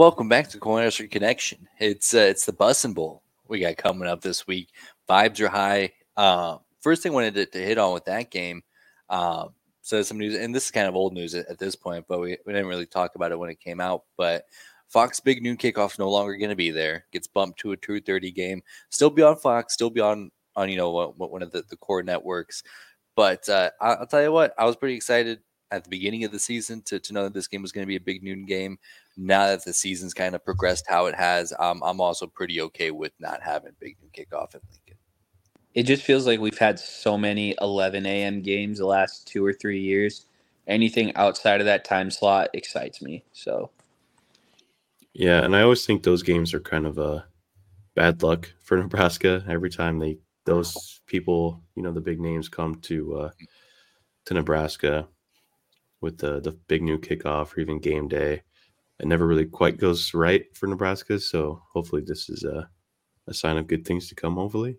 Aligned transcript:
Welcome 0.00 0.30
back 0.30 0.48
to 0.48 0.58
Cornhusker 0.58 1.10
Connection. 1.10 1.68
It's 1.78 2.14
uh, 2.14 2.20
it's 2.20 2.46
the 2.46 2.54
Bussin' 2.54 2.94
Bowl 2.94 3.22
we 3.48 3.60
got 3.60 3.76
coming 3.76 4.08
up 4.08 4.22
this 4.22 4.46
week. 4.46 4.70
Vibes 5.06 5.38
are 5.40 5.48
high. 5.48 5.92
Uh, 6.16 6.56
first 6.80 7.02
thing 7.02 7.12
I 7.12 7.16
wanted 7.16 7.34
to, 7.34 7.44
to, 7.44 7.58
hit 7.58 7.76
on 7.76 7.92
with 7.92 8.06
that 8.06 8.30
game. 8.30 8.62
Uh, 9.10 9.48
so 9.82 10.00
some 10.00 10.16
news, 10.16 10.36
and 10.36 10.54
this 10.54 10.64
is 10.64 10.70
kind 10.70 10.88
of 10.88 10.96
old 10.96 11.12
news 11.12 11.34
at, 11.34 11.46
at 11.50 11.58
this 11.58 11.76
point, 11.76 12.06
but 12.08 12.18
we, 12.18 12.38
we 12.46 12.54
didn't 12.54 12.68
really 12.68 12.86
talk 12.86 13.14
about 13.14 13.30
it 13.30 13.38
when 13.38 13.50
it 13.50 13.60
came 13.60 13.78
out. 13.78 14.04
But 14.16 14.46
Fox 14.88 15.20
Big 15.20 15.42
Noon 15.42 15.58
Kickoff 15.58 15.98
no 15.98 16.08
longer 16.08 16.34
going 16.38 16.48
to 16.48 16.56
be 16.56 16.70
there. 16.70 17.04
Gets 17.12 17.26
bumped 17.26 17.60
to 17.60 17.72
a 17.72 17.76
two 17.76 18.00
thirty 18.00 18.30
game. 18.30 18.62
Still 18.88 19.10
be 19.10 19.20
on 19.20 19.36
Fox. 19.36 19.74
Still 19.74 19.90
be 19.90 20.00
on 20.00 20.30
on 20.56 20.70
you 20.70 20.78
know 20.78 21.12
one 21.18 21.42
of 21.42 21.52
the, 21.52 21.62
the 21.68 21.76
core 21.76 22.02
networks. 22.02 22.62
But 23.16 23.46
uh, 23.50 23.68
I'll 23.82 24.06
tell 24.06 24.22
you 24.22 24.32
what, 24.32 24.54
I 24.56 24.64
was 24.64 24.76
pretty 24.76 24.94
excited 24.94 25.40
at 25.70 25.84
the 25.84 25.90
beginning 25.90 26.24
of 26.24 26.32
the 26.32 26.38
season 26.38 26.82
to, 26.82 26.98
to 26.98 27.12
know 27.12 27.24
that 27.24 27.34
this 27.34 27.46
game 27.46 27.62
was 27.62 27.72
going 27.72 27.82
to 27.82 27.88
be 27.88 27.96
a 27.96 28.00
big 28.00 28.22
noon 28.22 28.44
game. 28.44 28.78
Now 29.22 29.48
that 29.48 29.64
the 29.64 29.74
season's 29.74 30.14
kind 30.14 30.34
of 30.34 30.44
progressed 30.44 30.86
how 30.88 31.06
it 31.06 31.14
has, 31.14 31.52
um, 31.58 31.82
I'm 31.84 32.00
also 32.00 32.26
pretty 32.26 32.60
okay 32.62 32.90
with 32.90 33.12
not 33.18 33.42
having 33.42 33.72
big 33.78 33.96
noon 34.00 34.10
kickoff 34.12 34.54
in 34.54 34.60
Lincoln. 34.70 34.96
It 35.74 35.84
just 35.84 36.02
feels 36.02 36.26
like 36.26 36.40
we've 36.40 36.58
had 36.58 36.78
so 36.78 37.18
many 37.18 37.54
11 37.60 38.06
a.m. 38.06 38.40
games 38.40 38.78
the 38.78 38.86
last 38.86 39.26
two 39.26 39.44
or 39.44 39.52
three 39.52 39.80
years. 39.80 40.26
Anything 40.66 41.14
outside 41.16 41.60
of 41.60 41.66
that 41.66 41.84
time 41.84 42.10
slot 42.10 42.48
excites 42.54 43.02
me. 43.02 43.24
So, 43.32 43.70
yeah, 45.12 45.44
and 45.44 45.54
I 45.54 45.62
always 45.62 45.84
think 45.84 46.02
those 46.02 46.22
games 46.22 46.54
are 46.54 46.60
kind 46.60 46.86
of 46.86 46.98
a 46.98 47.26
bad 47.94 48.22
luck 48.22 48.50
for 48.62 48.78
Nebraska. 48.78 49.44
Every 49.48 49.70
time 49.70 49.98
they 49.98 50.18
those 50.46 51.00
people, 51.06 51.62
you 51.76 51.82
know, 51.82 51.92
the 51.92 52.00
big 52.00 52.20
names 52.20 52.48
come 52.48 52.76
to 52.76 53.16
uh, 53.16 53.30
to 54.26 54.34
Nebraska, 54.34 55.08
with 56.00 56.18
the 56.18 56.40
the 56.40 56.52
big 56.52 56.82
noon 56.82 57.00
kickoff 57.00 57.56
or 57.56 57.60
even 57.60 57.78
game 57.80 58.08
day. 58.08 58.42
It 59.00 59.06
never 59.06 59.26
really 59.26 59.46
quite 59.46 59.78
goes 59.78 60.12
right 60.12 60.44
for 60.54 60.66
Nebraska, 60.66 61.18
so 61.18 61.62
hopefully 61.72 62.02
this 62.06 62.28
is 62.28 62.44
a 62.44 62.68
a 63.26 63.34
sign 63.34 63.56
of 63.56 63.66
good 63.66 63.86
things 63.86 64.08
to 64.08 64.14
come. 64.14 64.34
Hopefully, 64.34 64.78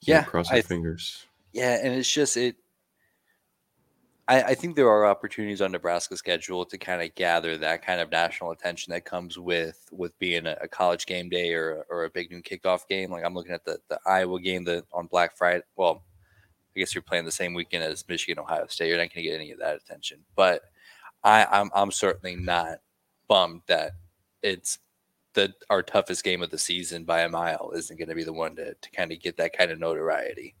yeah. 0.00 0.24
cross 0.24 0.50
our 0.50 0.62
fingers. 0.62 1.26
Yeah, 1.52 1.78
and 1.82 1.94
it's 1.94 2.12
just 2.12 2.36
it. 2.36 2.56
I, 4.28 4.42
I 4.42 4.54
think 4.54 4.74
there 4.74 4.88
are 4.88 5.06
opportunities 5.06 5.62
on 5.62 5.70
Nebraska's 5.70 6.18
schedule 6.18 6.64
to 6.66 6.76
kind 6.76 7.00
of 7.00 7.14
gather 7.14 7.56
that 7.58 7.86
kind 7.86 8.00
of 8.00 8.10
national 8.10 8.50
attention 8.50 8.92
that 8.92 9.04
comes 9.04 9.38
with 9.38 9.88
with 9.92 10.18
being 10.18 10.46
a, 10.46 10.56
a 10.62 10.68
college 10.68 11.06
game 11.06 11.28
day 11.28 11.52
or 11.52 11.86
or 11.88 12.04
a 12.04 12.10
big 12.10 12.32
noon 12.32 12.42
kickoff 12.42 12.88
game. 12.88 13.12
Like 13.12 13.24
I'm 13.24 13.34
looking 13.34 13.52
at 13.54 13.64
the 13.64 13.78
the 13.88 14.00
Iowa 14.04 14.40
game 14.40 14.64
that 14.64 14.84
on 14.92 15.06
Black 15.06 15.36
Friday. 15.36 15.62
Well, 15.76 16.02
I 16.74 16.80
guess 16.80 16.94
you're 16.94 17.02
playing 17.02 17.24
the 17.26 17.30
same 17.30 17.54
weekend 17.54 17.84
as 17.84 18.04
Michigan, 18.08 18.42
Ohio 18.42 18.66
State. 18.66 18.88
You're 18.88 18.98
not 18.98 19.14
going 19.14 19.22
to 19.24 19.30
get 19.30 19.34
any 19.34 19.52
of 19.52 19.60
that 19.60 19.76
attention. 19.76 20.18
But 20.34 20.62
I, 21.26 21.44
I'm 21.50 21.70
I'm 21.74 21.90
certainly 21.90 22.36
not 22.36 22.78
bummed 23.28 23.62
that 23.66 23.92
it's 24.42 24.78
the 25.34 25.52
our 25.68 25.82
toughest 25.82 26.22
game 26.22 26.40
of 26.40 26.50
the 26.50 26.58
season 26.58 27.04
by 27.04 27.22
a 27.22 27.28
mile 27.28 27.72
isn't 27.74 27.98
going 27.98 28.08
to 28.08 28.14
be 28.14 28.22
the 28.22 28.32
one 28.32 28.54
to 28.56 28.74
to 28.74 28.90
kind 28.92 29.10
of 29.10 29.20
get 29.20 29.36
that 29.38 29.56
kind 29.56 29.72
of 29.72 29.80
notoriety. 29.80 30.54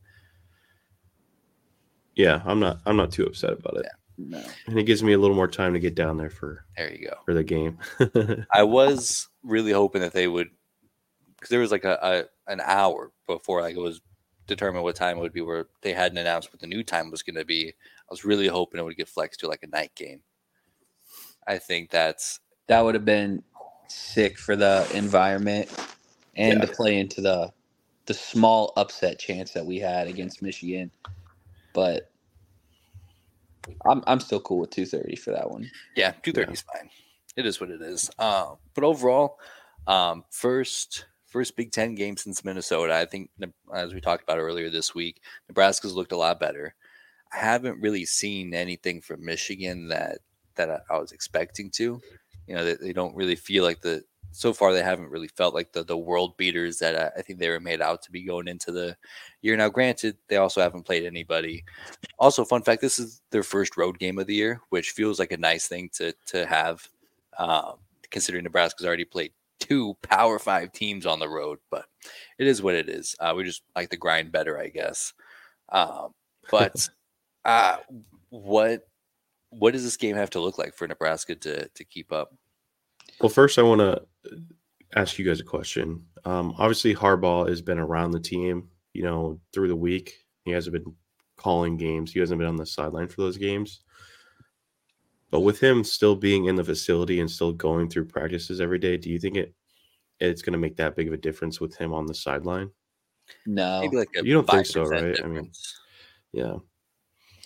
Yeah, 2.16 2.42
I'm 2.44 2.58
not 2.58 2.80
I'm 2.84 2.96
not 2.96 3.12
too 3.12 3.24
upset 3.24 3.52
about 3.52 3.76
it. 3.76 3.84
Yeah. 3.84 3.90
No. 4.18 4.42
And 4.66 4.78
it 4.78 4.84
gives 4.84 5.02
me 5.02 5.12
a 5.12 5.18
little 5.18 5.36
more 5.36 5.46
time 5.46 5.74
to 5.74 5.78
get 5.78 5.94
down 5.94 6.16
there 6.16 6.30
for 6.30 6.64
there 6.76 6.92
you 6.92 7.06
go 7.06 7.16
for 7.24 7.34
the 7.34 7.44
game. 7.44 7.78
I 8.52 8.64
was 8.64 9.28
really 9.44 9.72
hoping 9.72 10.00
that 10.00 10.14
they 10.14 10.26
would 10.26 10.48
because 11.36 11.50
there 11.50 11.60
was 11.60 11.70
like 11.70 11.84
a, 11.84 11.98
a 12.02 12.52
an 12.52 12.60
hour 12.64 13.12
before 13.28 13.60
like 13.60 13.76
it 13.76 13.80
was 13.80 14.00
determine 14.48 14.82
what 14.82 14.96
time 14.96 15.18
it 15.18 15.20
would 15.20 15.32
be 15.32 15.42
where 15.42 15.66
they 15.82 15.92
hadn't 15.92 16.18
announced 16.18 16.52
what 16.52 16.60
the 16.60 16.66
new 16.66 16.82
time 16.82 17.10
was 17.10 17.22
going 17.22 17.36
to 17.36 17.44
be. 17.44 17.68
I 17.68 18.10
was 18.10 18.24
really 18.24 18.48
hoping 18.48 18.80
it 18.80 18.84
would 18.84 18.96
get 18.96 19.08
flexed 19.08 19.40
to 19.40 19.48
like 19.48 19.62
a 19.62 19.68
night 19.68 19.94
game. 19.94 20.22
I 21.46 21.58
think 21.58 21.90
that's 21.90 22.40
that 22.68 22.84
would 22.84 22.94
have 22.94 23.04
been 23.04 23.42
sick 23.88 24.38
for 24.38 24.56
the 24.56 24.88
environment 24.94 25.70
and 26.36 26.58
yeah. 26.58 26.66
to 26.66 26.72
play 26.72 26.98
into 26.98 27.20
the 27.20 27.52
the 28.06 28.14
small 28.14 28.72
upset 28.76 29.18
chance 29.18 29.52
that 29.52 29.66
we 29.66 29.78
had 29.78 30.06
against 30.06 30.42
Michigan. 30.42 30.90
But 31.72 32.10
I'm 33.84 34.02
I'm 34.06 34.20
still 34.20 34.40
cool 34.40 34.60
with 34.60 34.70
230 34.70 35.16
for 35.16 35.32
that 35.32 35.50
one. 35.50 35.70
Yeah, 35.96 36.12
230 36.22 36.52
is 36.52 36.62
fine. 36.62 36.90
It 37.36 37.46
is 37.46 37.60
what 37.60 37.70
it 37.70 37.82
is. 37.82 38.10
Uh, 38.18 38.54
but 38.74 38.84
overall, 38.84 39.38
um, 39.86 40.24
first 40.30 41.06
first 41.26 41.56
Big 41.56 41.72
Ten 41.72 41.94
game 41.94 42.16
since 42.16 42.44
Minnesota. 42.44 42.94
I 42.94 43.04
think, 43.04 43.30
as 43.74 43.92
we 43.92 44.00
talked 44.00 44.22
about 44.22 44.38
earlier 44.38 44.70
this 44.70 44.94
week, 44.94 45.20
Nebraska's 45.48 45.94
looked 45.94 46.12
a 46.12 46.16
lot 46.16 46.40
better. 46.40 46.74
I 47.32 47.38
haven't 47.38 47.82
really 47.82 48.04
seen 48.04 48.54
anything 48.54 49.00
from 49.00 49.24
Michigan 49.24 49.88
that 49.88 50.18
that 50.56 50.84
I 50.90 50.98
was 50.98 51.12
expecting 51.12 51.70
to. 51.72 52.00
You 52.46 52.54
know, 52.54 52.64
they, 52.64 52.74
they 52.74 52.92
don't 52.92 53.16
really 53.16 53.36
feel 53.36 53.64
like 53.64 53.80
the 53.80 54.04
so 54.36 54.52
far 54.52 54.72
they 54.72 54.82
haven't 54.82 55.08
really 55.08 55.28
felt 55.28 55.54
like 55.54 55.72
the 55.72 55.82
the 55.82 55.96
world 55.96 56.36
beaters 56.36 56.78
that 56.78 56.94
I, 56.94 57.18
I, 57.18 57.22
think 57.22 57.38
they 57.38 57.48
were 57.48 57.58
made 57.58 57.80
out 57.80 58.02
to 58.02 58.10
be 58.10 58.22
going 58.22 58.48
into 58.48 58.70
the 58.70 58.96
year. 59.40 59.56
Now, 59.56 59.70
granted, 59.70 60.18
they 60.28 60.36
also 60.36 60.60
haven't 60.60 60.82
played 60.84 61.04
anybody. 61.04 61.64
Also, 62.18 62.44
fun 62.44 62.62
fact: 62.62 62.82
this 62.82 62.98
is 62.98 63.22
their 63.30 63.42
first 63.42 63.78
road 63.78 63.98
game 63.98 64.18
of 64.18 64.26
the 64.26 64.34
year, 64.34 64.60
which 64.68 64.90
feels 64.90 65.18
like 65.18 65.32
a 65.32 65.38
nice 65.38 65.68
thing 65.68 65.88
to 65.94 66.12
to 66.26 66.44
have, 66.46 66.86
um, 67.38 67.76
considering 68.10 68.44
Nebraska's 68.44 68.86
already 68.86 69.06
played 69.06 69.32
two 69.58 69.96
Power 70.02 70.38
Five 70.38 70.72
teams 70.72 71.06
on 71.06 71.18
the 71.18 71.28
road, 71.28 71.58
but 71.70 71.86
it 72.38 72.46
is 72.46 72.62
what 72.62 72.74
it 72.74 72.90
is. 72.90 73.16
Uh, 73.18 73.32
we 73.34 73.44
just 73.44 73.62
like 73.74 73.88
the 73.88 73.96
grind 73.96 74.32
better, 74.32 74.58
I 74.60 74.68
guess. 74.68 75.14
Um, 75.70 76.12
but 76.50 76.88
uh, 77.46 77.78
what 78.28 78.86
what 79.58 79.72
does 79.72 79.84
this 79.84 79.96
game 79.96 80.16
have 80.16 80.30
to 80.30 80.40
look 80.40 80.58
like 80.58 80.74
for 80.74 80.86
Nebraska 80.86 81.34
to 81.34 81.68
to 81.68 81.84
keep 81.84 82.12
up? 82.12 82.34
Well, 83.20 83.28
first, 83.28 83.58
I 83.58 83.62
want 83.62 83.80
to 83.80 84.02
ask 84.94 85.18
you 85.18 85.24
guys 85.24 85.40
a 85.40 85.44
question. 85.44 86.04
Um, 86.24 86.54
obviously, 86.58 86.94
Harbaugh 86.94 87.48
has 87.48 87.62
been 87.62 87.78
around 87.78 88.10
the 88.10 88.20
team, 88.20 88.68
you 88.92 89.02
know, 89.02 89.40
through 89.52 89.68
the 89.68 89.76
week. 89.76 90.12
He 90.44 90.50
hasn't 90.50 90.74
been 90.74 90.94
calling 91.36 91.76
games. 91.76 92.12
He 92.12 92.20
hasn't 92.20 92.38
been 92.38 92.48
on 92.48 92.56
the 92.56 92.66
sideline 92.66 93.08
for 93.08 93.22
those 93.22 93.36
games. 93.36 93.80
But 95.30 95.40
with 95.40 95.60
him 95.60 95.82
still 95.84 96.14
being 96.14 96.46
in 96.46 96.56
the 96.56 96.64
facility 96.64 97.20
and 97.20 97.30
still 97.30 97.52
going 97.52 97.88
through 97.88 98.06
practices 98.06 98.60
every 98.60 98.78
day, 98.78 98.96
do 98.96 99.10
you 99.10 99.18
think 99.18 99.36
it 99.36 99.54
it's 100.18 100.40
going 100.40 100.52
to 100.52 100.58
make 100.58 100.76
that 100.76 100.96
big 100.96 101.08
of 101.08 101.12
a 101.12 101.18
difference 101.18 101.60
with 101.60 101.76
him 101.76 101.92
on 101.92 102.06
the 102.06 102.14
sideline? 102.14 102.70
No, 103.44 103.80
like 103.92 104.08
you 104.22 104.32
don't 104.32 104.48
think 104.48 104.66
so, 104.66 104.84
right? 104.84 105.14
Difference. 105.14 105.20
I 105.24 105.26
mean, 105.26 105.50
yeah, 106.32 106.56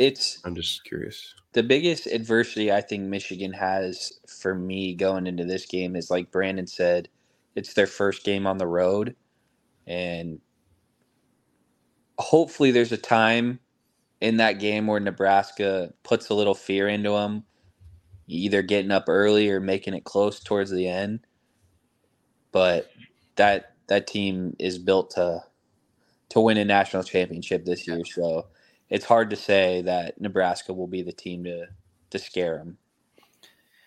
it's. 0.01 0.41
I'm 0.45 0.57
just 0.57 0.85
curious. 0.85 1.35
The 1.55 1.65
biggest 1.65 2.07
adversity 2.07 2.73
I 2.73 2.83
think 2.83 3.05
Michigan 3.05 3.55
has 3.55 4.13
for 4.41 4.55
me 4.55 4.95
going 4.97 5.27
into 5.29 5.45
this 5.47 5.67
game 5.67 5.97
is 5.97 6.11
like 6.11 6.33
Brandon 6.33 6.67
said, 6.69 7.11
it's 7.57 7.75
their 7.75 7.89
first 7.89 8.25
game 8.25 8.47
on 8.47 8.59
the 8.59 8.69
road, 8.69 9.17
and 9.87 10.41
hopefully 12.19 12.71
there's 12.73 12.93
a 12.93 12.99
time 12.99 13.61
in 14.21 14.39
that 14.39 14.61
game 14.61 14.87
where 14.89 15.01
Nebraska 15.01 15.95
puts 16.05 16.31
a 16.31 16.35
little 16.35 16.55
fear 16.55 16.89
into 16.89 17.13
them 17.13 17.45
either 18.29 18.63
getting 18.63 18.93
up 18.93 19.07
early 19.09 19.51
or 19.51 19.61
making 19.61 19.95
it 19.95 20.05
close 20.05 20.41
towards 20.41 20.71
the 20.73 20.89
end. 20.89 21.21
But 22.53 22.91
that 23.37 23.75
that 23.89 24.07
team 24.07 24.57
is 24.59 24.79
built 24.79 25.13
to 25.13 25.43
to 26.31 26.41
win 26.41 26.59
a 26.59 26.65
national 26.65 27.05
championship 27.05 27.65
this 27.67 27.89
year, 27.89 28.05
so 28.05 28.47
it's 28.91 29.05
hard 29.05 29.31
to 29.31 29.37
say 29.37 29.83
that 29.83 30.21
Nebraska 30.21 30.73
will 30.73 30.89
be 30.89 31.03
the 31.03 31.13
team 31.13 31.45
to 31.45 31.67
to 32.11 32.19
scare 32.19 32.59
them. 32.59 32.77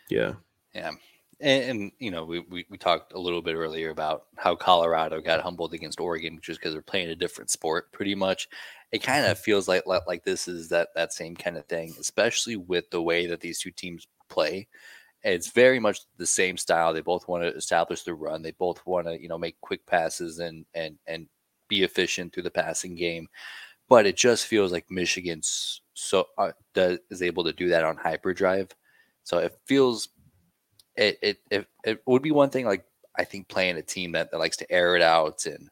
Yeah, 0.09 0.33
yeah, 0.73 0.91
and, 1.39 1.63
and 1.63 1.91
you 2.00 2.09
know 2.09 2.23
we, 2.23 2.39
we 2.39 2.65
we 2.69 2.77
talked 2.77 3.13
a 3.13 3.19
little 3.19 3.41
bit 3.41 3.55
earlier 3.55 3.89
about 3.89 4.25
how 4.38 4.55
Colorado 4.55 5.21
got 5.21 5.41
humbled 5.41 5.73
against 5.73 6.00
Oregon 6.00 6.39
just 6.41 6.59
because 6.59 6.73
they're 6.73 6.81
playing 6.81 7.09
a 7.09 7.15
different 7.15 7.51
sport, 7.51 7.91
pretty 7.91 8.15
much. 8.15 8.47
It 8.91 9.03
kind 9.03 9.25
of 9.25 9.38
feels 9.47 9.67
like 9.67 9.83
like 9.85 10.23
this 10.23 10.47
is 10.47 10.69
that 10.69 10.89
that 10.95 11.13
same 11.13 11.35
kind 11.35 11.57
of 11.57 11.65
thing, 11.65 11.94
especially 12.00 12.55
with 12.55 12.89
the 12.89 13.01
way 13.01 13.27
that 13.27 13.41
these 13.41 13.59
two 13.59 13.71
teams 13.71 14.07
play. 14.29 14.67
It's 15.25 15.51
very 15.51 15.79
much 15.79 16.01
the 16.17 16.25
same 16.25 16.57
style. 16.57 16.94
They 16.94 17.00
both 17.00 17.29
want 17.29 17.44
to 17.44 17.55
establish 17.55 18.03
the 18.03 18.13
run. 18.13 18.41
They 18.41 18.51
both 18.51 18.85
want 18.85 19.07
to, 19.07 19.21
you 19.21 19.29
know, 19.29 19.38
make 19.38 19.59
quick 19.61 19.85
passes 19.85 20.39
and 20.39 20.65
and 20.73 20.97
and 21.07 21.27
be 21.67 21.83
efficient 21.83 22.33
through 22.33 22.44
the 22.44 22.51
passing 22.51 22.95
game. 22.95 23.27
But 23.89 24.06
it 24.06 24.15
just 24.15 24.47
feels 24.47 24.71
like 24.71 24.89
Michigan's 24.89 25.81
so 25.94 26.27
uh, 26.38 26.51
does, 26.74 27.00
is 27.09 27.21
able 27.21 27.44
to 27.44 27.53
do 27.53 27.69
that 27.69 27.83
on 27.83 27.97
hyperdrive. 27.97 28.69
So 29.24 29.38
it 29.39 29.57
feels 29.65 30.09
it, 30.95 31.18
it 31.21 31.38
it 31.50 31.68
it 31.83 32.01
would 32.06 32.21
be 32.21 32.31
one 32.31 32.50
thing 32.50 32.65
like 32.65 32.85
I 33.18 33.24
think 33.24 33.47
playing 33.47 33.77
a 33.77 33.81
team 33.81 34.13
that, 34.13 34.31
that 34.31 34.39
likes 34.39 34.57
to 34.57 34.71
air 34.71 34.95
it 34.95 35.01
out 35.01 35.45
and 35.45 35.69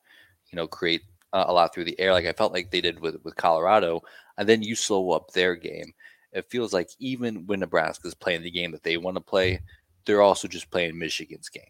you 0.52 0.56
know 0.56 0.68
create 0.68 1.02
uh, 1.34 1.46
a 1.48 1.54
lot 1.54 1.74
through 1.74 1.86
the 1.86 2.00
air 2.00 2.12
like 2.12 2.26
I 2.26 2.34
felt 2.34 2.54
like 2.54 2.72
they 2.72 2.82
did 2.82 3.00
with 3.00 3.18
with 3.24 3.36
Colorado 3.36 4.02
and 4.38 4.48
then 4.48 4.62
you 4.62 4.76
slow 4.76 5.12
up 5.12 5.32
their 5.32 5.56
game 5.56 5.94
it 6.32 6.50
feels 6.50 6.74
like 6.74 6.90
even 7.00 7.46
when 7.46 7.60
Nebraska's 7.60 8.14
playing 8.14 8.44
the 8.44 8.52
game 8.52 8.72
that 8.72 8.84
they 8.84 8.98
want 8.98 9.16
to 9.18 9.22
play, 9.22 9.60
they're 10.06 10.22
also 10.22 10.48
just 10.48 10.72
playing 10.72 10.98
Michigan's 10.98 11.50
game. 11.50 11.64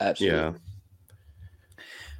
Absolutely. 0.00 0.38
Yeah. 0.38 0.52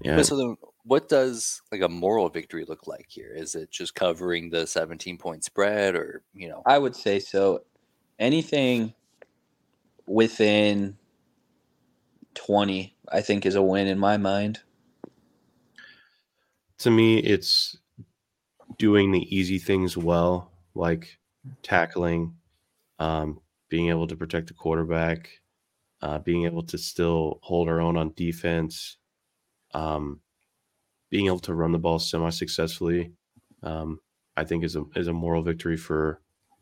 Yeah. 0.02 0.16
But 0.16 0.26
so 0.26 0.36
then 0.36 0.56
what 0.84 1.08
does 1.08 1.62
like 1.70 1.82
a 1.82 1.88
moral 1.88 2.28
victory 2.28 2.64
look 2.66 2.86
like 2.86 3.06
here? 3.08 3.32
Is 3.34 3.54
it 3.54 3.70
just 3.70 3.94
covering 3.94 4.50
the 4.50 4.66
17 4.66 5.16
point 5.18 5.44
spread 5.44 5.94
or, 5.94 6.22
you 6.34 6.48
know? 6.48 6.62
I 6.66 6.78
would 6.78 6.96
say 6.96 7.18
so. 7.18 7.62
anything 8.18 8.94
within 10.06 10.96
20, 12.34 12.94
I 13.10 13.20
think, 13.20 13.46
is 13.46 13.54
a 13.54 13.62
win 13.62 13.86
in 13.86 13.98
my 13.98 14.16
mind. 14.16 14.60
To 16.78 16.90
me, 16.90 17.18
it's 17.18 17.76
doing 18.78 19.12
the 19.12 19.36
easy 19.36 19.58
things 19.58 19.96
well, 19.96 20.50
like 20.74 21.18
tackling, 21.62 22.34
um, 22.98 23.40
being 23.68 23.88
able 23.88 24.06
to 24.08 24.16
protect 24.16 24.48
the 24.48 24.54
quarterback, 24.54 25.30
uh, 26.00 26.18
being 26.18 26.44
able 26.44 26.62
to 26.64 26.78
still 26.78 27.38
hold 27.42 27.68
our 27.68 27.80
own 27.80 27.96
on 27.96 28.12
defense, 28.16 28.96
um, 29.74 30.20
being 31.12 31.26
able 31.26 31.38
to 31.38 31.52
run 31.54 31.72
the 31.72 31.78
ball 31.78 31.98
semi 31.98 32.30
successfully. 32.30 33.12
Um, 33.62 34.00
I 34.34 34.44
think 34.44 34.64
is 34.64 34.76
a 34.76 34.84
is 34.96 35.08
a 35.08 35.12
moral 35.12 35.42
victory 35.42 35.76
for 35.76 36.20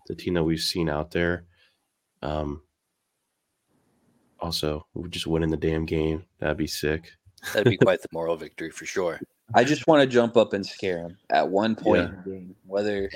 the 0.09 0.15
team 0.17 0.35
that 0.35 0.43
we've 0.43 0.61
seen 0.61 0.89
out 0.91 1.13
there. 1.13 1.45
Um, 2.21 2.63
also, 4.41 4.87
we're 4.93 5.07
just 5.09 5.27
winning 5.29 5.51
the 5.51 5.57
damn 5.57 5.87
game. 5.87 6.25
That'd 6.41 6.57
be 6.57 6.67
sick. 6.67 7.13
That'd 7.55 7.71
be 7.71 7.77
quite 7.77 8.03
the 8.03 8.09
moral 8.13 8.37
victory 8.37 8.71
for 8.71 8.87
sure. 8.87 9.21
I 9.55 9.63
just 9.65 9.87
want 9.87 10.01
to 10.03 10.07
jump 10.07 10.37
up 10.37 10.53
and 10.53 10.67
scare 10.67 10.99
him 10.99 11.17
at 11.31 11.49
one 11.49 11.77
point 11.77 12.03
Yeah. 12.03 12.09
in 12.09 12.17
the 12.25 12.31
game, 12.31 12.57
whether 12.67 13.11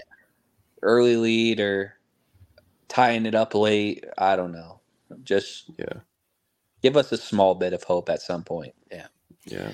early 0.83 1.17
lead 1.17 1.61
or 1.61 1.95
tying 2.89 3.27
it 3.27 3.35
up 3.35 3.55
late. 3.55 4.05
I 4.19 4.37
don't 4.37 4.53
know. 4.53 4.81
Just 5.25 5.71
Yeah, 5.79 6.01
give 6.83 6.97
us 6.97 7.11
a 7.13 7.17
small 7.17 7.55
bit 7.55 7.73
of 7.73 7.83
hope 7.83 8.09
at 8.09 8.23
some 8.23 8.45
point. 8.45 8.75
yeah, 8.91 9.07
Yeah, 9.47 9.73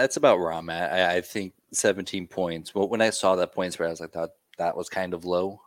that's 0.00 0.16
about 0.16 0.38
where 0.38 0.52
I'm 0.52 0.70
at. 0.70 0.92
I, 0.92 1.16
I 1.16 1.20
think 1.20 1.54
17 1.72 2.26
points. 2.28 2.74
Well, 2.74 2.88
when 2.88 3.02
I 3.02 3.10
saw 3.10 3.36
that 3.36 3.54
point 3.54 3.72
spread, 3.74 3.88
I 3.88 3.90
was 3.90 4.00
like, 4.00 4.12
that 4.12 4.30
that 4.58 4.76
was 4.76 4.88
kind 4.88 5.14
of 5.14 5.24
low. 5.24 5.60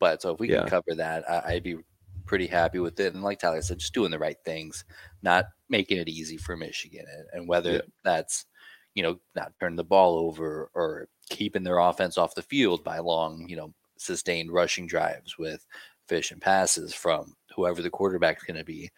But 0.00 0.22
so 0.22 0.32
if 0.32 0.40
we 0.40 0.48
Yeah. 0.48 0.60
can 0.60 0.66
cover 0.66 0.94
that, 0.96 1.28
I, 1.30 1.54
I'd 1.54 1.62
be 1.64 1.78
pretty 2.26 2.46
happy 2.46 2.78
with 2.78 3.00
it. 3.00 3.14
And 3.14 3.22
like 3.24 3.40
Tyler 3.40 3.62
said, 3.62 3.78
just 3.78 3.94
doing 3.94 4.10
the 4.12 4.18
right 4.18 4.36
things, 4.44 4.84
not 5.22 5.46
making 5.68 5.98
it 5.98 6.08
easy 6.08 6.36
for 6.36 6.56
Michigan, 6.56 7.04
and, 7.12 7.26
and 7.32 7.48
whether 7.48 7.74
Yeah. 7.74 7.80
that's 8.04 8.46
you 8.94 9.02
know 9.02 9.18
not 9.36 9.52
turning 9.60 9.76
the 9.76 9.84
ball 9.84 10.16
over 10.18 10.70
or 10.74 11.08
keeping 11.30 11.62
their 11.64 11.78
offense 11.78 12.18
off 12.18 12.34
the 12.34 12.42
field 12.42 12.84
by 12.84 12.98
long, 13.00 13.46
you 13.48 13.56
know, 13.56 13.74
sustained 13.98 14.52
rushing 14.52 14.86
drives 14.86 15.38
with 15.38 15.66
fish 16.08 16.30
and 16.32 16.40
passes 16.40 16.94
from 16.94 17.34
whoever 17.56 17.82
the 17.82 17.90
quarterback's 17.90 18.44
going 18.44 18.56
to 18.58 18.64
be. 18.64 18.90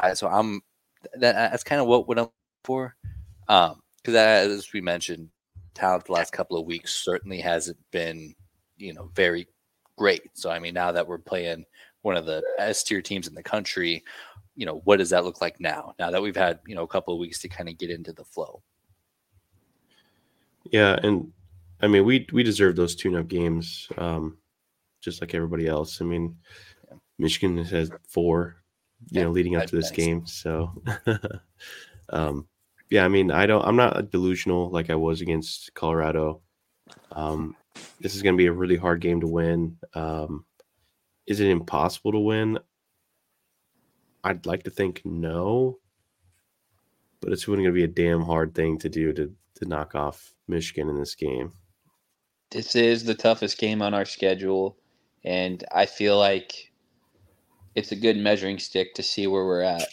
I, 0.00 0.14
so 0.14 0.28
I'm 0.28 0.62
that 1.14 1.34
that's 1.52 1.64
kind 1.64 1.80
of 1.80 1.86
what 1.88 2.08
what 2.08 2.18
I'm 2.18 2.28
for. 2.64 2.96
Um, 3.48 3.80
because 4.12 4.58
as 4.58 4.72
we 4.72 4.80
mentioned, 4.80 5.28
talent 5.74 6.06
the 6.06 6.12
last 6.12 6.32
couple 6.32 6.58
of 6.58 6.66
weeks 6.66 6.94
certainly 7.04 7.40
hasn't 7.40 7.78
been, 7.90 8.34
you 8.76 8.92
know, 8.94 9.10
very 9.14 9.46
great. 9.96 10.22
So 10.34 10.50
I 10.50 10.58
mean, 10.58 10.74
now 10.74 10.92
that 10.92 11.06
we're 11.06 11.18
playing 11.18 11.64
one 12.02 12.16
of 12.16 12.26
the 12.26 12.42
S 12.58 12.82
tier 12.82 13.02
teams 13.02 13.28
in 13.28 13.34
the 13.34 13.42
country, 13.42 14.02
you 14.56 14.66
know, 14.66 14.80
what 14.84 14.96
does 14.98 15.10
that 15.10 15.24
look 15.24 15.40
like 15.40 15.60
now? 15.60 15.94
Now 15.98 16.10
that 16.10 16.22
we've 16.22 16.36
had 16.36 16.60
you 16.66 16.74
know 16.74 16.82
a 16.84 16.88
couple 16.88 17.14
of 17.14 17.20
weeks 17.20 17.38
to 17.40 17.48
kind 17.48 17.68
of 17.68 17.76
get 17.78 17.90
into 17.90 18.12
the 18.12 18.24
flow. 18.24 18.62
yeah. 20.70 20.98
And 21.02 21.32
I 21.80 21.86
mean, 21.86 22.04
we 22.04 22.26
we 22.32 22.42
deserve 22.42 22.76
those 22.76 22.96
tune-up 22.96 23.28
games, 23.28 23.88
um, 23.98 24.38
just 25.00 25.20
like 25.20 25.34
everybody 25.34 25.66
else. 25.66 26.00
I 26.00 26.04
mean, 26.04 26.36
Yeah. 26.90 26.96
Michigan 27.18 27.56
has 27.58 27.70
had 27.70 27.90
four, 28.08 28.56
you 29.10 29.20
Yeah, 29.20 29.24
know, 29.24 29.30
leading 29.30 29.56
up 29.56 29.66
to 29.66 29.76
this 29.76 29.90
nice. 29.90 29.96
game. 29.96 30.26
So, 30.26 30.82
um, 32.10 32.48
yeah. 32.90 33.04
I 33.04 33.08
mean, 33.08 33.30
I 33.30 33.46
don't. 33.46 33.64
I'm 33.64 33.76
not 33.76 34.10
delusional 34.10 34.70
like 34.70 34.90
I 34.90 34.94
was 34.94 35.20
against 35.20 35.74
Colorado. 35.74 36.40
Um, 37.12 37.56
this 38.00 38.14
is 38.14 38.22
going 38.22 38.34
to 38.34 38.38
be 38.38 38.46
a 38.46 38.52
really 38.52 38.76
hard 38.76 39.00
game 39.00 39.20
to 39.20 39.26
win. 39.26 39.76
Um, 39.94 40.44
is 41.26 41.40
it 41.40 41.48
impossible 41.48 42.12
to 42.12 42.18
win? 42.18 42.58
I'd 44.24 44.46
like 44.46 44.64
to 44.64 44.70
think 44.70 45.02
no, 45.04 45.78
but 47.20 47.32
it's 47.32 47.44
going 47.44 47.64
to 47.64 47.72
be 47.72 47.84
a 47.84 47.88
damn 47.88 48.22
hard 48.22 48.54
thing 48.54 48.78
to 48.78 48.88
do 48.88 49.12
to 49.12 49.32
to 49.56 49.68
knock 49.68 49.94
off 49.94 50.34
Michigan 50.46 50.88
in 50.88 50.98
this 50.98 51.14
game. 51.14 51.52
This 52.50 52.74
is 52.74 53.04
the 53.04 53.14
toughest 53.14 53.58
game 53.58 53.82
on 53.82 53.94
our 53.94 54.04
schedule, 54.04 54.76
and 55.24 55.62
I 55.72 55.86
feel 55.86 56.18
like 56.18 56.72
it's 57.74 57.92
a 57.92 57.96
good 57.96 58.16
measuring 58.16 58.58
stick 58.58 58.94
to 58.94 59.02
see 59.02 59.26
where 59.26 59.44
we're 59.44 59.62
at. 59.62 59.88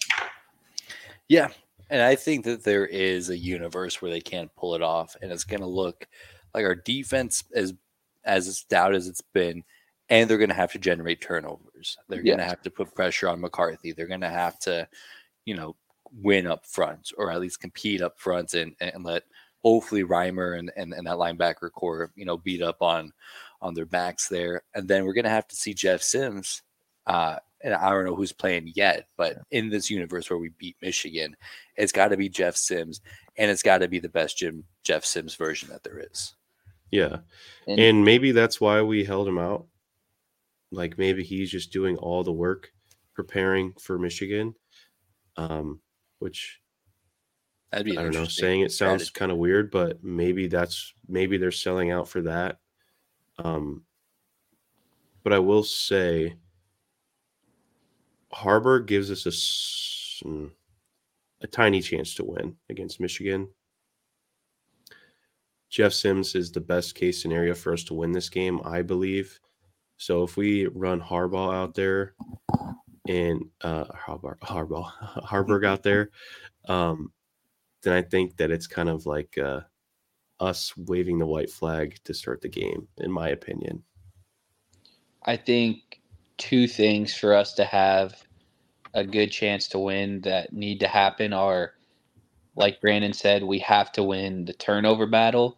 Yeah, 1.27 1.50
and 1.89 2.01
I 2.01 2.15
think 2.15 2.45
that 2.45 2.63
there 2.63 2.85
is 2.85 3.29
a 3.29 3.37
universe 3.37 4.01
where 4.01 4.11
they 4.11 4.21
can't 4.21 4.55
pull 4.55 4.75
it 4.75 4.81
off, 4.81 5.15
and 5.21 5.31
it's 5.31 5.43
going 5.43 5.61
to 5.61 5.67
look 5.67 6.07
like 6.53 6.65
our 6.65 6.75
defense 6.75 7.43
is 7.51 7.73
as 8.23 8.57
stout 8.57 8.95
as 8.95 9.07
it's 9.07 9.21
been, 9.21 9.63
and 10.09 10.29
they're 10.29 10.37
going 10.37 10.49
to 10.49 10.55
have 10.55 10.71
to 10.71 10.79
generate 10.79 11.21
turnovers. 11.21 11.97
They're 12.07 12.23
going 12.23 12.39
to 12.39 12.43
have 12.43 12.61
to 12.63 12.71
put 12.71 12.95
pressure 12.95 13.29
on 13.29 13.41
McCarthy. 13.41 13.91
They're 13.91 14.07
going 14.07 14.21
to 14.21 14.29
have 14.29 14.59
to, 14.59 14.87
you 15.45 15.55
know, 15.55 15.75
win 16.21 16.47
up 16.47 16.65
front 16.65 17.11
or 17.17 17.31
at 17.31 17.41
least 17.41 17.59
compete 17.59 18.01
up 18.01 18.17
front 18.19 18.53
and 18.53 18.75
and 18.79 19.03
let 19.03 19.23
hopefully 19.63 20.03
Reimer 20.03 20.59
and, 20.59 20.71
and, 20.77 20.93
and 20.93 21.07
that 21.07 21.17
linebacker 21.17 21.71
corps, 21.71 22.11
you 22.15 22.23
know, 22.23 22.37
beat 22.37 22.61
up 22.61 22.81
on 22.81 23.11
on 23.61 23.73
their 23.73 23.85
backs 23.85 24.27
there. 24.27 24.61
And 24.75 24.87
then 24.87 25.05
we're 25.05 25.13
gonna 25.13 25.29
have 25.29 25.47
to 25.47 25.55
see 25.55 25.73
Jeff 25.73 26.01
Sims. 26.01 26.61
Uh 27.07 27.38
and 27.66 27.74
I 27.74 27.90
don't 27.90 28.06
know 28.06 28.16
who's 28.16 28.31
playing 28.31 28.72
yet, 28.75 29.07
but 29.18 29.38
in 29.50 29.69
this 29.69 29.90
universe 29.90 30.30
where 30.30 30.38
we 30.38 30.50
beat 30.60 30.75
Michigan, 30.84 31.36
it's 31.78 31.92
got 31.92 32.10
to 32.10 32.18
be 32.18 32.30
Jeff 32.30 32.56
Sims, 32.56 33.02
and 33.38 33.50
it's 33.50 33.63
got 33.63 33.80
to 33.80 33.88
be 33.88 33.98
the 33.98 34.07
best 34.07 34.38
Jim 34.38 34.63
Jeff 34.84 35.04
Sims 35.04 35.34
version 35.34 35.69
that 35.69 35.84
there 35.84 36.00
is. 36.00 36.36
Yeah. 36.92 37.18
And, 37.68 37.80
And 37.80 38.06
maybe 38.06 38.31
that's 38.31 38.62
why 38.62 38.84
we 38.84 39.04
held 39.04 39.28
him 39.28 39.40
out. 39.40 39.66
Like 40.72 41.00
maybe 41.00 41.24
he's 41.24 41.50
just 41.50 41.72
doing 41.72 41.98
all 41.98 42.24
the 42.24 42.31
work 42.31 42.72
preparing 43.16 43.74
for 43.80 43.98
Michigan. 43.98 44.54
Um, 45.36 45.81
which 46.19 46.62
That'd 47.72 47.86
be 47.86 47.98
I 47.98 48.04
don't 48.04 48.13
know, 48.13 48.25
saying 48.25 48.62
it 48.62 48.72
sounds 48.72 49.10
kind 49.10 49.31
of 49.31 49.38
weird, 49.38 49.72
but 49.72 50.04
maybe 50.04 50.48
that's 50.48 50.94
maybe 51.07 51.38
they're 51.38 51.52
selling 51.52 51.92
out 51.92 52.07
for 52.07 52.22
that. 52.22 52.60
Um, 53.40 53.83
but 55.24 55.33
I 55.33 55.40
will 55.40 55.64
say 55.64 56.35
Haarberg 58.35 58.85
gives 58.85 59.09
us 59.11 59.25
a 59.25 60.27
mm, 60.27 60.51
a 61.42 61.47
tiny 61.47 61.81
chance 61.81 62.15
to 62.15 62.25
win 62.25 62.56
against 62.69 62.99
Michigan. 62.99 63.47
Jeff 65.69 65.94
Sims 65.94 66.35
is 66.35 66.51
the 66.51 66.61
best 66.61 66.95
case 66.95 67.21
scenario 67.21 67.54
for 67.54 67.73
us 67.73 67.83
to 67.85 67.94
win 67.94 68.11
this 68.11 68.30
game, 68.30 68.61
I 68.63 68.81
believe. 68.81 69.39
So 69.97 70.23
if 70.23 70.37
we 70.37 70.68
run 70.68 71.01
Harbaugh 71.01 71.54
out 71.54 71.73
there 71.75 72.13
and 73.07 73.42
uh 73.61 73.85
Harbaugh, 73.85 74.39
Harbaugh 74.39 74.92
Haarberg 75.25 75.65
out 75.65 75.83
there, 75.83 76.11
um, 76.68 77.11
then 77.83 77.94
I 77.94 78.01
think 78.01 78.37
that 78.37 78.51
it's 78.51 78.68
kind 78.68 78.89
of 78.89 79.06
like 79.06 79.37
uh, 79.37 79.61
us 80.39 80.75
waving 80.75 81.19
the 81.19 81.25
white 81.25 81.49
flag 81.49 81.97
to 82.04 82.13
start 82.13 82.42
the 82.42 82.49
game, 82.49 82.87
in 82.97 83.11
my 83.11 83.30
opinion. 83.30 83.83
I 85.23 85.37
think 85.37 86.01
two 86.37 86.68
things 86.68 87.15
for 87.15 87.33
us 87.33 87.54
to 87.54 87.65
have 87.65 88.24
a 88.95 89.04
good 89.04 89.31
chance 89.31 89.68
to 89.68 89.78
win 89.78 90.21
that 90.21 90.54
need 90.54 90.80
to 90.80 90.87
happen 90.87 91.33
are, 91.33 91.73
like 92.56 92.81
Brandon 92.81 93.14
said, 93.14 93.44
we 93.44 93.59
have 93.59 93.92
to 93.92 94.04
win 94.04 94.45
the 94.45 94.54
turnover 94.54 95.06
battle. 95.06 95.57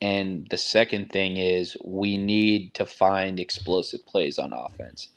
And 0.00 0.46
the 0.50 0.56
second 0.56 1.10
thing 1.10 1.36
is 1.36 1.76
we 1.84 2.16
need 2.16 2.72
to 2.74 2.86
find 2.86 3.40
explosive 3.40 4.06
plays 4.06 4.38
on 4.38 4.52
offense. 4.52 5.08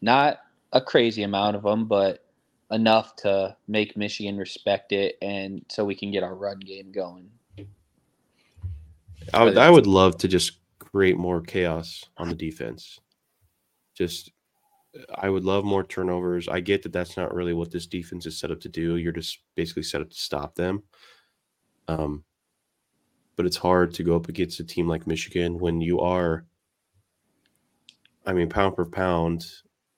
Not 0.00 0.40
a 0.72 0.80
crazy 0.80 1.22
amount 1.22 1.56
of 1.56 1.62
them, 1.62 1.86
but 1.86 2.24
enough 2.70 3.14
to 3.16 3.54
make 3.68 3.96
Michigan 3.96 4.38
respect 4.38 4.92
it 4.92 5.18
and 5.20 5.64
so 5.68 5.84
we 5.84 5.94
can 5.94 6.10
get 6.10 6.22
our 6.22 6.34
run 6.34 6.58
game 6.58 6.90
going. 6.90 7.30
I 9.34 9.44
would, 9.44 9.58
I 9.58 9.68
would 9.68 9.86
love 9.86 10.16
to 10.18 10.28
just 10.28 10.52
create 10.78 11.18
more 11.18 11.42
chaos 11.42 12.06
on 12.16 12.30
the 12.30 12.34
defense. 12.34 12.98
Just, 13.94 14.32
I 15.14 15.30
would 15.30 15.44
love 15.44 15.64
more 15.64 15.84
turnovers. 15.84 16.48
I 16.48 16.60
get 16.60 16.82
that 16.82 16.92
that's 16.92 17.16
not 17.16 17.34
really 17.34 17.54
what 17.54 17.70
this 17.70 17.86
defense 17.86 18.26
is 18.26 18.38
set 18.38 18.50
up 18.50 18.60
to 18.60 18.68
do. 18.68 18.96
You're 18.96 19.12
just 19.12 19.38
basically 19.54 19.84
set 19.84 20.02
up 20.02 20.10
to 20.10 20.16
stop 20.16 20.54
them. 20.54 20.82
Um, 21.88 22.24
but 23.36 23.46
it's 23.46 23.56
hard 23.56 23.94
to 23.94 24.02
go 24.02 24.16
up 24.16 24.28
against 24.28 24.60
a 24.60 24.64
team 24.64 24.88
like 24.88 25.06
Michigan 25.06 25.58
when 25.58 25.80
you 25.80 26.00
are, 26.00 26.44
I 28.26 28.34
mean, 28.34 28.48
pound 28.50 28.76
for 28.76 28.84
pound, 28.84 29.46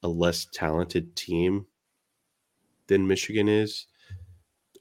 a 0.03 0.09
less 0.09 0.47
talented 0.53 1.17
team 1.17 1.67
than 2.87 3.07
Michigan 3.07 3.49
is. 3.49 3.87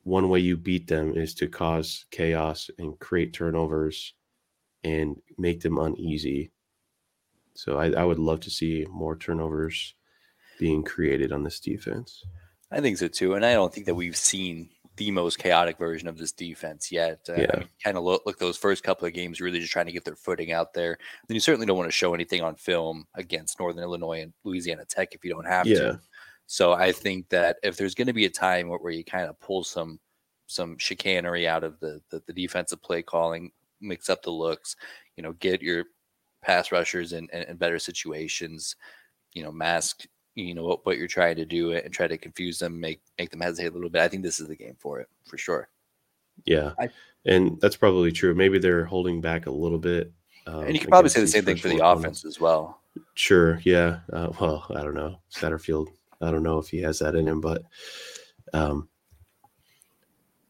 One 0.03 0.29
way 0.29 0.39
you 0.39 0.58
beat 0.58 0.88
them 0.88 1.15
is 1.15 1.34
to 1.36 1.48
cause 1.48 2.05
chaos 2.12 2.70
and 2.77 3.00
create 3.00 3.34
turnovers 3.34 4.13
and 4.84 5.20
make 5.38 5.62
them 5.62 5.77
uneasy. 5.77 6.51
So 7.55 7.79
I, 7.79 7.91
I 7.91 8.03
would 8.03 8.20
love 8.20 8.41
to 8.41 8.50
see 8.50 8.86
more 8.89 9.15
turnovers 9.15 9.96
being 10.60 10.83
created 10.83 11.31
on 11.31 11.43
this 11.43 11.60
defense. 11.60 12.24
I 12.72 12.81
think 12.81 12.98
so 12.98 13.07
too, 13.07 13.36
and 13.36 13.45
I 13.45 13.53
don't 13.53 13.74
think 13.74 13.86
that 13.86 13.95
we've 13.95 14.17
seen 14.17 14.69
the 14.95 15.10
most 15.12 15.39
chaotic 15.39 15.77
version 15.79 16.07
of 16.07 16.17
this 16.17 16.31
defense 16.31 16.91
yet. 16.91 17.19
Uh, 17.27 17.41
Yeah. 17.41 17.63
Kind 17.83 17.98
of 17.98 18.03
look, 18.03 18.24
look 18.25 18.38
those 18.38 18.57
first 18.57 18.83
couple 18.83 19.07
of 19.07 19.13
games 19.13 19.41
really 19.41 19.60
just 19.60 19.72
trying 19.72 19.88
to 19.88 19.91
get 19.91 20.05
their 20.05 20.15
footing 20.15 20.51
out 20.51 20.74
there. 20.74 20.98
Then 21.27 21.33
you 21.36 21.41
certainly 21.41 21.65
don't 21.65 21.77
want 21.77 21.88
to 21.88 21.91
show 21.95 22.13
anything 22.13 22.41
on 22.41 22.55
film 22.55 23.07
against 23.15 23.60
Northern 23.60 23.83
Illinois 23.83 24.22
and 24.22 24.33
Louisiana 24.43 24.86
Tech 24.86 25.13
if 25.15 25.24
you 25.25 25.31
don't 25.31 25.48
have 25.48 25.65
Yeah. 25.65 25.79
to. 25.79 26.01
So 26.45 26.74
I 26.74 26.91
think 26.91 27.29
that 27.29 27.57
if 27.63 27.75
there's 27.75 27.95
going 27.95 28.07
to 28.07 28.13
be 28.13 28.25
a 28.25 28.29
time 28.29 28.69
where, 28.69 28.77
where 28.77 28.91
you 28.93 29.03
kind 29.03 29.27
of 29.27 29.39
pull 29.39 29.63
some 29.63 30.00
some 30.45 30.77
chicanery 30.77 31.48
out 31.48 31.63
of 31.63 31.79
the, 31.79 32.00
the 32.12 32.22
the 32.27 32.33
defensive 32.33 32.81
play 32.83 33.01
calling, 33.01 33.51
mix 33.81 34.10
up 34.10 34.22
the 34.22 34.29
looks, 34.29 34.75
you 35.15 35.24
know, 35.24 35.33
get 35.33 35.62
your 35.62 35.86
pass 36.43 36.72
rushers 36.72 37.13
in, 37.13 37.27
in, 37.33 37.43
in 37.43 37.57
better 37.57 37.79
situations, 37.79 38.75
you 39.33 39.41
know, 39.41 39.51
mask 39.51 40.05
you 40.35 40.55
know 40.55 40.63
what, 40.63 40.85
what 40.85 40.97
you're 40.97 41.07
trying 41.07 41.35
to 41.37 41.45
do 41.45 41.73
and 41.73 41.93
try 41.93 42.07
to 42.07 42.17
confuse 42.17 42.59
them, 42.59 42.79
make 42.79 43.01
make 43.19 43.29
them 43.29 43.41
hesitate 43.41 43.71
a 43.71 43.75
little 43.75 43.89
bit. 43.89 44.01
I 44.01 44.07
think 44.07 44.23
this 44.23 44.39
is 44.39 44.47
the 44.47 44.55
game 44.55 44.75
for 44.79 44.99
it 44.99 45.07
for 45.25 45.37
sure. 45.37 45.69
Yeah, 46.45 46.73
I- 46.79 46.89
and 47.25 47.59
that's 47.61 47.77
probably 47.77 48.11
true. 48.11 48.33
Maybe 48.35 48.59
they're 48.59 48.85
holding 48.85 49.21
back 49.21 49.45
a 49.45 49.51
little 49.51 49.77
bit. 49.77 50.11
Um, 50.45 50.63
and 50.65 50.73
you 50.73 50.79
can 50.79 50.89
probably 50.89 51.09
say 51.09 51.21
the 51.21 51.27
same 51.27 51.45
thing 51.45 51.55
for 51.55 51.69
the 51.69 51.77
opponents. 51.77 52.19
offense 52.19 52.25
as 52.25 52.39
well. 52.39 52.81
Sure. 53.13 53.61
Yeah. 53.63 53.99
Uh, 54.11 54.29
well, 54.41 54.65
I 54.75 54.83
don't 54.83 54.93
know. 54.93 55.19
Satterfield. 55.33 55.87
I 56.21 56.31
don't 56.31 56.43
know 56.43 56.57
if 56.59 56.67
he 56.67 56.81
has 56.81 56.99
that 56.99 57.15
in 57.15 57.27
him, 57.27 57.39
but 57.39 57.63
um, 58.53 58.89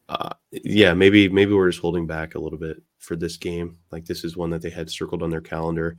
uh, 0.08 0.30
yeah, 0.50 0.94
maybe 0.94 1.28
maybe 1.28 1.52
we're 1.52 1.70
just 1.70 1.80
holding 1.80 2.06
back 2.06 2.34
a 2.34 2.38
little 2.40 2.58
bit 2.58 2.82
for 2.98 3.16
this 3.16 3.36
game. 3.36 3.78
Like 3.92 4.04
this 4.04 4.24
is 4.24 4.36
one 4.36 4.50
that 4.50 4.62
they 4.62 4.70
had 4.70 4.90
circled 4.90 5.22
on 5.22 5.30
their 5.30 5.40
calendar. 5.40 5.96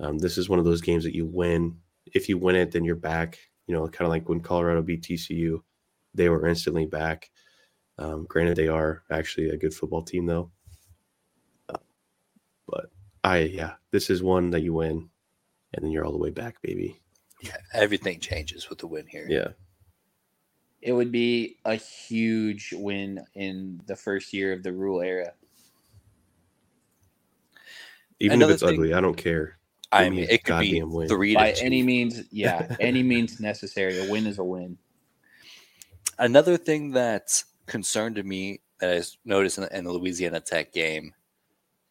Um, 0.00 0.18
this 0.18 0.38
is 0.38 0.48
one 0.48 0.58
of 0.58 0.64
those 0.64 0.80
games 0.80 1.04
that 1.04 1.14
you 1.14 1.26
win. 1.26 1.76
If 2.12 2.28
you 2.28 2.38
win 2.38 2.56
it, 2.56 2.72
then 2.72 2.84
you're 2.84 2.96
back. 2.96 3.38
You 3.66 3.74
know, 3.74 3.88
kind 3.88 4.06
of 4.06 4.10
like 4.10 4.28
when 4.28 4.40
Colorado 4.40 4.82
beat 4.82 5.02
TCU, 5.02 5.62
they 6.14 6.28
were 6.28 6.46
instantly 6.46 6.86
back. 6.86 7.30
Um, 7.98 8.26
granted, 8.28 8.56
they 8.56 8.68
are 8.68 9.02
actually 9.10 9.50
a 9.50 9.56
good 9.56 9.72
football 9.72 10.02
team, 10.02 10.26
though. 10.26 10.50
Uh, 11.68 11.78
but 12.68 12.86
I, 13.22 13.38
yeah, 13.38 13.74
this 13.90 14.10
is 14.10 14.22
one 14.22 14.50
that 14.50 14.62
you 14.62 14.74
win, 14.74 15.08
and 15.72 15.84
then 15.84 15.90
you're 15.90 16.04
all 16.04 16.12
the 16.12 16.18
way 16.18 16.30
back, 16.30 16.60
baby. 16.60 17.00
Yeah, 17.40 17.56
everything 17.72 18.20
changes 18.20 18.68
with 18.68 18.78
the 18.80 18.86
win 18.86 19.06
here. 19.06 19.26
Yeah. 19.28 19.48
It 20.82 20.92
would 20.92 21.10
be 21.12 21.56
a 21.64 21.76
huge 21.76 22.74
win 22.76 23.24
in 23.34 23.80
the 23.86 23.96
first 23.96 24.32
year 24.34 24.52
of 24.52 24.62
the 24.62 24.72
Rhule 24.72 25.00
era. 25.00 25.32
Even 28.20 28.38
Another 28.38 28.52
if 28.52 28.54
it's 28.56 28.62
thing- 28.62 28.74
ugly, 28.74 28.92
I 28.94 29.00
don't 29.00 29.16
care. 29.16 29.58
I 29.94 30.10
mean, 30.10 30.26
it 30.28 30.44
could 30.44 30.60
be 30.60 30.82
win. 30.82 31.08
three 31.08 31.34
By 31.34 31.52
two. 31.52 31.64
any 31.64 31.82
means, 31.82 32.22
yeah, 32.30 32.74
any 32.80 33.02
means 33.02 33.40
necessary. 33.40 33.98
A 34.06 34.10
win 34.10 34.26
is 34.26 34.38
a 34.38 34.44
win. 34.44 34.76
Another 36.18 36.56
thing 36.56 36.92
that 36.92 37.42
concerned 37.66 38.16
to 38.16 38.22
me 38.22 38.60
I 38.82 39.02
noticed 39.24 39.58
in 39.58 39.64
the, 39.64 39.76
in 39.76 39.84
the 39.84 39.92
Louisiana 39.92 40.40
Tech 40.40 40.72
game, 40.72 41.14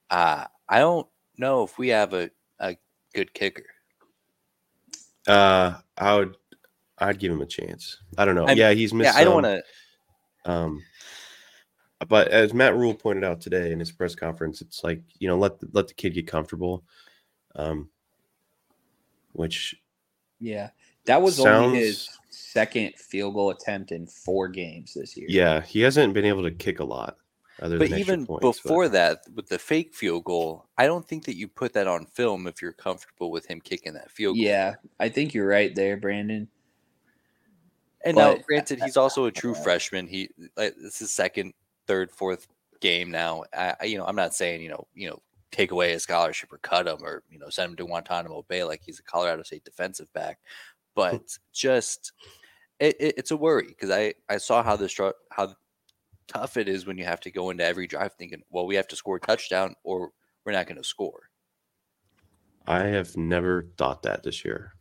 uh, 0.10 0.46
I 0.70 0.80
don't 0.80 1.08
know 1.38 1.64
if 1.64 1.78
we 1.78 1.90
have 1.90 2.14
a, 2.14 2.30
a 2.60 2.78
good 3.14 3.34
kicker. 3.34 3.66
Uh, 5.28 5.76
I 5.98 6.16
would, 6.16 6.36
I'd 6.98 7.20
give 7.20 7.32
him 7.32 7.42
a 7.42 7.46
chance. 7.46 7.98
I 8.18 8.26
don't 8.26 8.36
know. 8.36 8.46
I'm- 8.46 8.58
yeah, 8.58 8.72
he's 8.72 8.94
missed. 8.94 9.14
Yeah, 9.14 9.20
I 9.20 9.24
don't 9.24 9.44
want 9.44 9.46
to. 10.46 10.52
Um, 10.52 10.84
but 12.08 12.28
as 12.30 12.54
Matt 12.54 12.76
Rhule 12.76 12.94
pointed 12.94 13.24
out 13.24 13.40
today 13.40 13.72
in 13.72 13.80
his 13.80 13.92
press 13.92 14.14
conference, 14.14 14.62
it's 14.62 14.84
like 14.84 15.02
you 15.20 15.28
know 15.28 15.38
let 15.38 15.60
the, 15.60 15.70
let 15.72 15.88
the 15.88 15.94
kid 15.94 16.14
get 16.14 16.28
comfortable. 16.28 16.84
Um, 17.56 17.90
which 19.34 19.76
Yeah, 20.40 20.70
that 21.06 21.22
was 21.22 21.36
Sounds- 21.38 21.48
only 21.68 21.80
his 21.80 22.10
second 22.30 22.96
field 22.96 23.34
goal 23.36 23.50
attempt 23.52 23.92
in 23.92 24.08
four 24.08 24.48
games 24.48 24.94
this 24.96 25.16
year. 25.16 25.28
yeah, 25.30 25.62
he 25.62 25.82
hasn't 25.82 26.14
been 26.14 26.26
able 26.26 26.44
to 26.44 26.52
kick 26.52 26.80
a 26.80 26.84
lot. 26.84 27.18
Other 27.62 27.78
But 27.78 27.92
than 27.92 28.00
even 28.00 28.26
points, 28.26 28.42
but- 28.42 28.52
before 28.64 28.90
that, 28.90 29.22
with 29.36 29.48
the 29.48 29.60
fake 29.60 29.94
field 29.94 30.24
goal, 30.24 30.66
I 30.78 30.86
don't 30.88 31.08
think 31.08 31.24
that 31.26 31.36
you 31.36 31.48
put 31.48 31.72
that 31.74 31.88
on 31.88 32.08
film 32.08 32.48
if 32.48 32.62
you're 32.62 32.74
comfortable 32.74 33.30
with 33.32 33.46
him 33.46 33.62
kicking 33.62 33.94
that 33.94 34.10
field 34.12 34.36
goal. 34.36 34.44
yeah, 34.44 34.76
I 35.00 35.08
think 35.10 35.34
you're 35.34 35.48
right 35.48 35.74
there, 35.76 35.96
Brandon. 35.98 36.50
And 38.04 38.18
now, 38.18 38.36
granted, 38.36 38.82
he's 38.84 38.98
also 38.98 39.26
a 39.26 39.32
true 39.32 39.54
freshman. 39.54 40.08
He 40.08 40.30
like 40.58 40.76
this 40.76 41.02
is 41.02 41.12
second, 41.12 41.54
third, 41.88 42.12
fourth 42.12 42.48
game 42.82 43.10
now. 43.12 43.44
I, 43.54 43.76
I- 43.80 43.86
you 43.86 43.98
know, 43.98 44.06
I'm 44.06 44.16
not 44.16 44.34
saying 44.34 44.62
you 44.62 44.70
know, 44.70 44.88
you 44.94 45.10
know, 45.10 45.22
take 45.54 45.72
away 45.72 45.94
a 45.94 46.00
scholarship 46.00 46.52
or 46.52 46.58
cut 46.58 46.88
him 46.88 46.98
or 47.02 47.24
you 47.30 47.40
know 47.40 47.50
send 47.50 47.72
him 47.72 47.76
to 47.78 47.86
Guantanamo 47.86 48.44
Bay 48.48 48.64
like 48.64 48.82
he's 48.84 49.00
a 49.00 49.04
Colorado 49.04 49.44
State 49.44 49.64
defensive 49.64 50.12
back, 50.14 50.40
but 50.96 51.38
just 51.54 52.12
it, 52.80 52.96
it, 53.00 53.16
it's 53.18 53.32
a 53.32 53.38
worry 53.38 53.68
because 53.68 53.90
I 53.90 54.14
I 54.30 54.38
saw 54.38 54.64
how 54.64 54.76
this 54.76 54.98
how 55.32 55.56
tough 56.28 56.58
it 56.58 56.68
is 56.68 56.86
when 56.86 56.98
you 56.98 57.06
have 57.06 57.20
to 57.22 57.32
go 57.32 57.50
into 57.50 57.66
every 57.66 57.88
drive 57.88 58.14
thinking, 58.14 58.42
well, 58.50 58.66
we 58.66 58.76
have 58.76 58.88
to 58.88 58.96
score 58.96 59.18
a 59.18 59.20
touchdown 59.20 59.76
or 59.84 60.12
we're 60.46 60.54
not 60.54 60.68
going 60.68 60.78
to 60.78 60.84
score. 60.84 61.30
I 62.66 62.86
have 62.86 63.16
never 63.18 63.68
thought 63.78 64.04
that 64.04 64.24
this 64.24 64.46
year. 64.46 64.74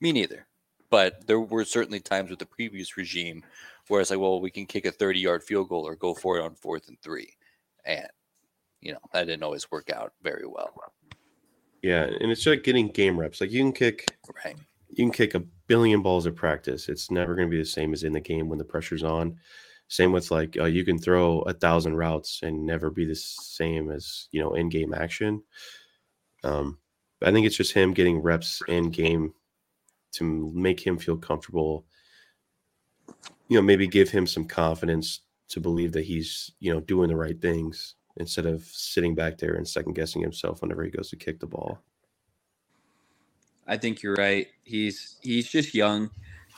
Me 0.00 0.12
neither. 0.12 0.46
But 0.90 1.26
there 1.26 1.40
were 1.40 1.64
certainly 1.64 2.00
times 2.00 2.30
with 2.30 2.38
the 2.38 2.46
previous 2.46 2.96
regime 2.96 3.44
where 3.88 4.00
it's 4.00 4.10
like, 4.10 4.18
well, 4.18 4.40
we 4.40 4.50
can 4.50 4.66
kick 4.66 4.84
a 4.84 4.92
30 4.92 5.20
yard 5.20 5.42
field 5.42 5.68
goal 5.68 5.86
or 5.86 5.96
go 5.96 6.14
for 6.14 6.38
it 6.38 6.42
on 6.42 6.54
fourth 6.54 6.88
and 6.88 7.00
three. 7.02 7.34
And, 7.84 8.06
you 8.80 8.92
know, 8.92 8.98
that 9.12 9.26
didn't 9.26 9.42
always 9.42 9.70
work 9.70 9.90
out 9.90 10.12
very 10.22 10.46
well. 10.46 10.70
Yeah, 11.82 12.04
and 12.04 12.30
it's 12.30 12.46
like 12.46 12.64
getting 12.64 12.88
game 12.88 13.18
reps. 13.18 13.40
Like 13.40 13.50
you 13.52 13.62
can 13.62 13.72
kick, 13.72 14.06
Right. 14.44 14.56
you 14.90 15.04
can 15.04 15.12
kick 15.12 15.34
a 15.34 15.44
billion 15.68 16.02
balls 16.02 16.26
at 16.26 16.34
practice. 16.34 16.88
It's 16.88 17.10
never 17.10 17.34
going 17.34 17.48
to 17.48 17.50
be 17.50 17.58
the 17.58 17.64
same 17.64 17.92
as 17.92 18.02
in 18.02 18.12
the 18.12 18.20
game 18.20 18.48
when 18.48 18.58
the 18.58 18.64
pressure's 18.64 19.04
on. 19.04 19.38
Same 19.88 20.12
with 20.12 20.30
like 20.30 20.56
uh, 20.58 20.64
you 20.64 20.84
can 20.84 20.98
throw 20.98 21.40
a 21.42 21.52
thousand 21.52 21.96
routes 21.96 22.40
and 22.42 22.66
never 22.66 22.90
be 22.90 23.04
the 23.04 23.14
same 23.14 23.90
as 23.90 24.28
you 24.32 24.40
know 24.40 24.54
in 24.54 24.68
game 24.68 24.92
action. 24.92 25.42
Um, 26.44 26.78
I 27.22 27.32
think 27.32 27.46
it's 27.46 27.56
just 27.56 27.72
him 27.72 27.94
getting 27.94 28.18
reps 28.18 28.60
in 28.68 28.90
game 28.90 29.32
to 30.12 30.52
make 30.54 30.80
him 30.80 30.98
feel 30.98 31.16
comfortable. 31.16 31.86
You 33.48 33.56
know, 33.56 33.62
maybe 33.62 33.86
give 33.86 34.10
him 34.10 34.26
some 34.26 34.44
confidence 34.44 35.20
to 35.48 35.60
believe 35.60 35.92
that 35.92 36.04
he's 36.04 36.50
you 36.60 36.72
know 36.72 36.80
doing 36.80 37.08
the 37.08 37.16
right 37.16 37.40
things 37.40 37.94
instead 38.18 38.46
of 38.46 38.62
sitting 38.64 39.14
back 39.14 39.38
there 39.38 39.54
and 39.54 39.66
second 39.66 39.94
guessing 39.94 40.22
himself 40.22 40.62
whenever 40.62 40.84
he 40.84 40.90
goes 40.90 41.10
to 41.10 41.16
kick 41.16 41.40
the 41.40 41.46
ball. 41.46 41.80
I 43.66 43.76
think 43.76 44.02
you're 44.02 44.14
right. 44.16 44.48
He's 44.64 45.16
he's 45.22 45.48
just 45.48 45.74
young, 45.74 46.10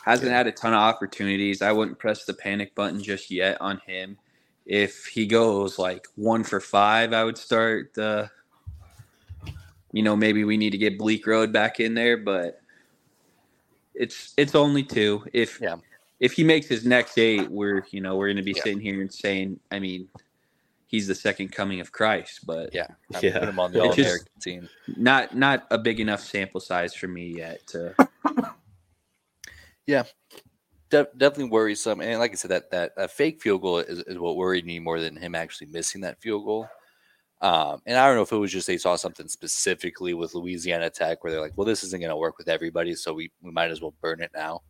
hasn't 0.05 0.31
Yeah. 0.31 0.37
had 0.39 0.47
a 0.47 0.53
ton 0.53 0.73
of 0.75 0.79
opportunities. 0.81 1.63
I 1.63 1.73
wouldn't 1.73 1.99
press 1.99 2.25
the 2.25 2.35
panic 2.35 2.75
button 2.75 3.03
just 3.03 3.31
yet 3.31 3.61
on 3.61 3.81
him. 3.87 4.19
If 4.67 5.07
he 5.07 5.27
goes 5.27 5.79
like 5.79 6.07
one 6.17 6.45
for 6.45 6.61
five, 6.61 7.13
I 7.13 7.25
would 7.25 7.39
start 7.39 7.95
the. 7.95 8.31
You 9.93 10.03
know, 10.05 10.17
maybe 10.17 10.45
we 10.45 10.57
need 10.57 10.71
to 10.71 10.79
get 10.79 10.99
Bleekrode 10.99 11.53
back 11.53 11.81
in 11.81 11.95
there, 11.95 12.17
but 12.17 12.61
it's 13.95 14.35
it's 14.37 14.55
only 14.55 14.85
two. 14.85 15.25
If 15.33 15.61
Yeah. 15.61 15.77
if 16.21 16.33
he 16.35 16.45
makes 16.45 16.69
his 16.69 16.87
next 16.87 17.19
eight, 17.19 17.51
we're 17.51 17.85
you 17.91 18.01
know 18.01 18.17
we're 18.17 18.29
going 18.29 18.37
to 18.37 18.43
be 18.43 18.53
Yeah. 18.53 18.63
sitting 18.63 18.81
here 18.81 19.01
and 19.01 19.13
saying, 19.13 19.61
I 19.73 19.81
mean, 19.81 20.09
he's 20.91 21.07
the 21.07 21.15
second 21.15 21.53
coming 21.53 21.79
of 21.81 21.93
Christ, 21.93 22.41
but 22.45 22.75
Yeah. 22.75 22.89
I 23.15 23.21
Yeah. 23.23 23.39
Put 23.39 23.49
him 23.49 23.61
on 23.61 23.73
the 23.73 23.81
All 23.83 23.93
American 23.93 24.27
team. 24.41 24.69
not 24.97 25.37
not 25.37 25.67
a 25.71 25.79
big 25.79 26.01
enough 26.01 26.21
sample 26.21 26.61
size 26.61 26.93
for 26.95 27.07
me 27.09 27.37
yet 27.37 27.65
to 27.69 27.95
De- 30.91 31.07
definitely 31.17 31.51
worrisome. 31.51 32.01
And 32.01 32.19
like 32.19 32.33
I 32.33 32.35
said, 32.35 32.51
that, 32.51 32.71
that, 32.73 32.97
that 32.97 33.13
fake 33.13 33.41
field 33.41 33.63
goal 33.63 33.79
is, 33.79 34.01
is 34.01 34.19
what 34.19 34.37
worried 34.37 34.67
me 34.67 34.81
more 34.81 34.99
than 35.01 35.17
him 35.17 35.37
actually 35.37 35.69
missing 35.69 36.01
that 36.01 36.21
field 36.21 36.45
goal. 36.45 36.69
Um, 37.41 37.81
and 37.87 37.97
I 37.97 38.07
don't 38.07 38.17
know 38.17 38.23
if 38.23 38.33
it 38.33 38.37
was 38.37 38.51
just 38.53 38.67
they 38.67 38.77
saw 38.77 38.97
something 38.97 39.29
specifically 39.29 40.15
with 40.15 40.35
Louisiana 40.35 40.91
Tech 40.91 41.23
where 41.23 41.33
they're 41.33 41.41
like, 41.41 41.57
well, 41.57 41.65
this 41.65 41.85
isn't 41.85 42.01
going 42.01 42.11
to 42.11 42.17
work 42.17 42.39
with 42.39 42.49
everybody, 42.49 42.95
so 42.95 43.15
we, 43.15 43.31
we 43.41 43.51
might 43.53 43.71
as 43.71 43.81
well 43.81 43.95
burn 44.03 44.21
it 44.21 44.33
now. 44.35 44.63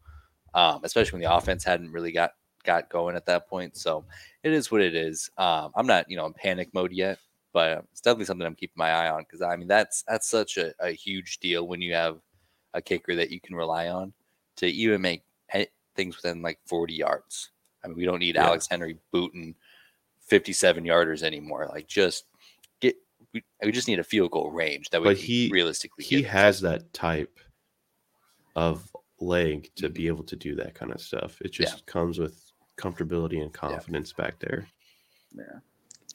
Um, 0.53 0.81
especially 0.85 1.12
when 1.19 1.23
the 1.23 1.35
offense 1.35 1.65
hadn't 1.65 1.91
really 1.91 2.12
got 2.12 2.33
got 2.64 2.88
going 2.88 3.17
at 3.17 3.26
that 3.26 3.49
point. 3.49 3.76
So 3.76 4.05
it 4.43 4.52
is 4.52 4.71
what 4.71 4.81
it 4.81 4.95
is. 4.95 5.31
Um, 5.38 5.73
I'm 5.75 5.87
not 5.87 6.11
you 6.11 6.17
know 6.17 6.26
in 6.26 6.33
panic 6.33 6.73
mode 6.75 6.93
yet, 6.93 7.19
but 7.52 7.85
it's 7.93 8.00
definitely 8.00 8.26
something 8.26 8.47
I'm 8.47 8.55
keeping 8.55 8.75
my 8.76 8.90
eye 8.90 9.11
on 9.11 9.23
because 9.23 9.43
I 9.43 9.57
mean 9.57 9.69
that's 9.69 10.02
that's 10.09 10.29
such 10.29 10.57
a, 10.57 10.73
a 10.81 10.90
huge 10.93 11.38
deal 11.38 11.67
when 11.67 11.81
you 11.81 11.95
have 11.95 12.19
a 12.75 12.81
kicker 12.83 13.17
that 13.17 13.31
you 13.31 13.40
can 13.40 13.57
rely 13.57 13.88
on 13.88 14.12
to 14.57 14.67
even 14.67 15.00
make 15.00 15.23
things 15.97 16.17
within 16.17 16.40
like 16.40 16.59
40 16.67 16.95
yards. 16.95 17.50
I 17.85 17.88
mean, 17.88 17.97
we 17.97 18.05
don't 18.05 18.21
need 18.21 18.37
Yeah. 18.37 18.47
Alex 18.47 18.69
Henery 18.69 18.97
booting 19.11 19.55
57 20.26 20.85
yarders 20.85 21.23
anymore. 21.23 21.67
Like 21.69 21.88
just 21.88 22.25
get 22.81 22.97
we, 23.35 23.43
we 23.62 23.73
just 23.73 23.88
need 23.88 23.99
a 23.99 24.05
field 24.05 24.31
goal 24.31 24.50
range 24.50 24.90
that 24.90 25.00
we 25.00 25.09
But 25.09 25.17
he- 25.17 25.50
realistically 25.52 26.05
he 26.05 26.23
has 26.23 26.61
that 26.61 26.93
type 26.93 27.38
of 28.57 28.95
leg 29.21 29.71
to 29.76 29.88
be 29.88 30.07
able 30.07 30.25
to 30.25 30.37
do 30.37 30.55
that 30.57 30.75
kind 30.75 30.93
of 30.93 31.00
stuff. 31.00 31.40
It 31.43 31.52
just 31.52 31.85
comes 31.87 32.19
with 32.19 32.50
comfortability 32.81 33.43
and 33.43 33.53
confidence 33.53 34.13
back 34.13 34.39
there. 34.39 34.67
Yeah. 35.37 35.61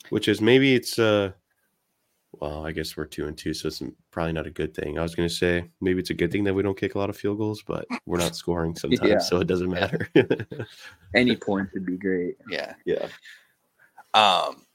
Which 0.09 0.27
is 0.27 0.41
maybe 0.41 0.75
it's 0.75 0.99
uh 0.99 1.31
well, 2.41 2.65
I 2.65 2.71
guess 2.73 2.97
we're 2.97 3.05
two 3.05 3.27
and 3.27 3.37
two, 3.37 3.53
so 3.53 3.67
it's 3.69 3.81
probably 4.11 4.33
not 4.33 4.45
a 4.47 4.51
good 4.51 4.73
thing. 4.73 4.99
I 4.99 5.03
was 5.03 5.15
going 5.15 5.29
to 5.29 5.33
say 5.33 5.69
maybe 5.79 5.99
it's 6.01 6.09
a 6.09 6.13
good 6.15 6.31
thing 6.31 6.43
that 6.43 6.53
we 6.53 6.63
don't 6.63 6.77
kick 6.77 6.95
a 6.95 6.97
lot 6.97 7.09
of 7.09 7.15
field 7.15 7.37
goals, 7.37 7.63
but 7.65 7.85
we're 8.05 8.17
not 8.17 8.35
scoring 8.35 8.75
sometimes, 8.77 9.09
Yeah. 9.09 9.19
so 9.19 9.39
it 9.39 9.47
doesn't 9.47 9.69
matter. 9.69 10.09
Any 11.15 11.37
point 11.37 11.69
would 11.73 11.85
be 11.85 11.97
great. 11.97 12.35
Yeah. 12.49 12.73
yeah. 12.85 13.07
Um, 14.13 14.65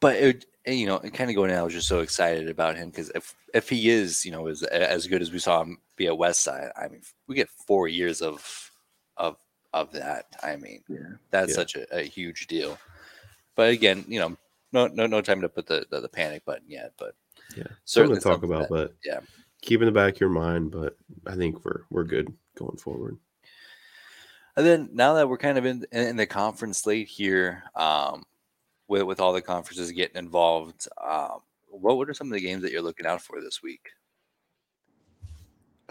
but 0.00 0.16
it, 0.16 0.46
you 0.66 0.86
know, 0.86 0.98
kind 1.00 1.30
of 1.30 1.36
going 1.36 1.50
in, 1.50 1.56
I 1.56 1.62
was 1.62 1.74
just 1.74 1.88
so 1.88 2.00
excited 2.00 2.48
about 2.48 2.76
him 2.76 2.90
because 2.90 3.10
if 3.14 3.34
if 3.54 3.68
he 3.68 3.88
is, 3.90 4.24
you 4.24 4.30
know, 4.30 4.46
as 4.46 4.62
as 4.62 5.06
good 5.06 5.22
as 5.22 5.32
we 5.32 5.38
saw 5.38 5.62
him 5.62 5.78
be 5.96 6.06
at 6.06 6.18
West 6.18 6.42
Side, 6.42 6.70
I 6.76 6.88
mean, 6.88 7.02
we 7.26 7.34
get 7.34 7.48
four 7.48 7.88
years 7.88 8.20
of 8.20 8.70
of 9.18 9.36
of 9.74 9.92
that. 9.92 10.26
I 10.42 10.56
mean, 10.56 10.82
Yeah. 10.88 10.98
that's 11.30 11.50
Yeah. 11.50 11.54
such 11.56 11.76
a, 11.76 11.96
a 11.98 12.02
huge 12.02 12.46
deal. 12.46 12.78
But 13.54 13.70
again, 13.70 14.04
you 14.08 14.18
know, 14.18 14.36
no 14.72 14.86
no 14.86 15.06
no 15.06 15.20
time 15.20 15.40
to 15.42 15.48
put 15.48 15.66
the 15.66 15.86
the, 15.90 16.00
the 16.00 16.08
panic 16.08 16.44
button 16.44 16.70
yet. 16.70 16.94
But 16.98 17.14
Yeah. 17.56 17.66
Certainly 17.84 18.20
talk 18.20 18.42
about, 18.42 18.62
that- 18.62 18.70
but 18.70 18.94
yeah. 19.04 19.20
keep 19.62 19.80
in 19.80 19.86
the 19.86 19.92
back 19.92 20.14
of 20.14 20.20
your 20.20 20.30
mind. 20.30 20.70
But 20.70 20.96
I 21.26 21.34
think 21.36 21.64
we're 21.64 21.82
we're 21.90 22.04
good 22.04 22.32
going 22.56 22.78
forward. 22.78 23.18
And 24.56 24.66
then 24.66 24.88
now 24.92 25.14
that 25.14 25.28
we're 25.28 25.38
kind 25.38 25.58
of 25.58 25.66
in 25.66 25.84
in 25.92 26.16
the 26.16 26.26
conference 26.26 26.78
slate 26.78 27.08
here, 27.08 27.62
um, 27.76 28.24
with 28.88 29.02
with 29.02 29.20
all 29.20 29.32
the 29.32 29.42
conferences 29.42 29.92
getting 29.92 30.16
involved, 30.16 30.88
um, 31.02 31.40
what 31.68 31.96
what 31.96 32.08
are 32.08 32.14
some 32.14 32.28
of 32.28 32.32
the 32.32 32.40
games 32.40 32.62
that 32.62 32.72
you're 32.72 32.82
looking 32.82 33.06
out 33.06 33.22
for 33.22 33.40
this 33.40 33.62
week? 33.62 33.90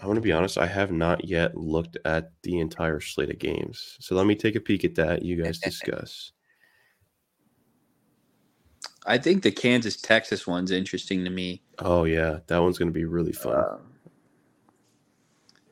I 0.00 0.06
want 0.06 0.16
to 0.16 0.22
be 0.22 0.32
honest. 0.32 0.58
I 0.58 0.66
have 0.66 0.92
not 0.92 1.24
yet 1.24 1.56
looked 1.56 1.96
at 2.04 2.32
the 2.42 2.60
entire 2.60 3.00
slate 3.00 3.30
of 3.30 3.38
games, 3.38 3.96
so 4.00 4.14
let 4.14 4.26
me 4.26 4.34
take 4.36 4.54
a 4.54 4.60
peek 4.60 4.84
at 4.84 4.94
that. 4.96 5.22
You 5.22 5.42
guys 5.42 5.58
discuss. 5.58 6.32
I 9.06 9.18
think 9.18 9.42
the 9.42 9.50
Kansas 9.50 9.96
Texas 9.96 10.46
one's 10.46 10.70
interesting 10.70 11.24
to 11.24 11.30
me. 11.30 11.62
Oh 11.78 12.04
yeah, 12.04 12.40
that 12.46 12.58
one's 12.58 12.78
going 12.78 12.88
to 12.88 12.94
be 12.94 13.06
really 13.06 13.32
fun. 13.32 13.54
Uh, 13.54 13.78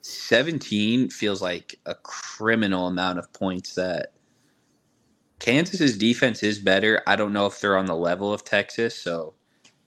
17 0.00 1.10
feels 1.10 1.42
like 1.42 1.78
a 1.84 1.94
criminal 1.94 2.86
amount 2.86 3.18
of 3.18 3.32
points 3.32 3.74
that 3.74 4.12
Kansas's 5.38 5.98
defense 5.98 6.42
is 6.42 6.58
better. 6.58 7.02
I 7.06 7.16
don't 7.16 7.32
know 7.32 7.46
if 7.46 7.60
they're 7.60 7.76
on 7.76 7.86
the 7.86 7.96
level 7.96 8.32
of 8.32 8.44
Texas, 8.44 8.96
so 8.96 9.34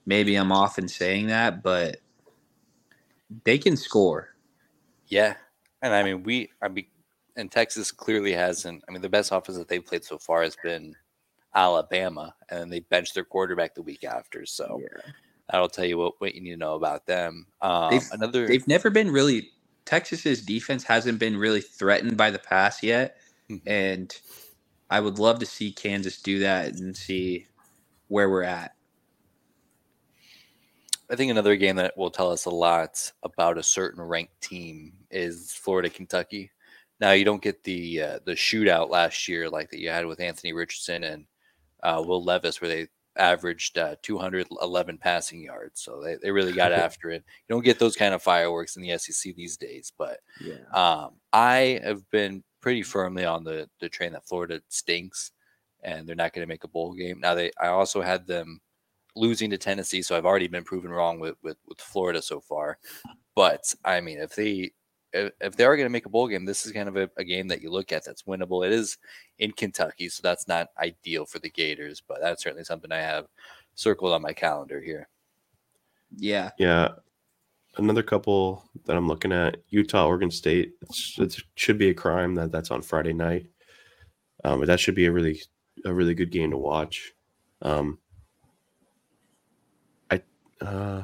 maybe 0.06 0.36
I'm 0.36 0.52
off 0.52 0.78
in 0.78 0.88
saying 0.88 1.26
that, 1.28 1.62
but 1.62 1.98
they 3.44 3.58
can 3.58 3.76
score. 3.76 4.29
Yeah, 5.10 5.36
and 5.82 5.94
I 5.94 6.04
mean 6.04 6.24
we, 6.24 6.50
I 6.62 6.68
mean, 6.68 6.86
and 7.36 7.52
Texas 7.52 7.92
clearly 7.92 8.34
hasn't. 8.34 8.84
I 8.88 8.92
mean, 8.92 9.02
the 9.02 9.10
best 9.10 9.32
offense 9.32 9.58
that 9.58 9.68
they've 9.68 9.86
played 9.86 10.04
so 10.04 10.18
far 10.18 10.42
has 10.44 10.56
been 10.56 10.96
Alabama, 11.54 12.34
and 12.50 12.60
then 12.60 12.70
they 12.70 12.80
benched 12.80 13.14
their 13.14 13.24
quarterback 13.24 13.74
the 13.76 13.82
week 13.82 14.04
after. 14.04 14.46
So 14.46 14.82
that'll 15.50 15.68
tell 15.70 15.86
you 15.86 15.98
what 15.98 16.20
what 16.20 16.34
you 16.34 16.42
need 16.42 16.52
to 16.52 16.58
know 16.58 16.74
about 16.76 17.06
them. 17.06 17.46
Um, 17.62 17.90
They've- 17.92 18.08
another, 18.12 18.48
They've 18.48 18.68
never 18.68 18.90
been 18.90 19.10
really 19.12 19.50
Texas's 19.86 20.42
defense 20.44 20.84
hasn't 20.84 21.18
been 21.20 21.36
really 21.38 21.62
threatened 21.62 22.16
by 22.16 22.30
the 22.30 22.38
pass 22.40 22.82
yet, 22.82 23.18
Mhm. 23.50 23.62
and 23.66 24.20
I 24.90 25.00
would 25.00 25.18
love 25.18 25.40
to 25.40 25.46
see 25.46 25.72
Kansas 25.72 26.22
do 26.22 26.40
that 26.40 26.74
and 26.74 26.96
see 26.96 27.48
where 28.08 28.30
we're 28.30 28.44
at. 28.44 28.74
I 31.10 31.16
think 31.16 31.30
another 31.30 31.56
game 31.56 31.76
that 31.76 31.96
will 31.96 32.10
tell 32.10 32.30
us 32.30 32.44
a 32.44 32.50
lot 32.50 33.10
about 33.24 33.58
a 33.58 33.62
certain 33.62 34.02
ranked 34.02 34.40
team 34.40 34.92
is 35.10 35.52
Florida 35.52 35.90
Kentucky. 35.90 36.50
Now 37.00 37.12
you 37.12 37.24
don't 37.24 37.42
get 37.42 37.64
the 37.64 38.02
uh, 38.02 38.18
the 38.24 38.32
shootout 38.32 38.90
last 38.90 39.26
year 39.26 39.48
like 39.50 39.70
that 39.70 39.80
you 39.80 39.90
had 39.90 40.06
with 40.06 40.20
Anthony 40.20 40.52
Richardson 40.52 41.02
and 41.04 41.24
uh, 41.82 42.02
Will 42.04 42.22
Levis, 42.22 42.60
where 42.60 42.68
they 42.68 42.88
averaged 43.16 43.76
uh, 43.76 43.96
211 44.02 44.98
passing 44.98 45.42
yards. 45.42 45.80
So 45.80 46.00
they, 46.00 46.16
they 46.22 46.30
really 46.30 46.52
got 46.52 46.72
after 46.86 47.10
it. 47.10 47.24
You 47.48 47.54
don't 47.54 47.64
get 47.64 47.78
those 47.78 47.96
kind 47.96 48.14
of 48.14 48.22
fireworks 48.22 48.76
in 48.76 48.82
the 48.82 48.96
SEC 48.96 49.34
these 49.34 49.56
days. 49.56 49.92
But 49.96 50.20
Yeah. 50.40 50.56
um, 50.72 51.14
I 51.32 51.80
have 51.82 52.08
been 52.10 52.44
pretty 52.60 52.82
firmly 52.82 53.24
on 53.24 53.42
the 53.42 53.68
the 53.80 53.88
train 53.88 54.12
that 54.12 54.28
Florida 54.28 54.60
stinks, 54.68 55.32
and 55.82 56.06
they're 56.06 56.14
not 56.14 56.32
going 56.32 56.46
to 56.46 56.48
make 56.52 56.64
a 56.64 56.68
bowl 56.68 56.92
game. 56.92 57.18
Now 57.18 57.34
they 57.34 57.50
I 57.60 57.68
also 57.68 58.00
had 58.00 58.26
them 58.26 58.60
losing 59.16 59.50
to 59.50 59.58
Tennessee, 59.58 60.02
so 60.02 60.16
I've 60.16 60.26
already 60.26 60.48
been 60.48 60.64
proven 60.64 60.90
wrong 60.90 61.20
with 61.20 61.36
with, 61.42 61.56
with 61.66 61.80
Florida 61.80 62.22
so 62.22 62.40
far. 62.40 62.78
But 63.34 63.74
I 63.84 64.00
mean, 64.00 64.18
if 64.18 64.34
they 64.34 64.72
if, 65.12 65.32
if 65.40 65.56
they 65.56 65.64
are 65.64 65.76
going 65.76 65.86
to 65.86 65.92
make 65.92 66.06
a 66.06 66.10
bowl 66.10 66.28
game, 66.28 66.44
this 66.44 66.66
is 66.66 66.72
kind 66.72 66.88
of 66.88 66.96
a, 66.96 67.10
a 67.16 67.24
game 67.24 67.48
that 67.48 67.62
you 67.62 67.70
look 67.70 67.92
at 67.92 68.04
that's 68.04 68.22
winnable. 68.24 68.64
It 68.66 68.72
is 68.72 68.98
in 69.38 69.52
Kentucky, 69.52 70.08
so 70.08 70.20
that's 70.22 70.46
not 70.46 70.68
ideal 70.78 71.26
for 71.26 71.38
the 71.38 71.50
Gators, 71.50 72.02
but 72.06 72.20
that's 72.20 72.42
certainly 72.42 72.64
something 72.64 72.92
I 72.92 73.00
have 73.00 73.26
circled 73.74 74.12
on 74.12 74.22
my 74.22 74.32
calendar 74.32 74.80
here. 74.80 75.08
Yeah. 76.16 76.50
Yeah. 76.58 76.88
Another 77.76 78.02
couple 78.02 78.68
that 78.84 78.96
I'm 78.96 79.06
looking 79.06 79.32
at 79.32 79.58
Utah, 79.68 80.06
Oregon 80.06 80.30
State. 80.30 80.72
It's, 80.82 81.18
it 81.18 81.36
should 81.54 81.78
be 81.78 81.90
a 81.90 81.94
crime 81.94 82.34
that 82.34 82.50
that's 82.50 82.70
on 82.70 82.82
Friday 82.82 83.12
night. 83.12 83.46
Um, 84.44 84.58
but 84.58 84.66
that 84.66 84.80
should 84.80 84.96
be 84.96 85.06
a 85.06 85.12
really, 85.12 85.40
a 85.84 85.92
really 85.92 86.14
good 86.14 86.30
game 86.30 86.50
to 86.50 86.58
watch. 86.58 87.12
Um, 87.62 87.98
I, 88.00 88.09
uh, 90.60 91.02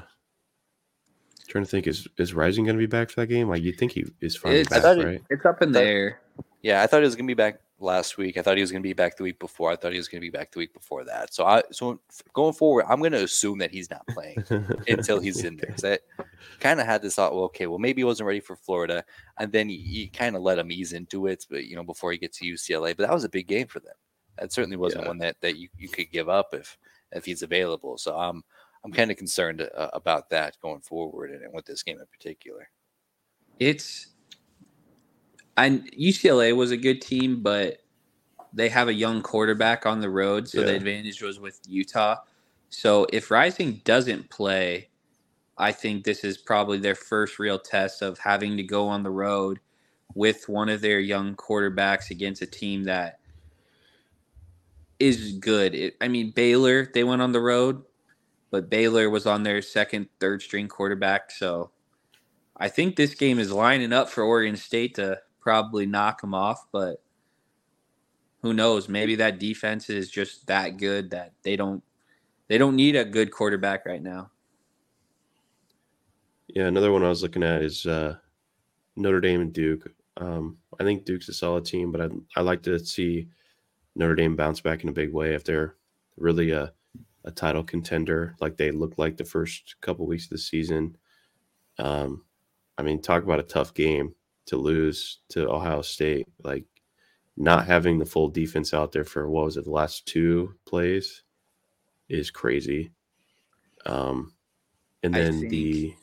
trying 1.49 1.65
to 1.65 1.71
think 1.71 1.87
is 1.87 2.09
is 2.19 2.35
Rising 2.35 2.65
going 2.65 2.77
to 2.77 2.81
be 2.81 2.87
back 2.87 3.11
for 3.11 3.21
that 3.21 3.27
game? 3.29 3.49
Like 3.49 3.63
you 3.63 3.73
think 3.73 3.93
he 3.93 4.05
is 4.21 4.37
finally 4.37 4.61
It's- 4.61 4.71
back, 4.73 4.83
thought 4.83 5.05
right? 5.05 5.23
It's 5.31 5.45
up 5.45 5.63
in 5.63 5.73
That- 5.73 5.81
there. 5.81 6.21
Yeah, 6.63 6.83
I 6.83 6.87
thought 6.87 6.99
he 6.99 7.05
was 7.05 7.15
going 7.15 7.27
to 7.27 7.31
be 7.31 7.35
back 7.35 7.61
last 7.79 8.19
week. 8.19 8.37
I 8.37 8.43
thought 8.43 8.57
he 8.57 8.61
was 8.63 8.73
going 8.73 8.83
to 8.83 8.89
be 8.89 8.93
back 8.93 9.17
the 9.17 9.23
week 9.23 9.39
before. 9.39 9.71
I 9.71 9.77
thought 9.77 9.93
he 9.93 9.99
was 9.99 10.09
going 10.09 10.21
to 10.21 10.27
be 10.27 10.37
back 10.37 10.51
the 10.51 10.59
week 10.59 10.73
before 10.75 11.05
that. 11.05 11.33
So 11.33 11.45
I 11.45 11.63
so 11.71 12.01
going 12.33 12.55
forward, 12.55 12.87
I'm 12.89 12.99
going 12.99 13.13
to 13.13 13.23
assume 13.23 13.59
that 13.59 13.71
he's 13.71 13.89
not 13.91 14.05
playing. 14.09 14.43
until 14.89 15.21
he's 15.21 15.45
in 15.45 15.57
there. 15.57 15.71
'Cause 15.71 15.85
I 15.85 15.99
kind 16.59 16.81
of 16.81 16.87
had 16.87 17.03
this 17.03 17.15
thought, 17.15 17.35
well, 17.35 17.45
okay, 17.45 17.67
well, 17.69 17.79
maybe 17.79 18.01
he 18.01 18.05
wasn't 18.05 18.27
ready 18.27 18.41
for 18.41 18.57
Florida. 18.57 19.05
And 19.39 19.53
then 19.53 19.69
you, 19.71 19.79
you 19.79 20.11
kind 20.11 20.35
of 20.35 20.43
let 20.43 20.59
him 20.59 20.73
ease 20.73 20.93
into 20.93 21.27
it, 21.27 21.47
but 21.49 21.67
you 21.67 21.77
know, 21.77 21.85
before 21.85 22.11
he 22.11 22.19
gets 22.19 22.39
to 22.39 22.47
UCLA. 22.47 22.97
But 22.97 23.07
that 23.07 23.15
was 23.15 23.25
a 23.25 23.29
big 23.29 23.47
game 23.47 23.69
for 23.69 23.79
them. 23.81 23.95
That 24.39 24.53
certainly 24.53 24.77
wasn't 24.77 25.03
Yeah. 25.05 25.09
one 25.09 25.19
that, 25.19 25.37
that 25.43 25.57
you, 25.57 25.69
you 25.79 25.89
could 25.89 26.11
give 26.11 26.29
up 26.29 26.53
if 26.53 26.77
if 27.13 27.25
he's 27.25 27.43
available. 27.43 27.97
So 27.99 28.17
I'm 28.17 28.43
I'm 28.87 28.93
kind 28.93 29.11
of 29.11 29.19
concerned 29.19 29.61
uh, 29.63 29.91
about 29.95 30.31
that 30.31 30.57
going 30.63 30.81
forward 30.81 31.33
and, 31.33 31.43
and 31.43 31.53
with 31.53 31.67
this 31.67 31.83
game 31.83 31.99
in 32.01 32.07
particular. 32.07 32.71
It's 33.59 34.09
and 35.57 35.91
UCLA 35.93 36.57
was 36.57 36.71
a 36.71 36.77
good 36.77 37.03
team, 37.03 37.43
but 37.43 37.79
they 38.53 38.69
have 38.69 38.89
a 38.89 38.95
young 38.95 39.23
quarterback 39.23 39.87
on 39.87 40.01
the 40.01 40.11
road, 40.11 40.49
so 40.49 40.63
the 40.63 40.75
advantage 40.77 41.21
was 41.23 41.41
with 41.41 41.61
Utah. 41.69 42.17
So 42.71 43.07
if 43.13 43.31
Rising 43.31 43.81
doesn't 43.85 44.31
play, 44.31 44.91
I 45.59 45.73
think 45.73 46.05
this 46.05 46.25
is 46.25 46.39
probably 46.39 46.79
their 46.79 46.95
first 46.95 47.39
real 47.41 47.59
test 47.59 48.03
of 48.03 48.19
having 48.19 48.57
to 48.57 48.63
go 48.63 48.89
on 48.89 49.03
the 49.03 49.11
road 49.11 49.61
with 50.15 50.49
one 50.49 50.69
of 50.69 50.81
their 50.81 51.01
young 51.01 51.35
quarterbacks 51.37 52.11
against 52.11 52.43
a 52.43 52.47
team 52.47 52.85
that 52.85 53.19
is 54.99 55.33
good. 55.33 55.75
It, 55.75 55.97
I 56.01 56.09
mean, 56.09 56.31
Baylor, 56.31 56.87
they 56.95 57.05
went 57.05 57.23
on 57.23 57.33
the 57.33 57.41
road, 57.41 57.83
but 58.51 58.71
Baylor 58.71 59.11
was 59.11 59.27
on 59.27 59.43
their 59.43 59.63
second, 59.63 60.09
third 60.21 60.43
string 60.43 60.69
quarterback. 60.69 61.31
So 61.31 61.71
I 62.57 62.69
think 62.69 62.97
this 62.97 63.15
game 63.15 63.39
is 63.39 63.53
lining 63.53 63.93
up 63.93 64.09
for 64.09 64.25
Oregon 64.25 64.57
State 64.57 64.95
to 64.97 65.21
probably 65.41 65.87
knock 65.87 66.21
them 66.21 66.35
off, 66.35 66.67
but 66.73 67.03
who 68.43 68.53
knows? 68.53 68.89
Maybe 68.89 69.17
that 69.17 69.39
defense 69.39 69.91
is 69.91 70.11
just 70.11 70.47
that 70.47 70.77
good 70.77 71.11
that 71.11 71.33
they 71.43 71.57
don't 71.57 71.83
they 72.49 72.59
don't 72.59 72.77
need 72.77 72.95
a 72.95 73.05
good 73.05 73.33
quarterback 73.33 73.87
right 73.87 74.03
now. 74.03 74.31
Yeah, 76.49 76.67
another 76.67 76.93
one 76.93 77.03
I 77.03 77.09
was 77.09 77.23
looking 77.23 77.43
at 77.43 77.63
is 77.63 77.87
uh, 77.87 78.17
Notre 78.95 79.21
Dame 79.21 79.41
and 79.41 79.53
Duke. 79.53 79.93
Um, 80.17 80.59
I 80.79 80.85
think 80.85 81.05
Duke's 81.05 81.29
a 81.29 81.33
solid 81.33 81.65
team, 81.65 81.91
but 81.91 82.01
I 82.01 82.09
I 82.37 82.41
like 82.43 82.63
to 82.63 82.79
see 82.79 83.29
Notre 83.97 84.15
Dame 84.15 84.37
bounce 84.37 84.61
back 84.61 84.83
in 84.83 84.89
a 84.89 84.93
big 84.93 85.13
way 85.13 85.35
if 85.35 85.45
they're 85.45 85.75
really 86.17 86.53
a 86.53 86.73
a 87.27 87.31
title 87.31 87.65
contender 87.65 88.35
like 88.41 88.57
they 88.57 88.71
looked 88.71 88.99
like 88.99 89.17
the 89.17 89.25
first 89.25 89.77
couple 89.81 90.07
weeks 90.07 90.25
of 90.25 90.31
the 90.31 90.39
season. 90.39 90.97
Um, 91.79 92.25
I 92.79 92.83
mean, 92.83 93.03
talk 93.03 93.25
about 93.25 93.41
a 93.41 93.45
tough 93.45 93.75
game 93.75 94.15
to 94.47 94.57
lose 94.57 95.19
to 95.31 95.51
Ohio 95.51 95.83
State. 95.83 96.29
Like 96.43 96.65
not 97.37 97.67
having 97.67 97.99
the 97.99 98.07
full 98.07 98.29
defense 98.29 98.73
out 98.73 98.93
there 98.93 99.05
for 99.05 99.29
what 99.29 99.45
was 99.45 99.57
it 99.57 99.65
the 99.65 99.71
last 99.71 100.07
two 100.07 100.55
plays 100.67 101.23
is 102.09 102.31
crazy. 102.31 102.93
Um, 103.85 104.33
and 105.03 105.15
then 105.15 105.41
think- 105.41 105.51
the 105.51 105.95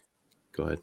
go 0.56 0.64
ahead. 0.64 0.80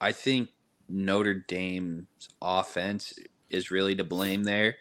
I 0.00 0.12
think 0.12 0.50
Notre 0.88 1.44
Dame's 1.48 2.06
offense 2.40 3.18
is 3.50 3.72
really 3.72 3.96
to 3.96 4.04
blame 4.04 4.44
there. 4.44 4.76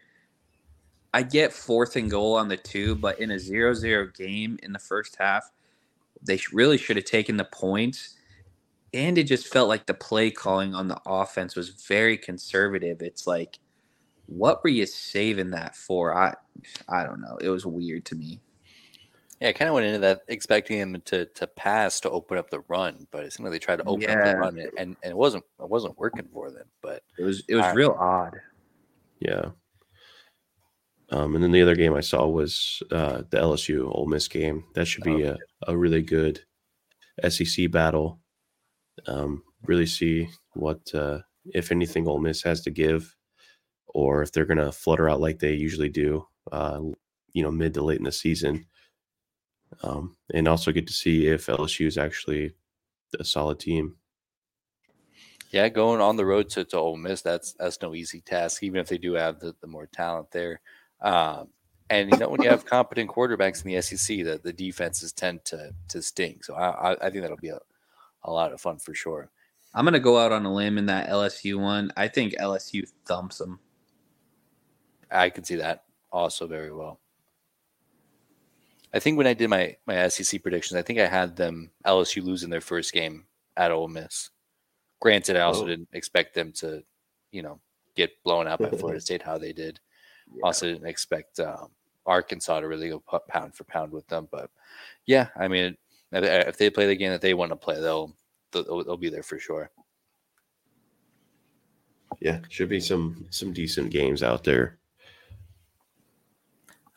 I 1.18 1.24
get 1.24 1.52
fourth 1.52 1.96
and 1.96 2.12
goal 2.12 2.36
on 2.36 2.48
the 2.48 2.58
two, 2.58 2.94
but 2.94 3.20
in 3.20 3.32
a 3.32 3.40
0 3.40 3.74
0 3.74 4.12
game 4.16 4.60
in 4.62 4.72
the 4.72 4.78
first 4.78 5.16
half, 5.18 5.50
they 6.22 6.40
really 6.54 6.78
should 6.78 6.96
have 6.96 7.06
taken 7.06 7.38
the 7.38 7.44
points. 7.46 8.14
And 8.94 9.18
it 9.18 9.24
just 9.24 9.48
felt 9.48 9.68
like 9.68 9.88
the 9.88 9.96
play 9.96 10.30
calling 10.30 10.76
on 10.76 10.88
the 10.88 11.02
offense 11.08 11.56
was 11.56 11.70
very 11.70 12.20
conservative. 12.20 13.02
It's 13.02 13.26
like, 13.26 13.58
what 14.28 14.64
were 14.64 14.70
you 14.70 14.86
saving 14.86 15.50
that 15.52 15.76
for? 15.76 16.16
I, 16.16 16.36
I 16.88 17.04
don't 17.04 17.20
know. 17.22 17.40
It 17.42 17.50
was 17.50 17.66
weird 17.66 18.06
to 18.06 18.16
me. 18.16 18.40
Yeah, 19.42 19.50
I 19.50 19.54
kind 19.54 19.70
of 19.70 19.74
went 19.74 19.88
into 19.88 20.00
that 20.02 20.22
expecting 20.28 20.78
him 20.78 21.02
to 21.06 21.26
to 21.26 21.48
pass 21.48 22.00
to 22.02 22.12
open 22.12 22.38
up 22.38 22.52
the 22.52 22.60
run, 22.68 23.08
but 23.10 23.24
it 23.24 23.34
seemed 23.34 23.46
like 23.46 23.54
they 23.54 23.66
tried 23.66 23.78
to 23.78 23.86
open 23.86 24.08
up 24.08 24.24
the 24.24 24.38
run, 24.38 24.60
and, 24.60 24.96
and 25.02 25.12
it 25.12 25.18
wasn't 25.18 25.46
it 25.60 25.68
wasn't 25.68 25.98
working 25.98 26.28
for 26.32 26.52
them. 26.52 26.68
But 26.84 27.02
It 27.18 27.24
was 27.24 27.44
it 27.48 27.56
was 27.56 27.64
Alright. 27.64 27.76
real 27.76 27.98
odd. 28.00 28.36
Yeah. 29.20 29.50
Um, 31.10 31.36
and 31.36 31.44
then 31.44 31.52
the 31.52 31.62
other 31.62 31.76
game 31.76 31.94
I 31.94 32.02
saw 32.02 32.28
was 32.28 32.84
uh, 32.92 33.24
the 33.30 33.38
LSU 33.38 33.90
Ole 33.94 34.08
Miss 34.08 34.28
game. 34.28 34.66
That 34.76 34.86
should 34.86 35.04
be 35.04 35.24
a, 35.24 35.38
a 35.66 35.78
really 35.78 36.02
good 36.02 36.42
SEC 37.30 37.72
battle. 37.72 38.20
Um, 39.08 39.44
really 39.64 39.86
see 39.86 40.28
what, 40.54 40.94
uh, 40.94 41.20
if 41.54 41.72
anything, 41.72 42.08
Ole 42.08 42.20
Miss 42.20 42.42
has 42.44 42.62
to 42.62 42.72
give, 42.72 43.16
or 43.88 44.22
if 44.22 44.32
they're 44.32 44.46
going 44.46 44.58
to 44.58 44.72
flutter 44.72 45.10
out 45.10 45.22
like 45.22 45.40
they 45.40 45.54
usually 45.54 45.90
do, 45.90 46.28
uh, 46.52 46.82
you 47.32 47.44
know, 47.44 47.52
mid 47.52 47.74
to 47.76 47.84
late 47.84 48.00
in 48.00 48.04
the 48.04 48.12
season. 48.12 48.66
Um, 49.84 50.18
and 50.34 50.48
also 50.48 50.72
get 50.72 50.88
to 50.88 50.94
see 50.94 51.28
if 51.28 51.46
LSU 51.48 51.88
is 51.88 51.98
actually 51.98 52.54
a 53.20 53.24
solid 53.24 53.60
team. 53.60 53.96
yeah, 55.52 55.70
going 55.70 56.02
on 56.02 56.18
the 56.18 56.26
road 56.26 56.50
to, 56.50 56.66
to 56.66 56.78
Ole 56.78 56.98
Miss, 56.98 57.22
that's 57.22 57.54
that's 57.54 57.82
no 57.82 57.96
easy 57.96 58.22
task, 58.22 58.64
even 58.64 58.82
if 58.82 58.88
they 58.88 58.98
do 58.98 59.14
have 59.14 59.40
the, 59.40 59.56
the 59.62 59.68
more 59.68 59.88
talent 59.88 60.32
there. 60.32 60.62
Um, 61.02 61.50
and 61.90 62.12
you 62.12 62.18
know, 62.18 62.30
when 62.30 62.42
you 62.42 62.50
have 62.50 62.66
competent 62.66 63.10
quarterbacks 63.10 63.64
in 63.64 63.72
the 63.72 63.82
SEC, 63.82 64.18
the, 64.18 64.40
the 64.44 64.52
defenses 64.54 65.12
tend 65.14 65.46
to 65.46 65.74
to 65.90 66.02
sting. 66.02 66.40
So 66.44 66.56
I, 66.56 66.94
I, 66.94 67.08
I 67.08 67.10
think 67.10 67.22
that'll 67.22 67.38
be 67.38 67.50
a, 67.50 67.60
a 68.24 68.32
lot 68.32 68.52
of 68.52 68.60
fun 68.62 68.78
for 68.78 68.94
sure. 68.94 69.30
I'm 69.74 69.86
gonna 69.86 70.00
go 70.00 70.18
out 70.18 70.32
on 70.32 70.46
a 70.46 70.54
limb 70.54 70.78
in 70.78 70.88
that 70.88 71.10
LSU 71.10 71.60
one. 71.62 71.92
I 71.96 72.08
think 72.08 72.34
LSU 72.34 72.90
thumps 73.06 73.38
them. 73.38 73.60
I 75.12 75.30
can 75.30 75.44
see 75.44 75.56
that 75.56 75.84
also 76.12 76.48
very 76.48 76.74
well. 76.74 77.00
I 78.94 79.00
think 79.00 79.18
when 79.18 79.28
I 79.28 79.34
did 79.34 79.50
my 79.50 79.76
my 79.86 80.08
SEC 80.08 80.42
predictions, 80.42 80.78
I 80.78 80.82
think 80.82 81.00
I 81.00 81.08
had 81.08 81.36
them 81.36 81.72
LSU 81.86 82.24
losing 82.24 82.50
their 82.50 82.62
first 82.62 82.92
game 82.94 83.26
at 83.56 83.72
Ole 83.72 83.88
Miss. 83.88 84.30
Granted, 85.00 85.36
I 85.38 85.42
also 85.42 85.64
Oh. 85.64 85.68
didn't 85.68 85.90
expect 85.94 86.34
them 86.34 86.52
to, 86.54 86.84
you 87.32 87.44
know, 87.44 87.60
get 87.96 88.12
blown 88.24 88.48
out 88.48 88.60
by 88.60 88.70
Florida 88.72 89.00
State 89.00 89.22
how 89.22 89.38
they 89.38 89.54
did. 89.54 89.80
Also 90.44 90.68
didn't 90.68 90.88
expect 90.88 91.40
um, 91.40 91.70
Arkansas 92.06 92.60
to 92.60 92.68
really 92.68 92.90
go 92.90 93.04
pound 93.30 93.56
for 93.56 93.64
pound 93.66 93.92
with 93.92 94.08
them, 94.08 94.28
but 94.32 94.50
yeah, 95.06 95.30
I 95.36 95.48
mean, 95.48 95.78
if- 96.12 96.58
they 96.58 96.70
play 96.70 96.88
the 96.88 96.96
game 96.96 97.12
that 97.12 97.22
they 97.22 97.34
want 97.34 97.52
to 97.52 97.56
play, 97.56 97.80
they'll 97.80 98.16
they'll, 98.52 98.84
they'll 98.84 98.98
be 98.98 99.10
there 99.10 99.24
for 99.24 99.40
sure. 99.40 99.70
Yeah, 102.20 102.40
should 102.50 102.70
be 102.70 102.80
some 102.80 103.28
some 103.30 103.54
decent 103.54 103.92
games 103.92 104.24
out 104.24 104.44
there. 104.44 104.78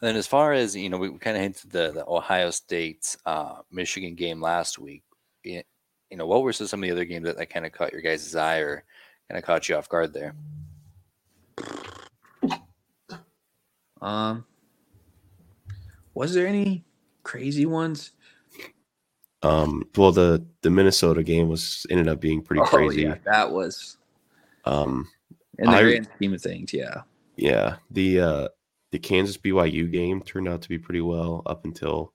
And 0.01 0.09
then 0.09 0.17
as 0.17 0.27
far 0.27 0.53
as 0.53 0.75
you 0.75 0.89
know, 0.89 0.97
we, 0.97 1.11
kind 1.19 1.37
of 1.37 1.43
hinted 1.43 1.71
the 1.71 1.93
the 1.93 2.07
Ohio 2.07 2.51
State 2.51 3.17
uh, 3.27 3.57
Michigan 3.71 4.15
game 4.15 4.41
last 4.41 4.79
week. 4.79 5.03
You 5.45 5.63
know, 6.13 6.27
what 6.27 6.43
were 6.43 6.53
some 6.53 6.83
of 6.83 6.87
the 6.87 6.91
other 6.91 7.05
games 7.05 7.27
that, 7.27 7.37
that 7.37 7.51
kind 7.51 7.67
of 7.67 7.73
caught 7.73 7.93
your 7.93 8.03
guys' 8.03 8.35
eye 8.35 8.59
or 8.59 8.83
kind 9.29 9.39
of 9.39 9.45
caught 9.45 9.69
you 9.69 9.77
off 9.77 9.89
guard 9.89 10.13
there? 10.13 10.35
Um, 14.03 14.45
was 16.15 16.35
there 16.35 16.47
any 16.47 16.85
crazy 17.23 17.67
ones? 17.67 18.13
Um, 19.43 19.85
well, 19.97 20.13
the 20.13 20.45
the 20.63 20.71
Minnesota 20.71 21.23
game 21.23 21.49
was 21.49 21.87
ended 21.91 22.09
up 22.09 22.21
being 22.21 22.43
pretty 22.43 22.63
crazy. 22.67 23.07
Oh, 23.07 23.11
yeah, 23.11 23.17
that 23.25 23.51
was 23.51 23.97
Um, 24.67 25.09
in 25.59 25.71
the 25.71 25.77
I- 25.77 25.83
grand 25.83 26.09
scheme 26.17 26.35
of 26.35 26.43
things. 26.43 26.73
Yeah, 26.75 27.03
yeah, 27.37 27.77
the 27.91 28.21
uh, 28.21 28.49
the 28.91 28.99
Kansas 28.99 29.37
BYU 29.39 29.91
game 29.91 30.21
turned 30.23 30.49
out 30.49 30.61
to 30.63 30.69
be 30.69 30.79
pretty 30.79 31.01
well 31.01 31.43
up 31.47 31.65
until 31.65 32.13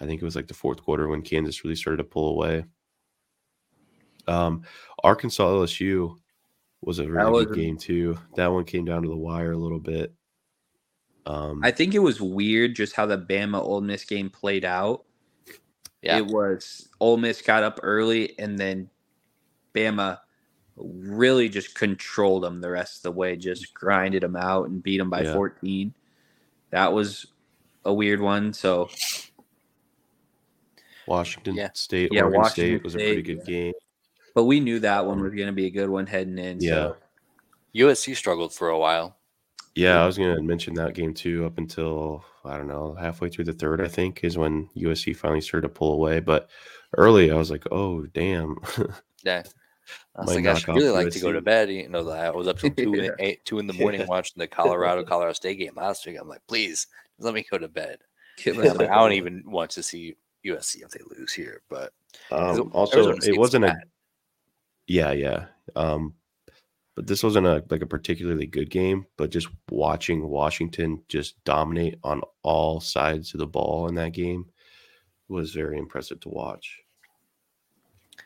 I 0.00 0.04
think 0.06 0.20
it 0.20 0.24
was 0.24 0.36
like 0.36 0.48
the 0.48 0.54
fourth 0.54 0.82
quarter 0.82 1.08
when 1.08 1.22
Kansas 1.22 1.64
really 1.64 1.76
started 1.76 1.98
to 1.98 2.04
pull 2.04 2.30
away. 2.34 2.64
Um, 4.26 4.62
Arkansas 5.02 5.48
LSU 5.48 6.16
was 6.82 6.98
a 6.98 7.08
really 7.08 7.30
was 7.30 7.46
good 7.46 7.56
a- 7.58 7.60
game 7.62 7.78
too. 7.78 8.18
That 8.36 8.52
one 8.52 8.64
came 8.64 8.84
down 8.84 9.02
to 9.02 9.08
the 9.08 9.16
wire 9.16 9.52
a 9.52 9.56
little 9.56 9.80
bit. 9.80 10.12
Um, 11.28 11.60
I 11.62 11.70
think 11.70 11.94
it 11.94 11.98
was 11.98 12.20
weird 12.22 12.74
just 12.74 12.96
how 12.96 13.04
the 13.04 13.18
Bama 13.18 13.62
Ole 13.62 13.82
Miss 13.82 14.04
game 14.04 14.30
played 14.30 14.64
out. 14.64 15.04
Yeah, 16.00 16.18
It 16.18 16.26
was 16.26 16.88
Ole 17.00 17.18
Miss 17.18 17.42
got 17.42 17.62
up 17.62 17.80
early 17.82 18.38
and 18.38 18.58
then 18.58 18.88
Bama 19.74 20.18
really 20.76 21.48
just 21.50 21.74
controlled 21.74 22.44
them 22.44 22.60
the 22.62 22.70
rest 22.70 22.98
of 22.98 23.02
the 23.02 23.12
way, 23.12 23.36
just 23.36 23.74
grinded 23.74 24.22
them 24.22 24.36
out 24.36 24.68
and 24.68 24.82
beat 24.82 24.96
them 24.98 25.10
by 25.10 25.22
Yeah. 25.22 25.34
14. 25.34 25.92
That 26.70 26.92
was 26.94 27.26
a 27.84 27.92
weird 27.92 28.20
one. 28.20 28.54
So 28.54 28.88
Washington 31.06 31.56
Yeah. 31.56 31.70
State, 31.74 32.10
Yeah, 32.12 32.22
Oregon 32.22 32.40
Washington 32.40 32.64
State 32.78 32.84
was 32.84 32.94
a 32.94 32.98
pretty 32.98 33.12
State, 33.12 33.24
good 33.24 33.44
game. 33.44 33.74
But 34.34 34.44
we 34.44 34.60
knew 34.60 34.78
that 34.80 35.04
one 35.04 35.20
was 35.20 35.34
going 35.34 35.48
to 35.48 35.52
be 35.52 35.66
a 35.66 35.70
good 35.70 35.90
one 35.90 36.06
heading 36.06 36.38
in. 36.38 36.60
Yeah. 36.60 36.70
So 36.70 36.96
USC 37.74 38.14
struggled 38.14 38.54
for 38.54 38.68
a 38.70 38.78
while. 38.78 39.17
Yeah, 39.78 40.02
I 40.02 40.06
was 40.06 40.18
going 40.18 40.34
to 40.34 40.42
mention 40.42 40.74
that 40.74 40.94
game 40.94 41.14
too. 41.14 41.46
Up 41.46 41.56
until 41.56 42.24
I 42.44 42.56
don't 42.56 42.66
know, 42.66 42.96
halfway 42.98 43.28
through 43.28 43.44
the 43.44 43.52
third, 43.52 43.80
I 43.80 43.86
think 43.86 44.24
is 44.24 44.36
when 44.36 44.68
USC 44.76 45.14
finally 45.14 45.40
started 45.40 45.68
to 45.68 45.72
pull 45.74 45.92
away. 45.92 46.18
But 46.18 46.50
early, 46.96 47.30
I 47.30 47.36
was 47.36 47.50
like, 47.50 47.64
"Oh, 47.70 48.04
damn!" 48.06 48.56
Yeah, 49.24 49.42
I 50.16 50.20
was 50.20 50.36
Might 50.36 50.44
like, 50.44 50.46
I 50.46 50.58
should 50.58 50.76
really 50.76 50.90
like 50.90 51.12
to 51.12 51.20
go 51.20 51.32
to 51.32 51.40
bed. 51.40 51.70
You 51.70 51.88
know, 51.88 52.08
I 52.08 52.30
was 52.30 52.46
up 52.46 52.58
till 52.58 52.70
two, 52.70 52.94
in, 52.94 53.04
Yeah. 53.04 53.10
eight, 53.18 53.44
two 53.44 53.58
in 53.58 53.66
the 53.66 53.72
morning 53.72 54.06
watching 54.06 54.38
the 54.38 54.46
Colorado 54.46 55.02
Colorado 55.04 55.32
State 55.32 55.58
game 55.58 55.74
last 55.76 56.06
week. 56.06 56.16
I'm 56.20 56.28
like, 56.28 56.46
please, 56.46 56.86
let 57.18 57.34
me 57.34 57.44
go 57.48 57.58
to 57.58 57.68
bed. 57.68 57.98
Like, 58.46 58.80
I 58.80 58.94
don't 58.94 59.12
even 59.12 59.42
want 59.44 59.72
to 59.72 59.82
see 59.82 60.14
USC 60.46 60.82
if 60.84 60.90
they 60.90 61.00
lose 61.16 61.32
here. 61.32 61.62
But 61.68 61.92
um, 62.30 62.40
Arizona 62.40 62.70
also, 62.70 63.12
it 63.14 63.36
wasn't 63.36 63.64
a 63.64 63.76
yeah, 64.86 65.10
yeah. 65.12 65.46
Um, 65.74 66.14
but 66.98 67.06
this 67.06 67.22
wasn't 67.22 67.46
a 67.46 67.62
like 67.70 67.82
a 67.82 67.86
particularly 67.86 68.46
good 68.46 68.70
game. 68.70 69.06
But 69.16 69.30
just 69.30 69.46
watching 69.70 70.28
Washington 70.28 71.00
just 71.06 71.36
dominate 71.44 71.96
on 72.02 72.22
all 72.42 72.80
sides 72.80 73.32
of 73.32 73.38
the 73.38 73.46
ball 73.46 73.86
in 73.86 73.94
that 73.94 74.10
game 74.10 74.46
was 75.28 75.54
very 75.54 75.78
impressive 75.78 76.18
to 76.22 76.28
watch. 76.28 76.80
I 78.18 78.22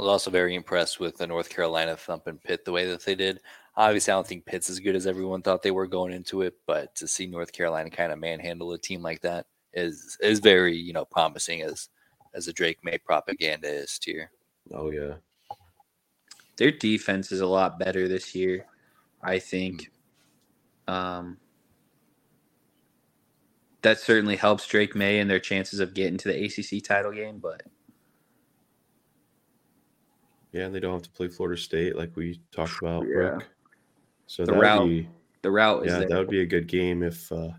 was 0.00 0.08
also 0.08 0.32
very 0.32 0.56
impressed 0.56 0.98
with 0.98 1.16
the 1.16 1.28
North 1.28 1.48
Carolina 1.48 1.96
thumping 1.96 2.38
Pitt 2.38 2.64
the 2.64 2.72
way 2.72 2.86
that 2.86 3.04
they 3.04 3.14
did. 3.14 3.38
Obviously, 3.76 4.10
I 4.10 4.16
don't 4.16 4.26
think 4.26 4.44
Pitt's 4.44 4.70
as 4.70 4.80
good 4.80 4.96
as 4.96 5.06
everyone 5.06 5.42
thought 5.42 5.62
they 5.62 5.70
were 5.70 5.86
going 5.86 6.12
into 6.12 6.42
it, 6.42 6.54
but 6.66 6.96
to 6.96 7.06
see 7.06 7.26
North 7.28 7.52
Carolina 7.52 7.90
kind 7.90 8.10
of 8.10 8.18
manhandle 8.18 8.72
a 8.72 8.78
team 8.78 9.02
like 9.02 9.20
that 9.20 9.46
is 9.72 10.18
is 10.20 10.40
very 10.40 10.76
you 10.76 10.92
know 10.92 11.04
promising 11.04 11.62
as 11.62 11.90
as 12.34 12.48
a 12.48 12.52
Drake 12.52 12.82
Maye 12.82 12.98
propagandist 12.98 14.04
here. 14.04 14.32
Oh 14.74 14.90
yeah, 14.90 15.14
their 16.56 16.70
defense 16.70 17.32
is 17.32 17.40
a 17.40 17.46
lot 17.46 17.78
better 17.78 18.08
this 18.08 18.34
year, 18.34 18.66
I 19.22 19.38
think. 19.38 19.90
Um, 20.88 21.38
that 23.82 24.00
certainly 24.00 24.36
helps 24.36 24.66
Drake 24.66 24.96
Maye 24.96 25.20
and 25.20 25.30
their 25.30 25.38
chances 25.38 25.80
of 25.80 25.94
getting 25.94 26.16
to 26.18 26.28
the 26.28 26.44
ACC 26.44 26.82
title 26.82 27.12
game. 27.12 27.38
But 27.38 27.62
yeah. 30.52 30.64
And 30.64 30.74
they 30.74 30.80
don't 30.80 30.94
have 30.94 31.02
to 31.02 31.10
play 31.10 31.28
Florida 31.28 31.60
State 31.60 31.96
like 31.96 32.16
we 32.16 32.40
talked 32.50 32.80
about. 32.80 33.04
Yeah. 33.06 33.12
Brooke. 33.14 33.48
So 34.26 34.44
The 34.44 34.52
that 34.52 34.58
route 34.58 34.88
be 34.88 35.08
the 35.42 35.50
route 35.50 35.86
is 35.86 35.92
yeah, 35.92 35.98
there. 36.00 36.08
that 36.08 36.18
would 36.18 36.30
be 36.30 36.40
a 36.40 36.46
good 36.46 36.66
game 36.66 37.02
if 37.02 37.30
uh, 37.30 37.50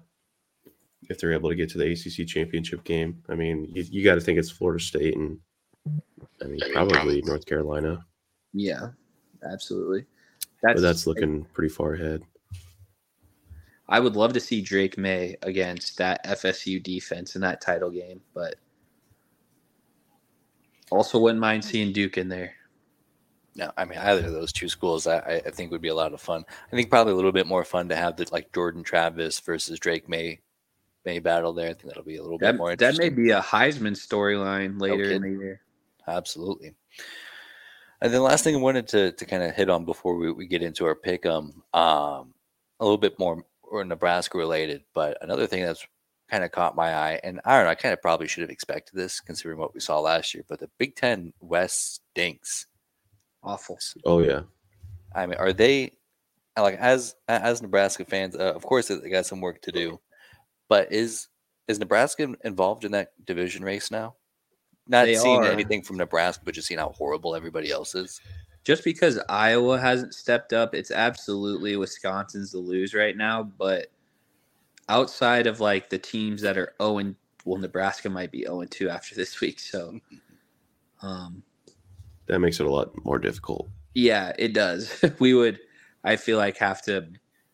if 1.09 1.17
they're 1.17 1.31
able 1.31 1.49
to 1.49 1.55
get 1.55 1.69
to 1.69 1.77
the 1.77 1.91
ACC 1.91 2.27
championship 2.27 2.83
game. 2.83 3.23
I 3.29 3.35
mean, 3.35 3.69
you, 3.71 3.85
you 3.89 4.03
got 4.03 4.15
to 4.15 4.21
think 4.21 4.37
it's 4.39 4.51
Florida 4.51 4.83
State 4.83 5.15
and 5.15 5.39
I 6.41 6.47
mean 6.47 6.59
probably 6.73 7.21
North 7.21 7.45
Carolina, 7.45 8.05
yeah, 8.59 8.89
absolutely. 9.49 10.05
but 10.61 10.81
that's 10.81 11.07
looking 11.07 11.45
pretty 11.53 11.73
far 11.73 11.93
ahead. 11.93 12.23
I 13.89 13.99
would 13.99 14.15
love 14.15 14.33
to 14.33 14.39
see 14.39 14.61
Drake 14.61 14.97
Maye 14.97 15.37
against 15.43 15.97
that 15.97 16.25
FSU 16.25 16.81
defense 16.83 17.35
in 17.35 17.41
that 17.41 17.61
title 17.61 17.89
game, 17.89 18.21
but 18.33 18.55
also 20.91 21.19
wouldn't 21.19 21.39
mind 21.39 21.63
seeing 21.63 21.93
Duke 21.93 22.17
in 22.17 22.27
there. 22.27 22.53
No, 23.55 23.71
I 23.77 23.85
mean 23.85 23.97
either 23.97 24.25
of 24.27 24.33
those 24.33 24.51
two 24.51 24.69
schools, 24.69 25.07
I, 25.07 25.17
I 25.19 25.41
I 25.47 25.51
think 25.51 25.71
would 25.71 25.81
be 25.81 25.87
a 25.87 25.95
lot 25.95 26.13
of 26.13 26.21
fun. 26.21 26.43
I 26.71 26.75
think 26.75 26.89
probably 26.89 27.13
a 27.13 27.15
little 27.15 27.31
bit 27.31 27.47
more 27.47 27.63
fun 27.63 27.89
to 27.89 27.95
have 27.95 28.15
the 28.17 28.27
like 28.31 28.53
Jordan 28.53 28.83
Travis 28.83 29.39
versus 29.39 29.79
Drake 29.79 30.07
Maye 30.07 30.41
May 31.05 31.19
battle 31.19 31.53
there. 31.53 31.69
I 31.69 31.73
think 31.73 31.85
that'll 31.87 32.03
be 32.03 32.17
a 32.17 32.21
little 32.21 32.37
That, 32.37 32.51
bit 32.51 32.57
more. 32.57 32.75
that 32.75 32.97
may 32.97 33.07
be 33.09 33.31
a 33.31 33.41
Heisman 33.41 33.93
storyline 33.95 34.79
later 34.81 35.09
in 35.11 35.21
the 35.21 35.29
year. 35.29 35.61
Absolutely. 36.05 36.75
And 38.01 38.13
then 38.13 38.21
last 38.21 38.43
thing 38.43 38.55
I 38.55 38.59
wanted 38.59 38.87
to, 38.89 39.11
to 39.11 39.25
kind 39.25 39.43
of 39.43 39.55
hit 39.55 39.69
on 39.69 39.85
before 39.85 40.15
we, 40.17 40.31
we 40.31 40.47
get 40.47 40.61
into 40.61 40.85
our 40.85 40.95
pick 40.95 41.25
'em, 41.25 41.63
um, 41.73 42.33
a 42.79 42.83
little 42.85 42.97
bit 42.97 43.17
more 43.17 43.43
or 43.63 43.83
Nebraska 43.83 44.37
related, 44.37 44.83
but 44.93 45.17
another 45.21 45.47
thing 45.47 45.63
that's 45.63 45.85
kind 46.29 46.43
of 46.43 46.51
caught 46.51 46.75
my 46.75 46.93
eye, 46.93 47.19
and 47.23 47.39
I 47.45 47.55
don't 47.55 47.65
know, 47.65 47.71
I 47.71 47.75
kind 47.75 47.93
of 47.93 48.01
probably 48.01 48.27
should 48.27 48.41
have 48.41 48.49
expected 48.49 48.95
this 48.95 49.19
considering 49.19 49.59
what 49.59 49.73
we 49.73 49.79
saw 49.79 49.99
last 49.99 50.33
year, 50.33 50.43
but 50.47 50.59
the 50.59 50.69
Big 50.77 50.95
Ten 50.95 51.33
West 51.39 52.01
stinks. 52.11 52.67
Awful. 53.43 53.79
Oh 54.05 54.19
yeah, 54.19 54.41
I 55.15 55.25
mean, 55.25 55.37
are 55.37 55.53
they 55.53 55.93
like 56.57 56.75
as 56.75 57.15
as 57.27 57.61
Nebraska 57.61 58.03
fans? 58.05 58.35
Uh, 58.35 58.53
of 58.53 58.63
course, 58.63 58.87
they 58.87 59.09
got 59.09 59.25
some 59.25 59.41
work 59.41 59.61
to 59.61 59.71
do, 59.71 59.99
but 60.69 60.91
is 60.91 61.27
is 61.67 61.79
Nebraska 61.79 62.35
involved 62.43 62.83
in 62.83 62.91
that 62.91 63.13
division 63.25 63.63
race 63.63 63.89
now? 63.91 64.15
Not 64.87 65.05
They 65.05 65.15
seeing 65.15 65.45
are. 65.45 65.51
anything 65.51 65.81
from 65.83 65.97
Nebraska, 65.97 66.43
but 66.45 66.53
just 66.55 66.67
seeing 66.67 66.79
how 66.79 66.89
horrible 66.91 67.35
everybody 67.35 67.71
else 67.71 67.95
is. 67.95 68.21
Just 68.63 68.83
because 68.83 69.19
Iowa 69.29 69.79
hasn't 69.79 70.13
stepped 70.13 70.53
up, 70.53 70.75
it's 70.75 70.91
absolutely 70.91 71.75
Wisconsin's 71.77 72.51
to 72.51 72.59
lose 72.59 72.93
right 72.93 73.15
now. 73.17 73.43
But 73.43 73.87
outside 74.89 75.47
of 75.47 75.59
like 75.59 75.89
the 75.89 75.97
teams 75.99 76.41
that 76.41 76.57
are 76.57 76.73
0 76.81 76.97
and 76.99 77.15
well, 77.45 77.59
Nebraska 77.59 78.09
might 78.09 78.31
be 78.31 78.43
0 78.43 78.61
and 78.61 78.71
2 78.71 78.89
after 78.89 79.15
this 79.15 79.39
week. 79.41 79.59
So, 79.59 79.99
um, 81.01 81.43
That 82.27 82.39
makes 82.39 82.59
it 82.59 82.65
a 82.65 82.71
lot 82.71 82.91
more 83.05 83.19
difficult. 83.19 83.69
yeah, 83.93 84.33
it 84.37 84.53
does. 84.53 85.03
we 85.19 85.33
would, 85.33 85.59
I 86.03 86.15
feel 86.17 86.37
like, 86.37 86.57
have 86.57 86.81
to 86.83 87.07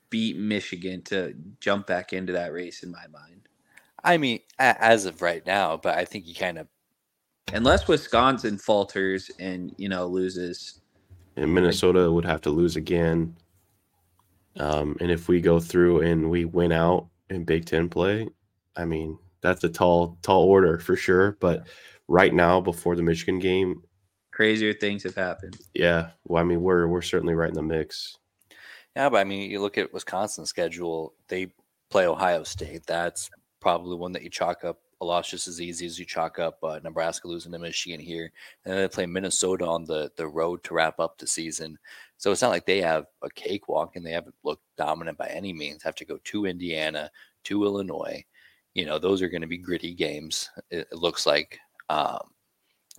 beat 0.10 0.38
Michigan 0.38 1.02
to 1.04 1.34
jump 1.60 1.88
back 1.88 2.14
into 2.14 2.34
that 2.34 2.54
race 2.54 2.84
in 2.84 2.92
my 2.92 3.08
mind. 3.12 3.48
I 4.04 4.18
mean, 4.18 4.40
as 4.60 5.06
of 5.06 5.22
right 5.22 5.46
now, 5.46 5.78
but 5.78 5.98
I 5.98 6.06
think 6.06 6.28
you 6.28 6.36
kind 6.36 6.58
of 6.60 6.68
Unless 7.52 7.88
Wisconsin 7.88 8.58
falters 8.58 9.30
and, 9.40 9.74
you 9.78 9.90
know, 9.90 10.08
loses. 10.08 10.82
And 11.36 11.54
Minnesota 11.54 12.12
would 12.12 12.26
have 12.26 12.42
to 12.42 12.50
lose 12.50 12.76
again. 12.76 13.36
Um, 14.60 14.96
and 15.02 15.12
if 15.12 15.28
we 15.28 15.42
go 15.42 15.60
through 15.60 16.02
and 16.02 16.30
we 16.30 16.46
win 16.46 16.72
out 16.72 17.08
in 17.30 17.44
Big 17.44 17.66
Ten 17.66 17.90
play, 17.90 18.28
I 18.76 18.86
mean, 18.86 19.18
that's 19.42 19.64
a 19.64 19.70
tall, 19.70 20.18
tall 20.22 20.44
order 20.44 20.80
for 20.80 20.96
sure. 20.96 21.38
But 21.40 21.68
right 22.08 22.34
now, 22.34 22.62
before 22.62 22.96
the 22.96 23.04
Michigan 23.04 23.40
game, 23.40 23.84
Crazier 24.32 24.74
things 24.74 25.04
have 25.04 25.16
happened. 25.16 25.60
yeah, 25.76 26.10
well, 26.26 26.42
I 26.42 26.46
mean, 26.46 26.62
we're 26.62 26.88
we're 26.88 27.04
certainly 27.04 27.36
right 27.36 27.50
in 27.50 27.56
the 27.56 27.62
mix. 27.62 28.18
Yeah, 28.96 29.10
but 29.10 29.18
I 29.18 29.24
mean, 29.24 29.50
you 29.50 29.62
look 29.62 29.78
at 29.78 29.94
Wisconsin's 29.94 30.50
schedule, 30.50 31.14
they 31.28 31.54
play 31.90 32.08
Ohio 32.08 32.44
State. 32.44 32.86
That's 32.88 33.30
probably 33.60 33.96
one 33.96 34.12
that 34.14 34.24
you 34.24 34.30
chalk 34.30 34.64
up 34.64 34.80
a 35.04 35.06
loss 35.06 35.30
just 35.30 35.48
as 35.48 35.62
easy 35.62 35.86
as 35.86 36.00
you 36.00 36.06
chalk 36.06 36.40
up 36.40 36.58
uh, 36.64 36.80
Nebraska 36.84 37.28
losing 37.28 37.52
to 37.52 37.60
Michigan 37.60 38.00
here. 38.00 38.32
And 38.64 38.74
then 38.74 38.82
they 38.82 38.88
play 38.88 39.06
Minnesota 39.06 39.66
on 39.66 39.86
the, 39.86 40.12
the 40.16 40.28
road 40.28 40.64
to 40.64 40.74
wrap 40.74 41.00
up 41.00 41.18
the 41.18 41.28
season. 41.28 41.78
So 42.18 42.32
it's 42.32 42.42
not 42.42 42.50
like 42.50 42.66
they 42.66 42.82
have 42.82 43.06
a 43.22 43.30
cakewalk 43.30 43.96
and 43.96 44.06
they 44.06 44.12
haven't 44.12 44.36
looked 44.44 44.64
dominant 44.78 45.18
by 45.18 45.28
any 45.28 45.54
means. 45.54 45.84
Have 45.84 45.96
to 45.96 46.06
go 46.06 46.18
to 46.24 46.46
Indiana, 46.46 47.12
to 47.44 47.64
Illinois. 47.66 48.24
You 48.74 48.86
know, 48.86 48.98
those 48.98 49.22
are 49.22 49.30
going 49.30 49.42
to 49.42 49.48
be 49.48 49.58
gritty 49.58 49.94
games, 49.94 50.50
it, 50.72 50.88
it 50.92 50.98
looks 50.98 51.26
like. 51.26 51.60
Um, 51.90 52.32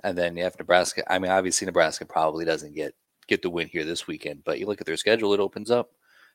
and 0.02 0.16
then 0.16 0.36
you 0.36 0.44
have 0.44 0.58
Nebraska. 0.58 1.10
I 1.12 1.18
mean, 1.18 1.30
obviously, 1.30 1.66
Nebraska 1.66 2.04
probably 2.04 2.44
doesn't 2.44 2.74
get 2.74 2.94
get 3.26 3.42
the 3.42 3.50
win 3.50 3.68
here 3.68 3.84
this 3.84 4.06
weekend. 4.06 4.42
But 4.44 4.58
you 4.58 4.66
look 4.66 4.80
at 4.80 4.86
their 4.86 4.96
schedule; 4.96 5.32
it 5.34 5.40
opens 5.40 5.70
up. 5.70 5.92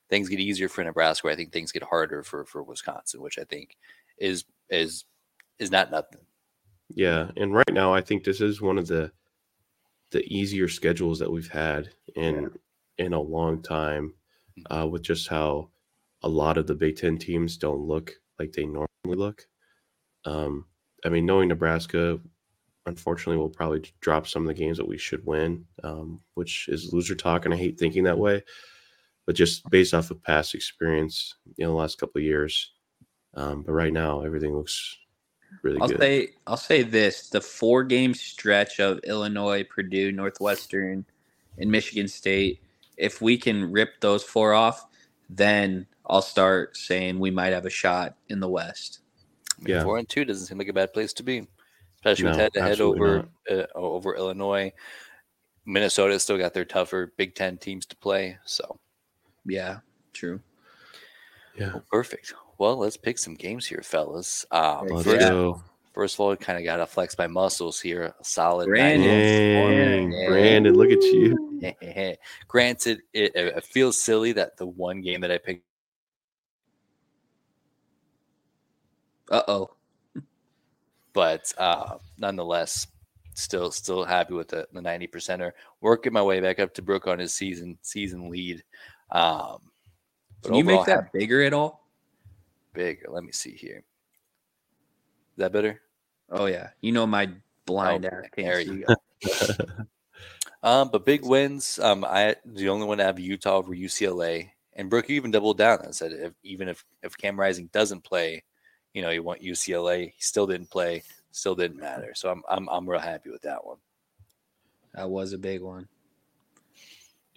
Things 0.10 0.29
get 0.29 0.39
easier 0.39 0.69
for 0.69 0.84
Nebraska. 0.84 1.29
I 1.29 1.36
think 1.36 1.51
things 1.51 1.71
get 1.71 1.84
harder 1.84 2.23
for 2.23 2.45
for 2.45 2.63
Wisconsin, 2.63 3.21
which 3.21 3.38
I 3.38 3.43
think 3.43 3.75
is 4.17 4.45
is 4.69 5.05
is 5.59 5.71
not 5.71 5.91
nothing. 5.91 6.21
Yeah, 6.95 7.29
and 7.37 7.53
right 7.53 7.71
now, 7.73 7.93
I 7.93 8.01
think 8.01 8.23
this 8.23 8.41
is 8.41 8.61
one 8.61 8.77
of 8.77 8.87
the 8.87 9.11
the 10.11 10.23
easier 10.25 10.67
schedules 10.67 11.19
that 11.19 11.31
we've 11.31 11.49
had 11.51 11.89
in 12.15 12.51
in 12.97 13.13
a 13.13 13.21
long 13.21 13.61
time, 13.61 14.13
uh, 14.69 14.87
with 14.87 15.03
just 15.03 15.27
how 15.27 15.69
a 16.23 16.29
lot 16.29 16.57
of 16.57 16.67
the 16.67 16.75
Big 16.75 16.97
Ten 16.97 17.17
teams 17.17 17.57
don't 17.57 17.81
look 17.81 18.13
like 18.39 18.51
they 18.51 18.65
normally 18.65 18.87
look. 19.05 19.47
Um, 20.25 20.65
I 21.05 21.09
mean, 21.09 21.25
knowing 21.25 21.47
Nebraska, 21.47 22.19
unfortunately, 22.85 23.37
we'll 23.37 23.49
probably 23.49 23.83
drop 24.01 24.27
some 24.27 24.43
of 24.43 24.47
the 24.47 24.59
games 24.59 24.77
that 24.77 24.87
we 24.87 24.97
should 24.97 25.25
win, 25.25 25.65
um, 25.83 26.19
which 26.33 26.67
is 26.67 26.91
loser 26.91 27.15
talk, 27.15 27.45
and 27.45 27.53
I 27.53 27.57
hate 27.57 27.79
thinking 27.79 28.03
that 28.03 28.17
way. 28.17 28.43
But 29.25 29.35
just 29.35 29.69
based 29.69 29.93
off 29.93 30.11
of 30.11 30.23
past 30.23 30.55
experience 30.55 31.35
in 31.57 31.67
the 31.67 31.73
last 31.73 31.99
couple 31.99 32.19
of 32.19 32.25
years, 32.25 32.71
um, 33.35 33.61
but 33.61 33.73
right 33.73 33.93
now 33.93 34.21
everything 34.21 34.55
looks 34.55 34.97
really 35.62 35.79
I'll 35.81 35.88
good. 35.88 35.99
say 35.99 36.29
I'll 36.47 36.57
say 36.57 36.83
this: 36.83 37.29
the 37.29 37.41
four 37.41 37.83
game 37.83 38.13
stretch 38.13 38.79
of 38.79 38.99
Illinois, 39.03 39.63
Purdue, 39.63 40.12
Northwestern, 40.12 41.05
and 41.57 41.71
Michigan 41.71 42.07
State. 42.07 42.62
If 42.97 43.21
we 43.21 43.38
can 43.38 43.71
rip 43.71 44.01
those 44.01 44.23
four 44.23 44.53
off, 44.53 44.85
then 45.29 45.88
I'll 46.05 46.21
start 46.21 46.75
saying 46.75 47.19
we 47.19 47.31
might 47.31 47.53
have 47.53 47.65
a 47.65 47.69
shot 47.69 48.15
in 48.27 48.39
the 48.39 48.49
West. 48.49 48.99
I 49.57 49.63
mean, 49.63 49.75
Yeah. 49.75 49.83
four 49.83 49.97
and 49.97 50.07
two 50.09 50.25
doesn't 50.25 50.47
seem 50.47 50.57
like 50.57 50.67
a 50.67 50.73
bad 50.73 50.93
place 50.93 51.13
to 51.13 51.23
be, 51.23 51.47
especially 51.95 52.25
with 52.25 52.35
head 52.38 52.53
to 52.53 52.62
head 52.62 52.81
over 52.81 53.27
uh, 53.49 53.63
over 53.75 54.15
Illinois. 54.15 54.73
Minnesota's 55.65 56.23
still 56.23 56.38
got 56.38 56.53
their 56.53 56.65
tougher 56.65 57.13
Big 57.15 57.35
Ten 57.35 57.57
teams 57.57 57.85
to 57.88 57.95
play. 57.95 58.38
So 58.45 58.79
Yeah, 59.45 59.79
true. 60.13 60.41
yeah. 61.55 61.73
well, 61.73 61.83
perfect. 61.91 62.33
Well, 62.59 62.75
let's 62.75 62.97
pick 62.97 63.17
some 63.17 63.35
games 63.35 63.65
here, 63.65 63.81
fellas. 63.81 64.45
Um, 64.51 64.81
Let's 64.81 64.91
Let's 64.91 65.03
first, 65.05 65.19
go. 65.29 65.63
first 65.93 66.15
of 66.15 66.19
all, 66.19 66.35
kind 66.35 66.59
of 66.59 66.65
got 66.65 66.75
to 66.77 66.85
flex 66.85 67.17
my 67.17 67.25
muscles 67.25 67.79
here. 67.79 68.13
A 68.19 68.23
solid 68.23 68.67
Brandon. 68.67 70.11
Dang, 70.11 70.29
Brandon, 70.29 70.73
look 70.75 70.91
at 70.91 71.01
you. 71.01 71.61
Granted, 72.49 72.99
it, 73.13 73.31
it 73.33 73.63
feels 73.63 73.99
silly 73.99 74.33
that 74.33 74.57
the 74.57 74.67
one 74.67 74.99
game 75.01 75.21
that 75.21 75.31
I 75.31 75.37
picked 75.37 75.63
Uh 79.31 79.43
oh. 79.47 79.69
but 81.13 81.53
uh, 81.57 81.97
nonetheless, 82.17 82.87
still 83.35 83.71
still 83.71 84.03
happy 84.03 84.33
with 84.33 84.49
the 84.49 84.67
the 84.73 84.81
ninety 84.81 85.07
percenter. 85.07 85.51
Working 85.81 86.13
my 86.13 86.23
way 86.23 86.39
back 86.41 86.59
up 86.59 86.73
to 86.73 86.81
Brooke 86.81 87.07
on 87.07 87.19
his 87.19 87.33
season 87.33 87.77
season 87.83 88.29
lead. 88.29 88.63
Um, 89.11 89.59
Can 90.43 90.55
you 90.55 90.63
make 90.63 90.85
that 90.87 91.13
bigger 91.13 91.43
at 91.43 91.53
all? 91.53 91.88
Bigger? 92.79 93.07
Let 93.09 93.23
me 93.23 93.31
see 93.33 93.51
here. 93.51 93.77
Is 93.79 95.37
that 95.37 95.51
better? 95.53 95.81
Oh 96.29 96.45
yeah. 96.45 96.69
You 96.81 96.91
know 96.93 97.05
my 97.07 97.29
blind 97.65 98.05
Oh, 98.05 98.09
ass 98.09 98.25
there 98.43 98.61
you 98.61 98.85
see. 98.85 98.85
Um, 100.63 100.89
but 100.91 101.05
big 101.05 101.25
wins. 101.25 101.79
Um, 101.79 102.03
I 102.05 102.35
the 102.45 102.69
only 102.69 102.85
one 102.87 102.97
to 102.99 103.03
have 103.03 103.19
Utah 103.19 103.57
over 103.57 103.73
UCLA, 103.73 104.51
and 104.73 104.89
Brooke 104.89 105.09
even 105.09 105.31
doubled 105.31 105.57
down 105.57 105.79
and 105.83 105.95
said 105.95 106.11
if, 106.13 106.33
even 106.43 106.67
if 106.67 106.85
if 107.03 107.17
Cam 107.17 107.39
Rising 107.39 107.69
doesn't 107.71 108.03
play, 108.03 108.43
you 108.93 109.01
know 109.01 109.09
you 109.09 109.23
want 109.23 109.41
UCLA. 109.41 110.11
He 110.13 110.21
still 110.21 110.47
didn't 110.47 110.69
play. 110.71 111.03
Still 111.31 111.55
didn't 111.55 111.79
matter. 111.79 112.13
So 112.15 112.29
I'm 112.29 112.43
I'm 112.49 112.67
I'm 112.69 112.89
real 112.89 112.99
happy 112.99 113.29
with 113.29 113.43
that 113.43 113.65
one. 113.65 113.77
That 114.95 115.09
was 115.09 115.33
a 115.33 115.37
big 115.37 115.61
one. 115.61 115.87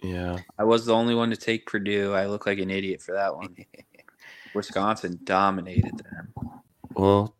yeah. 0.01 0.39
I 0.59 0.65
was 0.65 0.85
the 0.85 0.93
only 0.95 1.15
one 1.15 1.29
to 1.29 1.37
take 1.37 1.65
Purdue. 1.67 2.13
I 2.13 2.25
look 2.25 2.45
like 2.45 2.59
an 2.59 2.71
idiot 2.71 3.01
for 3.01 3.13
that 3.13 3.35
one. 3.35 3.55
Wisconsin 4.53 5.19
dominated 5.23 5.97
them. 5.97 6.33
Well, 6.95 7.35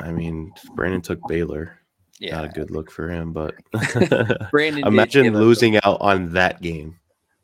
I 0.00 0.12
mean, 0.12 0.52
Brandon 0.74 1.00
took 1.00 1.20
Baylor. 1.28 1.78
Yeah, 2.20 2.36
Not 2.36 2.44
a 2.46 2.48
good 2.48 2.70
look 2.70 2.90
for 2.90 3.08
him, 3.08 3.32
but 3.32 3.54
Brandon, 4.50 4.86
imagine 4.86 5.32
losing 5.34 5.76
out 5.76 5.98
on 6.00 6.32
that 6.32 6.60
game. 6.60 6.98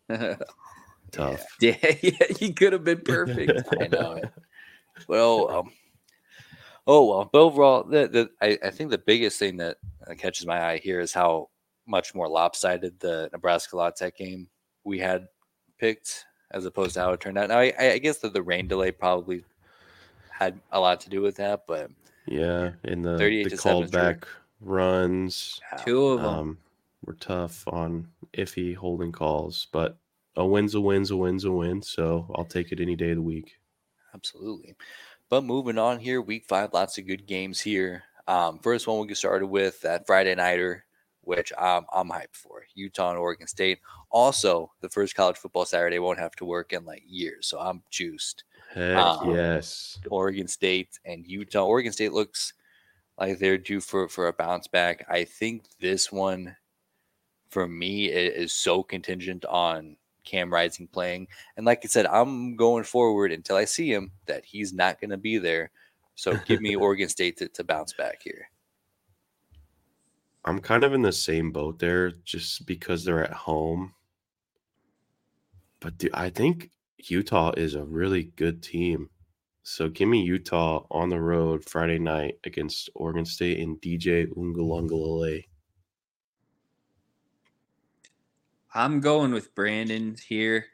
Tough. 1.12 1.44
yeah, 1.61 1.77
yeah, 2.03 2.27
he 2.37 2.53
could 2.53 2.72
have 2.72 2.83
been 2.83 3.00
perfect. 3.00 3.68
I 3.81 3.87
know. 3.87 4.20
Well, 5.07 5.48
um, 5.50 5.70
oh 6.88 7.05
well. 7.09 7.31
But 7.33 7.38
overall, 7.38 7.85
the, 7.85 8.09
the 8.09 8.31
I, 8.42 8.59
I 8.66 8.70
think 8.70 8.90
the 8.90 8.98
biggest 8.98 9.38
thing 9.38 9.57
that 9.59 9.77
uh, 10.09 10.14
catches 10.14 10.46
my 10.46 10.72
eye 10.72 10.79
here 10.79 10.98
is 10.98 11.12
how 11.12 11.50
much 11.87 12.14
more 12.14 12.29
lopsided 12.29 12.98
the 12.98 13.29
Nebraska 13.33 13.77
La 13.77 13.90
Tech 13.90 14.16
game 14.16 14.48
we 14.83 14.98
had 14.98 15.27
picked 15.79 16.24
as 16.54 16.64
opposed 16.64 16.94
to 16.94 17.00
how 17.00 17.12
it 17.12 17.20
turned 17.20 17.36
out. 17.36 17.48
Now, 17.50 17.58
I, 17.58 17.74
I 17.78 17.98
guess 17.98 18.18
that 18.18 18.32
the 18.32 18.42
rain 18.42 18.66
delay 18.68 18.90
probably 18.92 19.44
had 20.30 20.58
a 20.72 20.80
lot 20.80 21.00
to 21.02 21.10
do 21.10 21.20
with 21.20 21.36
that, 21.36 21.66
but 21.66 21.90
Yeah, 22.26 22.72
in 22.84 23.02
the, 23.02 23.18
38 23.18 23.44
the 23.44 23.50
to 23.50 23.56
7 23.56 23.72
called 23.72 23.84
is 23.84 23.90
true. 23.90 24.00
back 24.00 24.26
runs 24.60 25.60
Two 25.84 26.06
of 26.08 26.22
them. 26.22 26.28
um, 26.34 26.58
were 27.04 27.14
tough 27.14 27.64
on 27.68 28.08
iffy 28.32 28.74
holding 28.74 29.12
calls, 29.12 29.66
but 29.72 29.98
a 30.36 30.46
win's 30.46 30.74
a 30.74 30.80
win's 30.80 31.10
a 31.10 31.16
win's 31.16 31.44
a 31.44 31.52
win. 31.52 31.82
So 31.82 32.30
I'll 32.34 32.44
take 32.46 32.72
it 32.72 32.80
any 32.80 32.96
day 32.96 33.10
of 33.10 33.16
the 33.16 33.22
week. 33.22 33.58
Absolutely. 34.14 34.74
But 35.28 35.44
moving 35.44 35.78
on 35.78 35.98
here, 36.00 36.20
week 36.22 36.44
five, 36.48 36.72
lots 36.72 36.98
of 36.98 37.06
good 37.06 37.26
games 37.26 37.60
here. 37.60 38.04
Um, 38.26 38.58
first 38.60 38.86
one 38.86 38.96
we'll 38.96 39.06
get 39.06 39.16
started 39.18 39.46
with 39.48 39.80
that 39.82 40.06
Friday 40.06 40.34
nighter, 40.34 40.84
which 41.26 41.52
um, 41.54 41.87
I'm 41.92 42.08
hyped 42.08 42.34
for. 42.34 42.64
Utah 42.74 43.10
and 43.10 43.18
Oregon 43.18 43.46
State. 43.46 43.80
Also, 44.10 44.72
the 44.80 44.88
first 44.88 45.14
college 45.14 45.37
football 45.37 45.64
Saturday 45.64 45.98
won't 45.98 46.18
have 46.18 46.34
to 46.37 46.44
work 46.44 46.72
in 46.72 46.84
like 46.84 47.02
years, 47.06 47.46
so 47.46 47.58
I'm 47.58 47.82
juiced. 47.90 48.44
Heck 48.72 48.96
Um, 48.96 49.34
yes. 49.34 49.98
Oregon 50.08 50.48
State 50.48 50.98
and 51.04 51.26
Utah. 51.26 51.64
Oregon 51.64 51.92
State 51.92 52.12
looks 52.12 52.52
like 53.18 53.38
they're 53.38 53.58
due 53.58 53.80
for 53.80 54.08
for 54.08 54.28
a 54.28 54.32
bounce 54.32 54.66
back. 54.66 55.04
I 55.08 55.24
think 55.24 55.64
this 55.80 56.10
one, 56.10 56.56
for 57.48 57.68
me, 57.68 58.06
is 58.06 58.52
so 58.52 58.82
contingent 58.82 59.44
on 59.44 59.96
Cam 60.24 60.52
Rising 60.52 60.88
playing. 60.88 61.28
And 61.56 61.64
like 61.64 61.80
I 61.84 61.88
said, 61.88 62.06
I'm 62.06 62.56
going 62.56 62.84
forward 62.84 63.32
until 63.32 63.56
I 63.56 63.66
see 63.66 63.92
him 63.92 64.12
that 64.26 64.44
he's 64.44 64.72
not 64.72 65.00
going 65.00 65.10
to 65.10 65.16
be 65.16 65.38
there. 65.38 65.70
So 66.16 66.37
give 66.44 66.60
me 66.60 66.76
Oregon 66.76 67.08
State 67.08 67.37
to, 67.38 67.48
to 67.48 67.64
bounce 67.64 67.92
back 67.92 68.22
here. 68.22 68.48
I'm 70.44 70.59
kind 70.61 70.85
of 70.85 70.92
in 70.92 71.02
the 71.02 71.12
same 71.12 71.52
boat 71.52 71.78
there 71.78 72.11
just 72.24 72.66
because 72.66 73.04
they're 73.04 73.24
at 73.24 73.33
home. 73.33 73.94
But 75.80 75.94
I 76.12 76.30
think 76.30 76.70
Utah 76.98 77.52
is 77.57 77.74
a 77.74 77.85
really 77.85 78.24
good 78.37 78.62
team. 78.62 79.11
So 79.62 79.88
give 79.88 80.09
me 80.09 80.22
Utah 80.22 80.85
on 80.90 81.09
the 81.09 81.20
road 81.20 81.64
Friday 81.64 81.98
night 81.98 82.38
against 82.44 82.90
Oregon 82.94 83.24
State 83.24 83.59
in 83.59 83.78
DJ 83.78 84.26
Uiagalelei. 84.26 85.44
I'm 88.74 89.00
going 89.00 89.33
with 89.33 89.54
Brandon 89.54 90.16
here. 90.26 90.66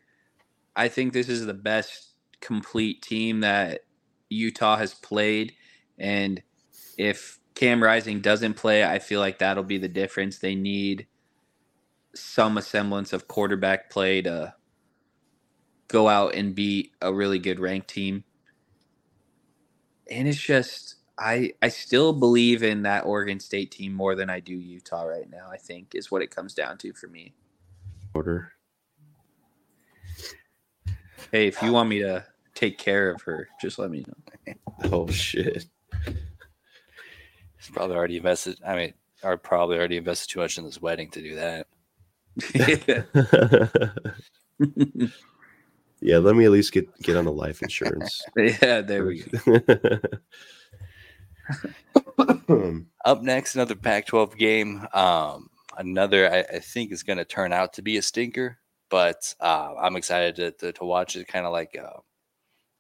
I 0.74 0.88
think 0.88 1.12
this 1.12 1.28
is 1.28 1.46
the 1.46 1.54
best 1.54 2.14
complete 2.40 3.02
team 3.02 3.40
that 3.40 3.80
Utah 4.30 4.76
has 4.76 4.94
played. 4.94 5.52
And 5.98 6.42
if 6.96 7.39
Cam 7.60 7.82
Rising 7.82 8.22
doesn't 8.22 8.54
play, 8.54 8.82
I 8.82 8.98
feel 8.98 9.20
like 9.20 9.40
that'll 9.40 9.62
be 9.62 9.76
the 9.76 9.86
difference. 9.86 10.38
They 10.38 10.54
need 10.54 11.06
some 12.14 12.58
semblance 12.62 13.12
of 13.12 13.28
quarterback 13.28 13.90
play 13.90 14.22
to 14.22 14.54
go 15.86 16.08
out 16.08 16.34
and 16.34 16.54
beat 16.54 16.92
a 17.02 17.12
really 17.12 17.38
good 17.38 17.60
ranked 17.60 17.88
team. 17.88 18.24
And 20.10 20.26
it's 20.26 20.40
just 20.40 20.94
I 21.18 21.52
I 21.60 21.68
still 21.68 22.14
believe 22.14 22.62
in 22.62 22.84
that 22.84 23.04
Oregon 23.04 23.38
State 23.38 23.72
team 23.72 23.92
more 23.92 24.14
than 24.14 24.30
I 24.30 24.40
do 24.40 24.54
Utah 24.54 25.02
right 25.02 25.28
now, 25.28 25.50
I 25.52 25.58
think 25.58 25.94
is 25.94 26.10
what 26.10 26.22
it 26.22 26.34
comes 26.34 26.54
down 26.54 26.78
to 26.78 26.94
for 26.94 27.08
me. 27.08 27.34
Order. 28.14 28.52
Hey, 31.30 31.46
if 31.46 31.62
you 31.62 31.72
want 31.72 31.90
me 31.90 31.98
to 31.98 32.24
take 32.54 32.78
care 32.78 33.10
of 33.10 33.20
her, 33.20 33.50
just 33.60 33.78
let 33.78 33.90
me 33.90 34.06
know. 34.08 34.54
Oh 34.92 35.06
shit. 35.08 35.66
He's 37.60 37.70
probably 37.70 37.96
already 37.96 38.16
invested. 38.16 38.58
I 38.66 38.74
mean, 38.74 38.94
are 39.22 39.36
probably 39.36 39.76
already 39.76 39.98
invested 39.98 40.32
too 40.32 40.40
much 40.40 40.56
in 40.56 40.64
this 40.64 40.80
wedding 40.80 41.10
to 41.10 41.20
do 41.20 41.34
that. 41.34 41.66
yeah, 46.00 46.16
let 46.18 46.36
me 46.36 46.46
at 46.46 46.50
least 46.50 46.72
get 46.72 46.88
get 47.02 47.16
on 47.16 47.26
the 47.26 47.32
life 47.32 47.60
insurance. 47.60 48.22
yeah, 48.36 48.80
there 48.80 49.04
we 49.04 49.20
go. 49.20 49.58
Up 53.04 53.22
next, 53.22 53.56
another 53.56 53.74
Pac-12 53.74 54.38
game. 54.38 54.86
Um, 54.94 55.50
another 55.76 56.32
I, 56.32 56.38
I 56.56 56.60
think 56.60 56.92
is 56.92 57.02
going 57.02 57.18
to 57.18 57.24
turn 57.24 57.52
out 57.52 57.72
to 57.74 57.82
be 57.82 57.98
a 57.98 58.02
stinker, 58.02 58.58
but 58.88 59.34
uh, 59.40 59.74
I'm 59.78 59.96
excited 59.96 60.36
to, 60.36 60.52
to, 60.52 60.72
to 60.72 60.84
watch 60.84 61.16
it. 61.16 61.28
Kind 61.28 61.44
of 61.44 61.52
like 61.52 61.76
uh, 61.76 61.98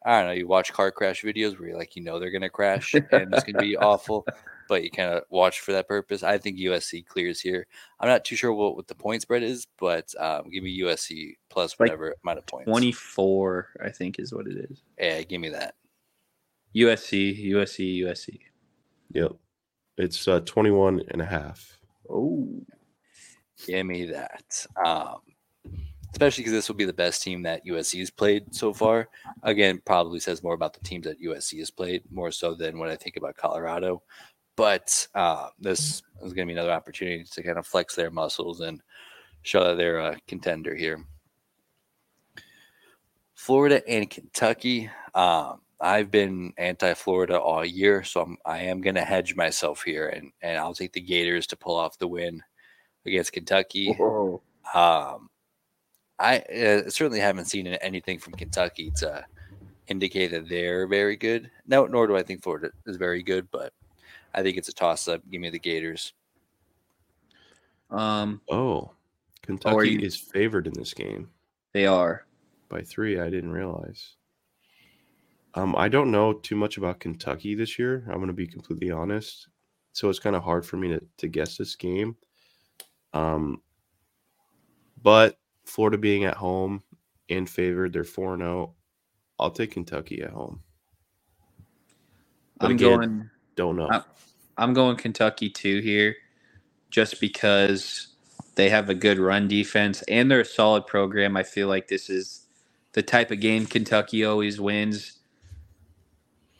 I 0.04 0.18
don't 0.18 0.28
know, 0.28 0.32
you 0.32 0.46
watch 0.46 0.72
car 0.72 0.90
crash 0.90 1.22
videos 1.22 1.58
where 1.58 1.68
you 1.68 1.76
like 1.76 1.94
you 1.94 2.02
know 2.02 2.18
they're 2.18 2.30
going 2.30 2.42
to 2.42 2.50
crash 2.50 2.94
and 2.94 3.34
it's 3.34 3.44
going 3.44 3.54
to 3.54 3.60
be 3.60 3.76
awful, 3.76 4.26
but 4.68 4.82
you 4.82 4.90
kind 4.90 5.12
of 5.12 5.24
watch 5.30 5.60
for 5.60 5.72
that 5.72 5.88
purpose. 5.88 6.22
I 6.22 6.38
think 6.38 6.58
USC 6.58 7.06
clears 7.06 7.40
here. 7.40 7.66
I'm 8.00 8.08
not 8.08 8.24
too 8.24 8.36
sure 8.36 8.52
what, 8.52 8.76
what 8.76 8.86
the 8.86 8.94
point 8.94 9.22
spread 9.22 9.42
is, 9.42 9.66
but 9.78 10.12
um, 10.18 10.48
give 10.50 10.64
me 10.64 10.80
USC 10.80 11.34
plus 11.50 11.78
whatever 11.78 12.08
like 12.08 12.16
amount 12.24 12.38
of 12.38 12.46
points. 12.46 12.66
24, 12.66 13.68
I 13.84 13.90
think, 13.90 14.18
is 14.18 14.32
what 14.32 14.46
it 14.46 14.56
is. 14.70 14.82
Yeah, 14.98 15.22
give 15.22 15.40
me 15.40 15.50
that. 15.50 15.74
USC, 16.74 17.50
USC, 17.50 18.02
USC. 18.02 18.38
Yep. 19.12 19.32
It's 19.98 20.28
uh, 20.28 20.40
21 20.40 21.02
and 21.08 21.20
a 21.20 21.26
half. 21.26 21.78
Oh. 22.08 22.48
Give 23.66 23.84
me 23.84 24.06
that. 24.06 24.66
Um, 24.84 25.18
especially 26.12 26.42
because 26.42 26.52
this 26.52 26.68
will 26.68 26.76
be 26.76 26.84
the 26.84 26.92
best 26.92 27.22
team 27.22 27.42
that 27.42 27.64
USC 27.66 27.98
has 28.00 28.10
played 28.10 28.54
so 28.54 28.72
far. 28.72 29.08
Again, 29.42 29.80
probably 29.84 30.20
says 30.20 30.42
more 30.42 30.54
about 30.54 30.74
the 30.74 30.80
teams 30.80 31.06
that 31.06 31.22
USC 31.22 31.58
has 31.58 31.70
played 31.70 32.02
more 32.10 32.30
so 32.30 32.54
than 32.54 32.78
when 32.78 32.90
I 32.90 32.96
think 32.96 33.16
about 33.16 33.36
Colorado. 33.36 34.02
But 34.56 35.06
uh, 35.14 35.48
this 35.58 36.02
is 36.22 36.32
going 36.32 36.46
to 36.46 36.52
be 36.52 36.58
another 36.58 36.72
opportunity 36.72 37.24
to 37.24 37.42
kind 37.42 37.58
of 37.58 37.66
flex 37.66 37.94
their 37.94 38.10
muscles 38.10 38.60
and 38.60 38.82
show 39.42 39.64
that 39.64 39.76
they're 39.76 40.00
a 40.00 40.18
contender 40.26 40.74
here. 40.74 41.04
Florida 43.34 43.82
and 43.88 44.10
Kentucky. 44.10 44.90
Um, 45.14 45.62
I've 45.80 46.10
been 46.10 46.52
anti-Florida 46.58 47.40
all 47.40 47.64
year, 47.64 48.04
so 48.04 48.20
I'm, 48.20 48.36
I 48.44 48.58
am 48.64 48.82
going 48.82 48.96
to 48.96 49.00
hedge 49.00 49.34
myself 49.34 49.82
here, 49.82 50.08
and 50.08 50.30
and 50.42 50.58
I'll 50.58 50.74
take 50.74 50.92
the 50.92 51.00
Gators 51.00 51.46
to 51.46 51.56
pull 51.56 51.76
off 51.76 51.98
the 51.98 52.06
win 52.06 52.42
against 53.06 53.32
Kentucky. 53.32 53.96
Um, 54.74 55.30
I 56.20 56.38
uh, 56.40 56.90
certainly 56.90 57.18
haven't 57.18 57.46
seen 57.46 57.66
anything 57.66 58.18
from 58.18 58.34
Kentucky 58.34 58.92
to 58.96 59.24
indicate 59.88 60.30
that 60.32 60.48
they're 60.48 60.86
very 60.86 61.16
good. 61.16 61.50
No, 61.66 61.86
nor 61.86 62.06
do 62.06 62.16
I 62.16 62.22
think 62.22 62.42
Florida 62.42 62.70
is 62.86 62.96
very 62.96 63.22
good, 63.22 63.50
but 63.50 63.72
I 64.34 64.42
think 64.42 64.58
it's 64.58 64.68
a 64.68 64.74
toss 64.74 65.08
up. 65.08 65.22
Give 65.30 65.40
me 65.40 65.50
the 65.50 65.58
Gators. 65.58 66.12
Um. 67.90 68.40
Oh, 68.50 68.92
Kentucky 69.42 69.92
you, 69.92 70.00
is 70.00 70.16
favored 70.16 70.66
in 70.66 70.74
this 70.74 70.94
game. 70.94 71.28
They 71.72 71.86
are 71.86 72.26
by 72.68 72.82
three. 72.82 73.18
I 73.18 73.30
didn't 73.30 73.52
realize. 73.52 74.16
Um, 75.54 75.74
I 75.76 75.88
don't 75.88 76.12
know 76.12 76.34
too 76.34 76.54
much 76.54 76.76
about 76.76 77.00
Kentucky 77.00 77.54
this 77.54 77.78
year. 77.78 78.04
I'm 78.08 78.16
going 78.16 78.28
to 78.28 78.32
be 78.32 78.46
completely 78.46 78.90
honest. 78.90 79.48
So 79.92 80.08
it's 80.08 80.20
kind 80.20 80.36
of 80.36 80.44
hard 80.44 80.64
for 80.64 80.76
me 80.76 80.88
to, 80.88 81.02
to 81.18 81.28
guess 81.28 81.56
this 81.56 81.74
game. 81.74 82.16
Um, 83.12 83.60
but 85.02 85.36
Florida 85.70 85.96
being 85.96 86.24
at 86.24 86.36
home 86.36 86.82
and 87.28 87.48
favored, 87.48 87.92
they're 87.92 88.04
4 88.04 88.36
0. 88.36 88.74
I'll 89.38 89.50
take 89.50 89.70
Kentucky 89.72 90.20
at 90.22 90.30
home. 90.30 90.62
But 92.58 92.66
I'm 92.66 92.72
again, 92.72 92.98
going, 92.98 93.30
don't 93.54 93.76
know. 93.76 94.02
I'm 94.58 94.74
going 94.74 94.96
Kentucky 94.96 95.48
too 95.48 95.80
here 95.80 96.16
just 96.90 97.20
because 97.20 98.08
they 98.56 98.68
have 98.68 98.90
a 98.90 98.94
good 98.94 99.18
run 99.18 99.48
defense 99.48 100.02
and 100.02 100.30
they're 100.30 100.40
a 100.40 100.44
solid 100.44 100.86
program. 100.86 101.36
I 101.36 101.44
feel 101.44 101.68
like 101.68 101.88
this 101.88 102.10
is 102.10 102.46
the 102.92 103.02
type 103.02 103.30
of 103.30 103.40
game 103.40 103.64
Kentucky 103.64 104.24
always 104.24 104.60
wins. 104.60 105.20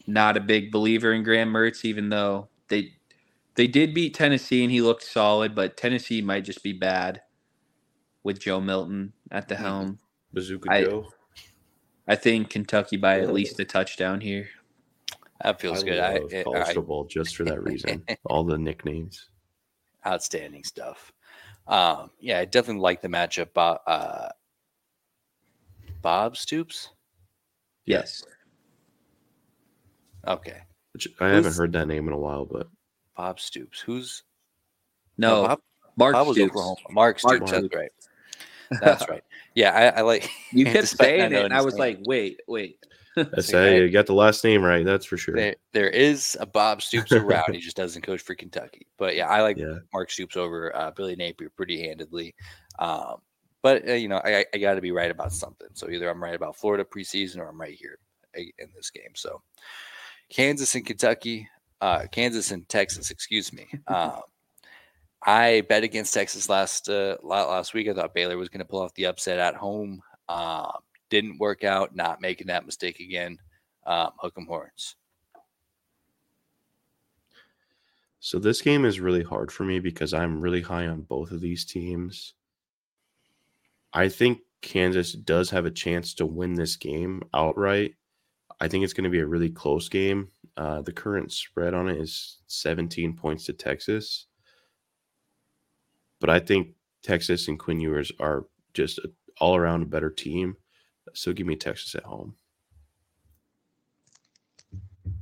Not 0.07 0.37
a 0.37 0.40
big 0.40 0.70
believer 0.70 1.12
in 1.12 1.25
Graham 1.25 1.53
Mertz, 1.53 1.85
even 1.85 2.09
though 2.09 2.49
they 2.68 2.94
they 3.57 3.66
did 3.66 3.92
beat 3.92 4.14
Tennessee 4.14 4.62
and 4.62 4.73
he 4.73 4.81
looked 4.81 5.03
solid, 5.03 5.55
but 5.55 5.77
Tennessee 5.77 6.23
might 6.23 6.44
just 6.44 6.62
be 6.62 6.73
bad 6.73 7.20
with 8.22 8.40
Joe 8.40 8.61
Milton 8.61 9.12
at 9.30 9.48
the 9.48 9.54
mm-hmm. 9.54 9.64
helm. 9.64 9.98
Bazooka 10.33 10.70
I, 10.70 10.85
Joe. 10.85 11.09
I 12.06 12.16
think 12.16 12.50
Kentucky 12.50 12.96
by 12.96 13.20
at 13.20 13.33
least 13.33 13.59
a 13.61 13.64
touchdown 13.64 14.20
here. 14.20 14.48
That 15.42 15.61
feels 15.61 15.83
I 15.83 15.87
good. 15.87 15.98
Love 15.98 16.35
I, 16.35 16.42
college 16.42 16.68
I, 16.68 16.74
football 16.74 17.04
just 17.04 17.37
for 17.37 17.44
that 17.44 17.62
reason. 17.62 18.04
All 18.24 18.44
the 18.44 18.59
nicknames. 18.59 19.30
Outstanding 20.06 20.64
stuff. 20.64 21.12
Um, 21.66 22.11
yeah, 22.20 22.40
I 22.40 22.44
definitely 22.44 22.83
like 22.83 23.00
the 23.00 23.09
matchup. 23.09 23.52
Bob, 23.54 23.80
uh, 23.87 24.28
Bob 26.02 26.37
Stoops. 26.37 26.90
Yes. 27.87 28.24
Okay. 30.26 30.59
Which 30.92 31.09
I 31.20 31.28
Who's, 31.28 31.37
haven't 31.37 31.56
heard 31.56 31.72
that 31.72 31.87
name 31.87 32.09
in 32.09 32.12
a 32.12 32.18
while, 32.18 32.44
but 32.44 32.68
Bob 33.16 33.40
Stoops. 33.40 33.80
Who's 33.80 34.22
no, 35.16 35.46
Bob, 35.46 35.61
Mark 35.96 36.12
Bob 36.14 36.33
Stoops. 36.33 36.50
Oklahoma. 36.50 36.76
Mark 36.90 37.18
Stoops. 37.18 37.40
Mark. 37.40 37.62
That's 37.62 37.74
right. 37.74 37.92
That's 38.80 39.09
right. 39.09 39.24
Yeah, 39.54 39.72
I, 39.72 39.98
I 39.98 40.02
like. 40.02 40.30
You 40.52 40.64
kept 40.64 40.88
saying 40.88 41.33
it, 41.33 41.44
and 41.44 41.54
I 41.54 41.62
was 41.62 41.74
name. 41.74 41.80
like, 41.80 41.98
"Wait, 42.02 42.40
wait." 42.48 42.78
I 43.16 43.40
say 43.40 43.80
you 43.80 43.90
got 43.90 44.06
the 44.06 44.14
last 44.14 44.44
name 44.44 44.62
right. 44.62 44.85
That's 44.85 45.04
for 45.04 45.16
sure. 45.16 45.35
There, 45.35 45.56
there 45.72 45.90
is 45.90 46.37
a 46.40 46.46
Bob 46.46 46.83
Stoops 46.83 47.12
around. 47.12 47.52
he 47.52 47.61
just 47.61 47.76
doesn't 47.76 48.02
coach 48.02 48.20
for 48.20 48.35
Kentucky. 48.35 48.87
But 48.96 49.16
yeah, 49.16 49.28
I 49.28 49.42
like 49.42 49.59
yeah. 49.59 49.78
Mark 49.92 50.11
Stoops 50.11 50.37
over 50.37 50.74
uh, 50.76 50.90
Billy 50.92 51.16
Napier 51.16 51.50
pretty 51.50 51.80
handedly. 51.80 52.35
Um, 52.78 53.16
but 53.62 53.88
uh, 53.88 53.92
you 53.92 54.09
know, 54.09 54.20
I, 54.24 54.44
I 54.54 54.59
got 54.59 54.74
to 54.74 54.80
be 54.80 54.92
right 54.92 55.11
about 55.11 55.33
something. 55.33 55.68
So 55.74 55.90
either 55.90 56.09
I'm 56.09 56.22
right 56.22 56.35
about 56.35 56.56
Florida 56.56 56.85
preseason 56.85 57.38
or 57.38 57.48
I'm 57.48 57.61
right 57.61 57.74
here 57.74 57.98
in 58.35 58.68
this 58.74 58.90
game. 58.90 59.12
So 59.14 59.42
Kansas 60.30 60.74
and 60.74 60.87
Kentucky, 60.87 61.48
uh, 61.80 62.06
Kansas 62.11 62.52
and 62.52 62.68
Texas, 62.68 63.11
excuse 63.11 63.52
me. 63.52 63.66
Um, 63.88 64.20
I 65.22 65.62
bet 65.68 65.85
against 65.85 66.14
Texas 66.14 66.48
last 66.48 66.88
uh, 66.88 67.16
last 67.22 67.74
week. 67.74 67.88
I 67.88 67.94
thought 67.94 68.14
Baylor 68.14 68.38
was 68.38 68.48
going 68.48 68.61
to 68.61 68.64
pull 68.64 68.80
off 68.80 68.94
the 68.94 69.06
upset 69.06 69.38
at 69.38 69.54
home. 69.54 70.00
Uh, 70.28 70.72
didn't 71.11 71.38
work 71.38 71.64
out. 71.64 71.94
Not 71.94 72.21
making 72.21 72.46
that 72.46 72.64
mistake 72.64 73.00
again. 73.00 73.38
Um, 73.87 74.12
hook 74.18 74.35
'em 74.38 74.46
horns. 74.46 74.96
So 78.21 78.38
this 78.38 78.60
game 78.60 78.85
is 78.85 79.00
really 79.00 79.23
hard 79.23 79.50
for 79.50 79.64
me 79.64 79.81
because 79.81 80.12
I'm 80.12 80.40
really 80.40 80.60
high 80.60 80.87
on 80.87 81.02
both 81.02 81.31
of 81.31 81.40
these 81.40 81.64
teams. 81.64 82.35
I 83.92 84.08
think 84.08 84.40
Kansas 84.60 85.12
does 85.12 85.50
have 85.50 85.64
a 85.64 85.71
chance 85.71 86.14
to 86.14 86.27
win 86.27 86.54
this 86.54 86.77
game 86.77 87.23
outright. 87.33 87.94
I 88.60 88.68
think 88.68 88.85
it's 88.85 88.92
going 88.92 89.04
to 89.04 89.10
be 89.10 89.21
a 89.21 89.27
really 89.27 89.48
close 89.48 89.88
game. 89.88 90.29
Uh, 90.56 90.83
the 90.83 90.92
current 90.92 91.33
spread 91.33 91.73
on 91.73 91.88
it 91.88 91.98
is 91.98 92.38
17 92.46 93.16
points 93.16 93.46
to 93.46 93.54
Texas. 93.54 94.27
But 96.21 96.31
I 96.31 96.38
think 96.38 96.75
Texas 97.02 97.48
and 97.48 97.58
Quinn 97.58 97.81
Ewers 97.81 98.12
are 98.21 98.46
just 98.75 98.98
a, 98.98 99.10
all 99.40 99.56
around 99.56 99.83
a 99.83 99.87
better 99.87 100.10
team. 100.10 100.56
So 101.14 101.33
give 101.33 101.46
me 101.46 101.56
Texas 101.56 101.94
at 101.94 102.04
home. 102.04 102.35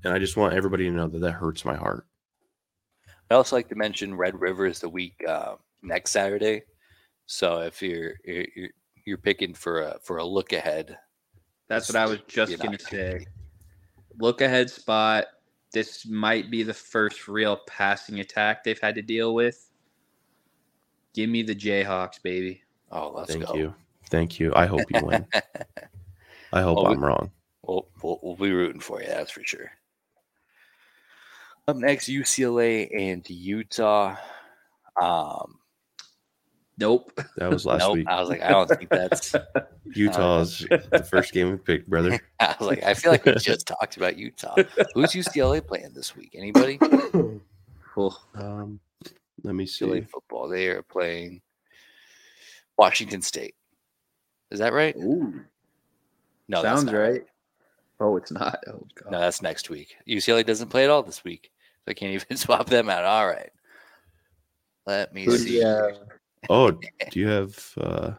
And 0.05 0.12
I 0.12 0.18
just 0.18 0.36
want 0.36 0.55
everybody 0.55 0.84
to 0.84 0.90
know 0.90 1.09
that 1.09 1.20
that 1.20 1.32
hurts 1.32 1.64
my 1.64 1.74
heart. 1.74 2.07
I 3.30 3.34
also 3.34 3.57
like 3.57 3.68
to 3.68 3.74
mention 3.74 4.14
Red 4.14 4.40
River 4.40 4.66
is 4.66 4.80
the 4.80 4.88
week 4.88 5.22
uh, 5.26 5.57
next 5.82 6.12
Saturday. 6.12 6.62
So 7.26 7.61
if 7.61 7.82
you're 7.82 8.14
you're 8.24 8.68
you're 9.05 9.18
picking 9.18 9.55
for 9.55 9.82
a 9.82 9.99
for 10.03 10.18
a 10.18 10.24
look 10.24 10.53
ahead, 10.53 10.96
that's 11.68 11.88
what 11.88 11.96
I 11.96 12.07
was 12.07 12.20
just 12.26 12.59
gonna 12.59 12.78
say. 12.78 13.26
look 14.18 14.40
ahead 14.40 14.70
spot. 14.70 15.26
This 15.72 16.07
might 16.07 16.51
be 16.51 16.62
the 16.62 16.72
first 16.72 17.28
real 17.28 17.59
passing 17.66 18.20
attack 18.20 18.64
they've 18.64 18.80
had 18.80 18.94
to 18.94 19.03
deal 19.03 19.34
with. 19.34 19.68
Give 21.19 21.31
me 21.31 21.43
the 21.43 21.53
Jayhawks, 21.57 22.23
baby. 22.23 22.62
Oh, 22.93 23.11
let's 23.11 23.35
go. 23.35 23.41
Thank 23.41 23.47
go. 23.49 23.55
you. 23.57 23.75
Thank 24.09 24.39
you. 24.39 24.53
I 24.55 24.66
hope 24.66 24.83
you 24.89 25.05
win. 25.05 25.27
I 26.53 26.62
hope 26.62 26.79
Oh, 26.79 26.85
we- 26.85 26.95
I'm 26.95 27.05
wrong. 27.05 27.33
We'll, 27.66 27.89
we'll, 28.01 28.21
we'll 28.23 28.37
be 28.37 28.53
rooting 28.53 28.81
for 28.81 29.03
you, 29.03 29.09
that's 29.09 29.33
for 29.33 29.43
sure. 29.43 29.73
Up 31.66 31.75
next, 31.75 32.09
UCLA 32.09 32.89
and 32.97 33.29
Utah. 33.29 34.14
Um, 35.03 35.59
Nope. 36.79 37.21
That 37.37 37.51
was 37.51 37.66
last 37.66 37.81
nope, 37.81 37.95
week. 37.97 38.07
I 38.07 38.21
was 38.21 38.29
like, 38.29 38.41
I 38.41 38.51
don't 38.51 38.69
think 38.69 38.89
that's. 38.89 39.35
Utah's 39.95 40.61
the 40.71 41.05
first 41.11 41.33
game 41.33 41.51
we 41.51 41.57
picked, 41.57 41.91
brother. 41.91 42.21
I 42.39 42.55
was 42.61 42.69
like, 42.69 42.85
I 42.85 42.95
feel 42.95 43.11
like 43.11 43.25
we 43.25 43.35
just 43.35 43.66
talked 43.66 43.97
about 43.97 44.16
Utah. 44.16 44.55
Who's 44.95 45.11
UCLA 45.14 45.66
playing 45.66 45.95
this 45.95 46.14
week? 46.14 46.37
Anybody? 46.39 46.79
Um, 48.37 48.79
let 49.43 49.57
me 49.57 49.64
UCLA 49.64 50.09
see. 50.39 50.43
football. 50.43 50.49
They 50.49 50.68
are 50.68 50.82
playing 50.82 51.41
Washington 52.76 53.22
State. 53.22 53.55
Is 54.51 54.61
that 54.61 54.72
right? 54.72 54.97
Ooh, 54.97 55.41
No, 56.49 56.62
that's 56.62 56.80
sounds 56.80 56.93
not 56.93 56.99
right. 56.99 57.22
Oh, 58.01 58.16
it's 58.16 58.30
not. 58.30 58.59
Oh 58.68 58.86
god. 58.95 59.12
No, 59.12 59.20
that's 59.20 59.43
next 59.43 59.70
week. 59.70 59.97
UCLA 60.09 60.47
doesn't 60.47 60.68
play 60.68 60.84
at 60.84 60.91
all 60.91 61.03
this 61.03 61.24
week. 61.24 61.51
So 61.84 61.91
I 61.91 61.95
can't 61.95 62.12
even 62.22 62.36
swap 62.36 62.66
them 62.68 62.89
out. 62.89 63.05
All 63.05 63.26
right. 63.26 63.51
Let 64.86 65.12
me 65.12 65.24
Who 65.24 65.32
do 65.32 65.39
see. 65.39 65.57
you 65.57 65.66
have? 65.66 65.97
Oh, 66.49 66.70
do 67.11 67.20
you 67.20 67.28
have 67.28 67.72
uh 67.78 68.12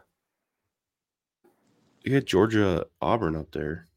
you 2.04 2.14
had 2.14 2.26
Georgia 2.26 2.86
Auburn 3.02 3.36
up 3.36 3.52
there? 3.52 3.88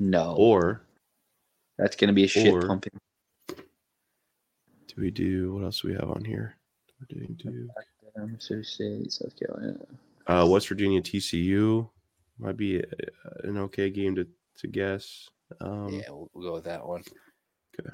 No, 0.00 0.34
Or 0.36 0.82
that's 1.78 1.94
gonna 1.96 2.12
be 2.12 2.24
a 2.24 2.28
shit 2.28 2.52
pumping. 2.66 2.92
Do 4.94 5.02
we 5.02 5.10
do 5.10 5.54
what 5.54 5.64
else 5.64 5.80
do 5.80 5.88
we 5.88 5.94
have 5.94 6.10
on 6.10 6.24
here? 6.24 6.56
We're 7.00 7.18
doing 7.18 7.34
Duke. 7.38 7.70
Um, 8.16 8.32
Mississippi 8.32 8.62
State, 8.62 9.12
South 9.12 9.34
Carolina. 9.38 9.78
Uh, 10.26 10.46
West 10.48 10.68
Virginia 10.68 11.02
TCU 11.02 11.88
might 12.38 12.56
be 12.56 12.78
a, 12.78 12.84
an 13.42 13.58
okay 13.58 13.90
game 13.90 14.14
to 14.14 14.26
to 14.58 14.68
guess. 14.68 15.28
Um, 15.60 15.88
Yeah, 15.88 16.10
we'll, 16.10 16.30
we'll 16.32 16.48
go 16.48 16.54
with 16.54 16.64
that 16.64 16.86
one. 16.86 17.02
Okay. 17.78 17.90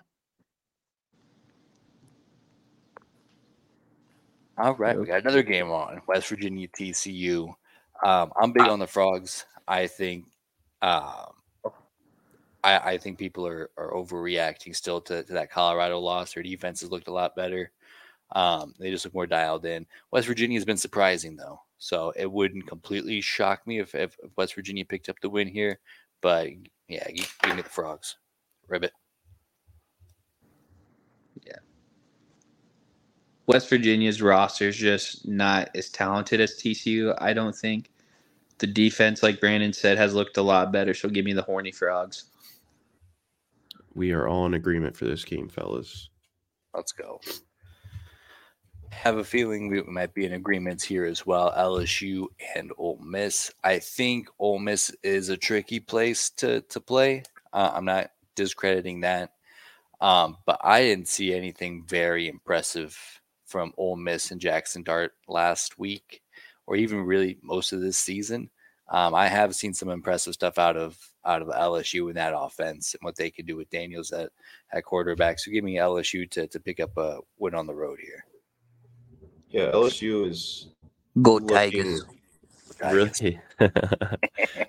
All 4.59 4.75
right, 4.75 4.99
we 4.99 5.07
got 5.07 5.23
another 5.23 5.43
game 5.43 5.71
on 5.71 6.03
West 6.07 6.29
Virginia 6.29 6.69
TCU. 6.69 7.49
Um, 8.05 8.31
I'm 8.41 8.53
big 8.53 8.69
on 8.69 8.79
the 8.79 8.87
frogs. 8.87 9.47
I 9.67 9.87
think, 9.87 10.27
um, 10.83 11.33
I, 12.65 12.79
I 12.79 12.99
think 12.99 13.19
people 13.19 13.47
are, 13.47 13.71
are 13.77 13.93
overreacting 13.93 14.75
still 14.77 15.01
to, 15.03 15.23
to 15.23 15.33
that 15.35 15.51
Colorado 15.51 15.99
loss. 15.99 16.35
Their 16.35 16.43
defense 16.43 16.81
has 16.81 16.91
looked 16.91 17.09
a 17.09 17.13
lot 17.13 17.37
better. 17.37 17.73
Um, 18.33 18.75
they 18.79 18.91
just 18.91 19.05
look 19.05 19.15
more 19.15 19.27
dialed 19.27 19.65
in. 19.67 19.87
West 20.13 20.27
Virginia 20.29 20.57
has 20.59 20.65
been 20.65 20.77
surprising 20.77 21.37
though, 21.37 21.61
so 21.79 22.13
it 22.17 22.31
wouldn't 22.31 22.67
completely 22.67 23.21
shock 23.21 23.67
me 23.67 23.81
if, 23.81 23.95
if 23.95 24.17
West 24.37 24.55
Virginia 24.55 24.85
picked 24.85 25.09
up 25.09 25.19
the 25.21 25.31
win 25.31 25.49
here. 25.49 25.79
But 26.21 26.49
yeah, 26.89 27.11
give, 27.11 27.37
give 27.43 27.57
me 27.57 27.63
the 27.63 27.69
frogs. 27.69 28.17
Ribbit. 28.69 28.93
Yeah, 31.45 31.57
West 33.47 33.69
Virginia's 33.69 34.23
roster 34.23 34.69
is 34.69 34.77
just 34.77 35.27
not 35.27 35.71
as 35.75 35.91
talented 35.91 36.41
as 36.41 36.53
TCU. 36.57 37.17
I 37.21 37.33
don't 37.33 37.57
think 37.57 37.91
the 38.59 38.67
defense, 38.69 39.23
like 39.23 39.41
Brandon 39.41 39.73
said, 39.73 39.99
has 39.99 40.15
looked 40.15 40.37
a 40.37 40.43
lot 40.43 40.73
better. 40.73 40.95
So 40.95 41.09
give 41.09 41.25
me 41.25 41.33
the 41.33 41.43
horny 41.43 41.73
frogs. 41.73 42.27
We 43.95 44.13
are 44.13 44.29
all 44.29 44.47
in 44.47 44.55
agreement 44.55 44.97
for 44.97 45.05
this 45.05 45.25
game, 45.25 45.49
fellas. 45.49 46.11
Let's 46.75 46.93
go. 46.93 47.21
Have 48.91 49.19
a 49.19 49.25
feeling 49.25 49.69
we 49.69 49.83
might 49.83 50.15
be 50.15 50.25
in 50.25 50.33
agreements 50.33 50.85
here 50.85 51.05
as 51.05 51.25
well. 51.25 51.53
LSU 51.57 52.27
and 52.55 52.73
Ole 52.77 52.99
Miss. 53.03 53.53
I 53.63 53.79
think 53.79 54.29
Ole 54.39 54.59
Miss 54.59 54.95
is 55.03 55.29
a 55.29 55.37
tricky 55.37 55.81
place 55.81 56.31
to 56.31 56.61
to 56.63 56.81
play. 56.81 57.23
Uh, 57.53 57.71
I'm 57.75 57.85
not 57.85 58.11
discrediting 58.35 59.01
that, 59.01 59.33
um, 60.01 60.37
but 60.47 60.61
I 60.63 60.83
didn't 60.83 61.09
see 61.09 61.35
anything 61.35 61.85
very 61.87 62.29
impressive 62.29 62.99
from 63.47 63.73
Ole 63.77 63.97
Miss 63.97 64.31
and 64.31 64.41
Jackson 64.41 64.83
Dart 64.83 65.13
last 65.27 65.79
week, 65.79 66.23
or 66.67 66.77
even 66.77 67.05
really 67.05 67.39
most 67.43 67.73
of 67.73 67.81
this 67.81 67.99
season. 67.99 68.51
Um, 68.89 69.15
I 69.15 69.29
have 69.29 69.55
seen 69.55 69.75
some 69.75 69.89
impressive 69.89 70.35
stuff 70.35 70.59
out 70.59 70.77
of 70.77 70.97
out 71.25 71.43
of 71.43 71.49
LSU 71.49 72.09
in 72.09 72.15
that 72.15 72.35
offense 72.37 72.95
and 72.95 73.03
what 73.03 73.17
they 73.17 73.31
can 73.31 73.47
do 73.47 73.57
with 73.57 73.71
Daniels 73.71 74.13
at 74.13 74.31
at 74.73 74.85
quarterback. 74.85 75.39
So 75.39 75.51
give 75.51 75.65
me 75.65 75.77
LSU 75.77 76.31
to, 76.31 76.47
to 76.47 76.61
pick 76.61 76.81
up 76.81 76.97
a 76.97 77.19
win 77.39 77.55
on 77.55 77.67
the 77.67 77.75
road 77.75 77.99
here. 78.03 78.25
Yeah, 79.49 79.71
LSU 79.73 80.29
is 80.29 80.69
Go 81.21 81.41
Tigers. 81.41 82.05
really 82.83 83.41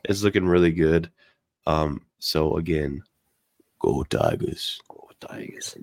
it's 0.03 0.23
looking 0.23 0.47
really 0.47 0.71
good. 0.71 1.09
Um, 1.67 2.01
so 2.19 2.57
again, 2.57 3.03
go 3.79 4.03
Tigers. 4.03 4.81
Go 4.89 5.09
Tigers. 5.19 5.77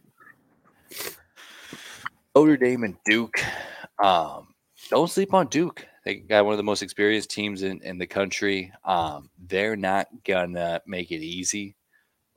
Notre 2.34 2.56
Dame 2.56 2.84
and 2.84 2.96
Duke. 3.04 3.40
Um, 4.02 4.54
don't 4.90 5.10
sleep 5.10 5.34
on 5.34 5.48
Duke. 5.48 5.87
They 6.08 6.14
got 6.14 6.46
one 6.46 6.54
of 6.54 6.56
the 6.56 6.62
most 6.62 6.82
experienced 6.82 7.30
teams 7.30 7.62
in, 7.62 7.82
in 7.82 7.98
the 7.98 8.06
country. 8.06 8.72
Um, 8.86 9.28
they're 9.46 9.76
not 9.76 10.08
gonna 10.24 10.80
make 10.86 11.10
it 11.10 11.20
easy 11.20 11.76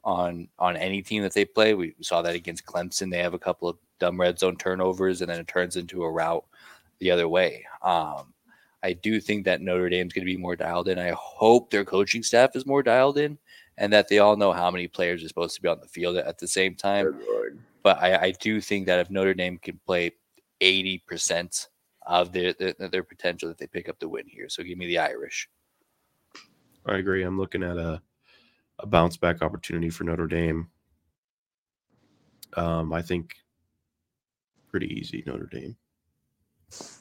on 0.04 0.50
on 0.60 0.76
any 0.76 1.02
team 1.02 1.24
that 1.24 1.34
they 1.34 1.46
play. 1.46 1.74
We 1.74 1.96
saw 2.02 2.22
that 2.22 2.36
against 2.36 2.66
Clemson. 2.66 3.10
They 3.10 3.20
have 3.20 3.34
a 3.34 3.40
couple 3.40 3.70
of 3.70 3.78
dumb 3.98 4.20
red 4.20 4.38
zone 4.38 4.58
turnovers, 4.58 5.22
and 5.22 5.32
then 5.32 5.40
it 5.40 5.48
turns 5.48 5.78
into 5.78 6.04
a 6.04 6.12
route 6.12 6.44
the 7.00 7.12
other 7.12 7.30
way. 7.30 7.66
Um, 7.82 8.34
I 8.84 8.92
do 8.92 9.22
think 9.22 9.46
that 9.46 9.62
Notre 9.62 9.88
Dame's 9.88 10.12
going 10.12 10.26
to 10.28 10.34
be 10.34 10.36
more 10.36 10.58
dialed 10.58 10.90
in. 10.90 11.00
I 11.00 11.12
hope 11.18 11.70
their 11.70 11.86
coaching 11.86 12.24
staff 12.24 12.58
is 12.58 12.66
more 12.66 12.84
dialed 12.84 13.20
in, 13.20 13.38
and 13.78 13.94
that 13.94 14.10
they 14.10 14.20
all 14.20 14.36
know 14.36 14.52
how 14.52 14.70
many 14.70 14.90
players 14.90 15.24
are 15.24 15.30
supposed 15.30 15.56
to 15.56 15.62
be 15.62 15.70
on 15.70 15.80
the 15.80 15.88
field 15.88 16.18
at 16.18 16.40
the 16.40 16.48
same 16.48 16.76
time. 16.76 17.16
But 17.84 18.04
I, 18.04 18.18
I 18.18 18.32
do 18.32 18.60
think 18.60 18.86
that 18.88 19.00
if 19.00 19.10
Notre 19.10 19.34
Dame 19.34 19.60
can 19.60 19.80
play 19.86 20.12
eighty 20.60 20.98
percent 21.08 21.70
of 22.06 22.32
their, 22.32 22.54
their 22.54 22.74
their 22.74 23.04
potential, 23.04 23.50
that 23.50 23.58
they 23.58 23.68
pick 23.68 23.90
up 23.90 24.00
the 24.00 24.10
win 24.10 24.28
here. 24.28 24.50
So 24.50 24.64
give 24.64 24.78
me 24.78 24.88
the 24.88 25.00
Irish. 25.00 25.50
I 26.86 26.98
agree. 26.98 27.24
I'm 27.24 27.38
looking 27.38 27.64
at 27.64 27.78
a 27.78 28.02
a 28.80 28.88
bounce 28.88 29.18
back 29.18 29.42
opportunity 29.42 29.90
for 29.90 30.04
Notre 30.04 30.28
Dame. 30.28 30.68
Um, 32.56 32.92
I 32.92 33.02
think 33.02 33.36
pretty 34.70 34.88
easy 34.88 35.24
Notre 35.26 35.46
Dame. 35.46 35.76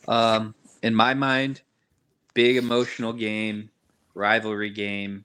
Um, 0.09 0.55
in 0.83 0.95
my 0.95 1.15
mind, 1.15 1.63
big 2.35 2.57
emotional 2.57 3.13
game, 3.13 3.71
rivalry 4.15 4.71
game 4.71 5.25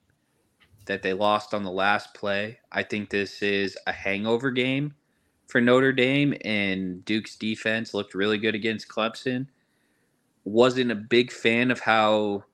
that 0.86 1.02
they 1.02 1.12
lost 1.12 1.52
on 1.52 1.64
the 1.64 1.70
last 1.70 2.14
play. 2.14 2.58
I 2.72 2.82
think 2.82 3.10
this 3.10 3.42
is 3.42 3.76
a 3.86 3.92
hangover 3.92 4.50
game 4.50 4.94
for 5.48 5.60
Notre 5.60 5.92
Dame, 5.92 6.34
and 6.44 7.04
Duke's 7.04 7.36
defense 7.36 7.92
looked 7.92 8.14
really 8.14 8.38
good 8.38 8.54
against 8.54 8.88
Clemson. 8.88 9.48
Wasn't 10.46 10.92
a 10.92 10.94
big 10.94 11.32
fan 11.32 11.72
of 11.72 11.80
how 11.80 12.44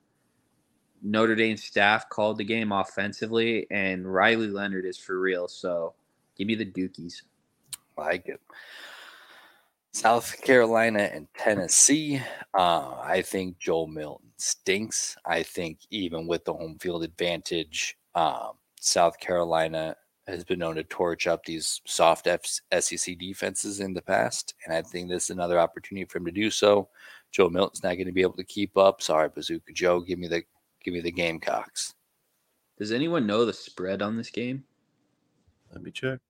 Notre 1.03 1.35
Dame 1.35 1.59
staff 1.59 2.09
called 2.09 2.39
the 2.39 2.45
game 2.45 2.73
offensively, 2.73 3.67
and 3.71 4.13
Riley 4.13 4.49
Leonard 4.49 4.87
is 4.87 4.97
for 4.97 5.21
real. 5.21 5.47
So 5.47 5.93
give 6.37 6.47
me 6.47 6.55
the 6.55 6.65
Dukies. 6.65 7.23
like 7.99 8.29
it. 8.29 8.41
South 9.93 10.41
Carolina 10.41 11.11
and 11.13 11.29
Tennessee. 11.37 12.23
Uh, 12.55 12.97
I 13.03 13.21
think 13.21 13.59
Joel 13.59 13.89
Milton 13.89 14.31
stinks. 14.39 15.17
I 15.27 15.43
think 15.43 15.81
even 15.91 16.27
with 16.27 16.47
the 16.47 16.55
home 16.55 16.79
field 16.79 17.05
advantage, 17.05 17.99
um, 18.15 18.53
South 18.81 19.21
Carolina 19.21 19.95
has 20.27 20.45
been 20.45 20.61
known 20.61 20.77
to 20.77 20.85
torch 20.85 21.27
up 21.27 21.45
these 21.45 21.83
soft 21.85 22.27
F- 22.27 22.61
SEC 22.81 23.19
defenses 23.19 23.81
in 23.81 23.93
the 23.93 24.01
past, 24.01 24.55
and 24.65 24.75
I 24.75 24.81
think 24.81 25.09
this 25.09 25.25
is 25.25 25.31
another 25.31 25.59
opportunity 25.59 26.07
for 26.07 26.19
him 26.19 26.25
to 26.25 26.33
do 26.33 26.51
so. 26.51 26.89
Joe 27.33 27.49
Milton's 27.49 27.83
not 27.83 27.95
going 27.95 28.07
to 28.07 28.13
be 28.13 28.23
able 28.23 28.37
to 28.37 28.45
keep 28.45 28.77
up. 28.77 29.03
Sorry, 29.03 29.29
Bazooka 29.35 29.73
Joe. 29.73 30.01
Give 30.01 30.19
me 30.19 30.29
the 30.29 30.43
give 30.85 30.95
me 30.95 31.01
the 31.01 31.11
Gamecocks. 31.11 31.95
Does 32.79 32.93
anyone 32.93 33.27
know 33.27 33.45
the 33.45 33.53
spread 33.53 34.03
on 34.03 34.17
this 34.17 34.31
game? 34.31 34.65
Let 35.73 35.83
me 35.83 35.91
check. 35.91 36.21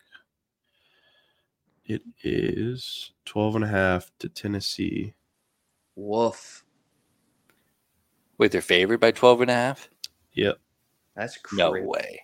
It 1.85 2.03
is 2.23 3.13
12 3.25 3.57
and 3.57 3.65
a 3.65 3.69
half 3.69 4.11
to 4.21 4.29
Tennessee. 4.29 5.15
Woof. 5.97 6.65
Wait, 8.39 8.53
they're 8.53 8.61
favored 8.61 9.01
by 9.01 9.11
12 9.11 9.43
and 9.43 9.51
a 9.51 9.55
half? 9.55 9.89
Yep. 10.35 10.59
That's 11.17 11.37
crazy. 11.39 11.63
No 11.63 11.73
way. 11.73 12.21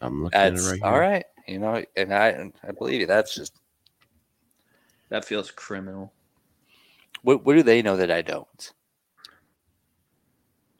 I'm 0.00 0.24
looking 0.24 0.38
at 0.38 0.54
it 0.54 0.60
right 0.60 0.74
here. 0.74 0.84
all 0.84 0.98
right. 0.98 1.24
You 1.46 1.58
know, 1.58 1.84
and 1.96 2.12
I 2.12 2.50
I 2.66 2.72
believe 2.72 3.00
you. 3.00 3.06
That's 3.06 3.34
just 3.34 3.60
That 5.10 5.24
feels 5.24 5.50
criminal. 5.50 6.12
What 7.24 7.44
what 7.44 7.54
do 7.54 7.62
they 7.62 7.82
know 7.82 7.96
that 7.96 8.10
I 8.10 8.22
don't? 8.22 8.72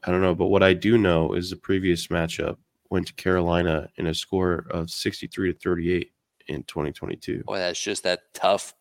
I 0.05 0.11
don't 0.11 0.21
know, 0.21 0.35
but 0.35 0.47
what 0.49 0.63
I 0.63 0.75
do 0.75 0.99
know 0.99 1.33
is 1.33 1.49
the 1.49 1.57
previous 1.57 2.09
matchup 2.09 2.59
went 2.91 3.07
to 3.07 3.15
Carolina 3.15 3.89
in 3.97 4.07
a 4.07 4.15
score 4.15 4.67
of 4.71 4.91
63 4.91 5.55
to 5.55 5.59
38 5.59 6.13
in 6.49 6.63
2022. 6.65 7.43
Boy, 7.45 7.57
that's 7.57 7.83
just 7.83 8.03
that 8.03 8.21
tough, 8.35 8.75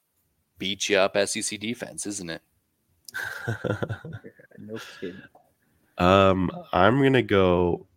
beat 0.58 0.90
you 0.90 0.98
up 0.98 1.18
SEC 1.28 1.58
defense, 1.60 2.06
isn't 2.06 2.30
it? 2.30 2.42
No 4.60 4.78
kidding. 5.00 5.22
um, 5.98 6.50
I'm 6.72 7.02
gonna 7.02 7.22
go, 7.22 7.88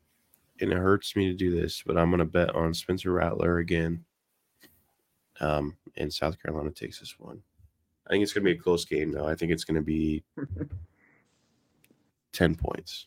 and 0.61 0.73
it 0.73 0.79
hurts 0.79 1.15
me 1.15 1.27
to 1.27 1.35
do 1.35 1.55
this, 1.55 1.83
but 1.87 1.97
I'm 1.97 2.11
gonna 2.11 2.25
bet 2.25 2.55
on 2.57 2.75
Spencer 2.75 3.13
Rattler 3.13 3.59
again. 3.59 4.05
Um, 5.39 5.77
and 5.97 6.13
South 6.13 6.43
Carolina 6.43 6.71
takes 6.71 6.99
this 6.99 7.21
one. 7.21 7.43
I 8.07 8.11
think 8.11 8.23
it's 8.23 8.33
gonna 8.33 8.45
be 8.45 8.53
a 8.53 8.57
close 8.57 8.85
game, 8.85 9.13
though. 9.13 9.27
I 9.27 9.35
think 9.35 9.53
it's 9.53 9.65
gonna 9.65 9.83
be 9.83 10.23
ten 12.33 12.55
points. 12.55 13.07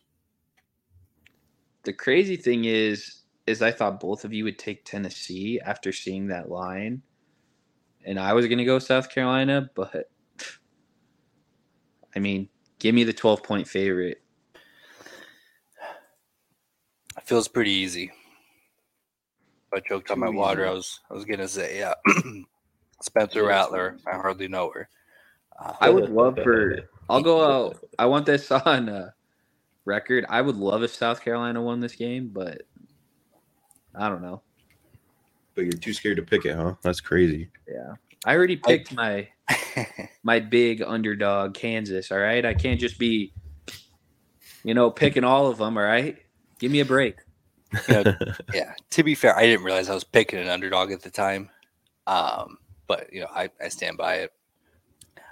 The 1.84 1.93
crazy 1.93 2.36
thing 2.36 2.66
is, 2.66 3.22
is 3.47 3.62
I 3.62 3.72
thought 3.72 4.00
both 4.00 4.26
of 4.26 4.34
you 4.34 4.43
would 4.43 4.60
take 4.60 4.84
Tennessee 4.84 5.60
after 5.64 5.91
seeing 5.91 6.28
that 6.28 6.50
line, 6.50 7.02
and 8.06 8.20
I 8.20 8.34
was 8.34 8.47
going 8.47 8.58
to 8.58 8.66
go 8.66 8.80
South 8.80 9.10
Carolina, 9.10 9.70
but 9.76 10.10
I 12.16 12.20
mean, 12.20 12.50
give 12.80 12.93
me 12.93 13.04
the 13.04 13.14
twelve 13.14 13.43
point 13.43 13.68
favorite. 13.68 14.22
It 17.18 17.24
feels 17.24 17.47
pretty 17.47 17.72
easy. 17.72 18.12
I 19.74 19.80
choked 19.80 20.10
on 20.10 20.18
Too 20.18 20.22
my 20.22 20.30
water. 20.30 20.68
I 20.68 20.72
was 20.72 21.00
I 21.10 21.14
was 21.14 21.26
gonna 21.26 21.47
say 21.47 21.80
yeah. 21.80 21.93
Spencer 23.02 23.45
Rattler. 23.45 23.97
I 24.06 24.16
hardly 24.16 24.47
know 24.47 24.72
her. 24.74 24.89
Uh, 25.60 25.74
I 25.80 25.89
would 25.89 26.10
love 26.10 26.36
for. 26.36 26.78
I'll 27.10 27.22
go 27.22 27.43
out. 27.43 27.84
I 27.97 28.06
want 28.06 28.26
this 28.26 28.52
on 28.52 28.89
uh, 28.89 29.12
record. 29.86 30.26
I 30.30 30.41
would 30.41 30.56
love 30.56 30.84
if 30.84 30.93
South 30.93 31.22
Carolina 31.22 31.62
won 31.62 31.80
this 31.80 31.95
game, 31.95 32.30
but 32.34 32.62
I 33.95 34.10
don't 34.10 34.22
know. 34.22 34.41
But 35.56 35.64
you're 35.64 35.72
too 35.74 35.93
scared 35.93 36.18
to 36.18 36.24
pick 36.24 36.45
it, 36.45 36.56
huh? 36.56 36.76
That's 36.82 37.02
crazy. 37.02 37.50
Yeah, 37.68 37.93
I 38.26 38.36
already 38.36 38.56
picked 38.56 38.93
my 38.93 39.28
my 40.24 40.39
big 40.39 40.82
underdog 40.82 41.54
Kansas. 41.54 42.12
All 42.12 42.20
right, 42.20 42.45
I 42.45 42.54
can't 42.54 42.80
just 42.80 42.97
be, 43.00 43.34
you 44.64 44.74
know, 44.74 44.89
picking 44.89 45.24
all 45.24 45.47
of 45.47 45.58
them. 45.58 45.78
All 45.78 45.84
right, 45.84 46.18
give 46.60 46.72
me 46.72 46.80
a 46.80 46.86
break. 46.86 47.16
you 47.88 48.04
know, 48.04 48.16
yeah. 48.54 48.74
To 48.91 49.04
be 49.04 49.16
fair, 49.16 49.38
I 49.38 49.45
didn't 49.45 49.66
realize 49.66 49.89
I 49.89 49.93
was 49.93 50.04
picking 50.04 50.39
an 50.39 50.47
underdog 50.47 50.91
at 50.91 51.02
the 51.02 51.12
time. 51.12 51.50
Um, 52.08 52.58
but 52.90 53.14
you 53.14 53.22
know, 53.22 53.28
I, 53.34 53.50
I 53.64 53.70
stand 53.70 53.96
by 53.96 54.16
it. 54.16 54.34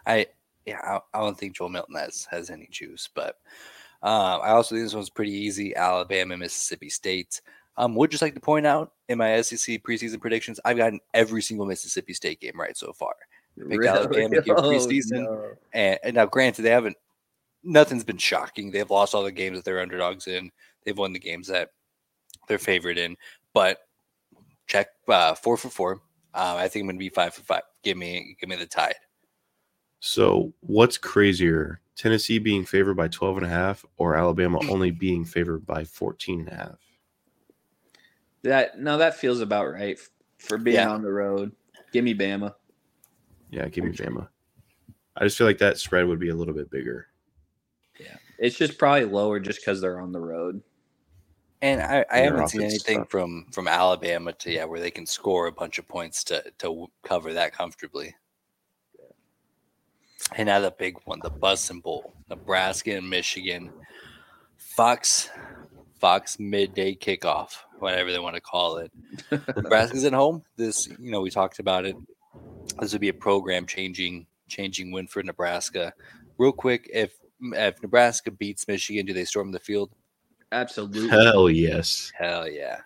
I 0.05 0.27
yeah, 0.65 0.79
I, 0.81 0.99
I 1.13 1.19
don't 1.19 1.37
think 1.37 1.57
Joel 1.57 1.69
Milton 1.69 1.95
has 1.95 2.25
has 2.31 2.49
any 2.49 2.69
juice, 2.71 3.09
but 3.13 3.35
um, 4.03 4.39
I 4.41 4.51
also 4.51 4.75
think 4.75 4.85
this 4.85 4.93
one's 4.93 5.09
pretty 5.09 5.33
easy. 5.33 5.75
Alabama, 5.75 6.37
Mississippi 6.37 6.89
State. 6.89 7.41
Um, 7.75 7.93
would 7.95 8.09
just 8.09 8.23
like 8.23 8.33
to 8.33 8.39
point 8.39 8.65
out 8.65 8.93
in 9.09 9.19
my 9.19 9.39
SEC 9.41 9.83
preseason 9.83 10.19
predictions, 10.19 10.59
I've 10.65 10.77
gotten 10.77 10.99
every 11.13 11.41
single 11.41 11.65
Mississippi 11.65 12.13
State 12.13 12.39
game 12.39 12.59
right 12.59 12.77
so 12.77 12.93
far. 12.93 13.13
Picked 13.69 13.85
Alabama 13.85 14.41
here 14.45 14.55
preseason. 14.55 15.23
no. 15.23 15.51
And, 15.73 15.99
and 16.03 16.15
now, 16.15 16.25
granted, 16.25 16.61
they 16.61 16.69
haven't. 16.69 16.95
Nothing's 17.63 18.03
been 18.03 18.17
shocking. 18.17 18.71
They've 18.71 18.89
lost 18.89 19.13
all 19.13 19.23
the 19.23 19.31
games 19.31 19.57
that 19.57 19.65
they're 19.65 19.81
underdogs 19.81 20.27
in. 20.27 20.51
They've 20.85 20.97
won 20.97 21.11
the 21.11 21.19
games 21.19 21.47
that 21.47 21.69
they're 22.47 22.59
favored 22.59 22.97
in. 22.97 23.17
But 23.53 23.79
check 24.67 24.87
uh, 25.07 25.35
four 25.35 25.57
for 25.57 25.69
four. 25.69 26.01
Uh, 26.33 26.55
I 26.57 26.67
think 26.67 26.83
I'm 26.83 26.87
going 26.87 26.97
to 26.97 26.99
be 26.99 27.09
five 27.09 27.33
for 27.33 27.41
five. 27.41 27.63
Give 27.83 27.97
me, 27.97 28.35
give 28.39 28.49
me 28.49 28.55
the 28.55 28.65
tide. 28.65 28.95
So, 29.99 30.53
what's 30.61 30.97
crazier, 30.97 31.81
Tennessee 31.95 32.37
being 32.37 32.63
favored 32.65 32.93
by 32.95 33.07
12 33.07 33.37
and 33.37 33.45
a 33.45 33.49
half 33.49 33.83
or 33.97 34.15
Alabama 34.15 34.59
only 34.69 34.91
being 34.91 35.25
favored 35.25 35.65
by 35.65 35.83
14 35.83 36.41
and 36.41 36.49
a 36.49 36.55
half? 36.55 36.77
That 38.43 38.79
no, 38.79 38.97
that 38.99 39.15
feels 39.15 39.41
about 39.41 39.65
right 39.71 39.97
for 40.37 40.57
being 40.57 40.75
Yeah. 40.75 40.91
on 40.91 41.01
the 41.01 41.11
road. 41.11 41.51
Give 41.91 42.03
me 42.03 42.13
Bama. 42.13 42.53
Yeah, 43.49 43.67
give 43.69 43.83
me 43.83 43.91
Bama. 43.91 44.27
I 45.15 45.23
just 45.23 45.37
feel 45.37 45.47
like 45.47 45.57
that 45.57 45.79
spread 45.79 46.05
would 46.05 46.19
be 46.19 46.29
a 46.29 46.35
little 46.35 46.53
bit 46.53 46.69
bigger. 46.69 47.07
Yeah. 47.99 48.15
It's 48.37 48.55
just 48.55 48.77
probably 48.77 49.05
lower 49.05 49.39
just 49.39 49.59
because 49.61 49.81
they're 49.81 49.99
on 49.99 50.11
the 50.11 50.19
road. 50.19 50.61
And 51.61 51.81
I, 51.81 52.05
I 52.11 52.19
haven't 52.19 52.49
seen 52.49 52.61
anything 52.61 52.99
tough. 52.99 53.09
from 53.09 53.47
from 53.51 53.67
Alabama 53.67 54.33
to 54.33 54.51
yeah 54.51 54.65
where 54.65 54.79
they 54.79 54.91
can 54.91 55.05
score 55.05 55.47
a 55.47 55.51
bunch 55.51 55.79
of 55.79 55.87
points 55.87 56.23
to 56.25 56.43
to 56.59 56.87
cover 57.03 57.33
that 57.33 57.53
comfortably. 57.53 58.15
And 60.35 60.47
now 60.47 60.59
the 60.59 60.71
big 60.71 60.97
one, 61.05 61.19
the 61.23 61.31
Bussin 61.31 61.81
Bowl, 61.81 62.13
Nebraska 62.29 62.95
and 62.95 63.09
Michigan, 63.09 63.71
Fox 64.57 65.29
Fox 65.99 66.37
midday 66.39 66.93
kickoff, 66.95 67.57
whatever 67.79 68.11
they 68.11 68.19
want 68.19 68.35
to 68.35 68.41
call 68.41 68.77
it. 68.77 68.91
Nebraska's 69.31 70.05
at 70.05 70.13
home. 70.13 70.43
This 70.57 70.87
you 70.87 71.11
know 71.11 71.21
we 71.21 71.31
talked 71.31 71.59
about 71.59 71.85
it. 71.85 71.95
This 72.79 72.91
would 72.91 73.01
be 73.01 73.09
a 73.09 73.13
program 73.13 73.65
changing 73.65 74.27
changing 74.47 74.91
win 74.91 75.07
for 75.07 75.23
Nebraska. 75.23 75.93
Real 76.37 76.51
quick, 76.51 76.87
if 76.93 77.17
if 77.41 77.81
Nebraska 77.81 78.29
beats 78.29 78.67
Michigan, 78.67 79.07
do 79.07 79.13
they 79.13 79.25
storm 79.25 79.51
the 79.51 79.59
field? 79.59 79.89
Absolutely. 80.51 81.09
Hell 81.09 81.49
yes. 81.49 82.11
Hell 82.17 82.47
yeah. 82.49 82.79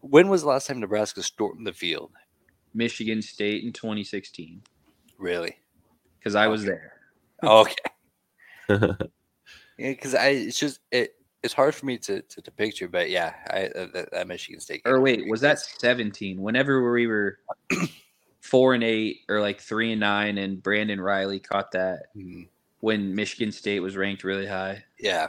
When 0.00 0.28
was 0.28 0.42
the 0.42 0.48
last 0.48 0.66
time 0.66 0.80
Nebraska 0.80 1.22
stormed 1.22 1.66
the 1.66 1.72
field? 1.72 2.12
Michigan 2.74 3.20
State 3.22 3.64
in 3.64 3.72
2016 3.72 4.62
Really? 5.18 5.56
because 6.18 6.34
I 6.34 6.46
was 6.46 6.64
there. 6.64 6.94
Okay. 7.42 7.74
Yeah, 9.78 9.88
because 9.90 10.14
I 10.14 10.28
it's 10.28 10.58
just 10.58 10.80
it 10.92 11.14
it's 11.42 11.54
hard 11.54 11.74
for 11.74 11.86
me 11.86 11.96
to 11.98 12.20
to, 12.22 12.42
to 12.42 12.50
picture, 12.52 12.86
but 12.88 13.08
yeah, 13.10 13.32
I 13.48 13.64
uh, 13.66 13.86
that, 13.94 14.08
that 14.12 14.28
Michigan 14.28 14.60
State. 14.60 14.84
game 14.84 14.92
Or 14.94 15.00
wait, 15.00 15.26
was 15.28 15.40
that 15.40 15.58
17? 15.58 16.40
Whenever 16.40 16.92
we 16.92 17.06
were 17.06 17.38
four 18.40 18.74
and 18.74 18.84
eight, 18.84 19.20
or 19.28 19.40
like 19.40 19.60
three 19.60 19.90
and 19.92 20.00
nine, 20.00 20.36
and 20.38 20.62
Brandon 20.62 21.00
Reilly 21.00 21.40
caught 21.40 21.72
that 21.72 22.14
Mhm. 22.16 22.48
when 22.80 23.14
Michigan 23.14 23.50
State 23.50 23.80
was 23.80 23.96
ranked 23.96 24.24
really 24.24 24.46
high. 24.46 24.84
Yeah, 25.00 25.28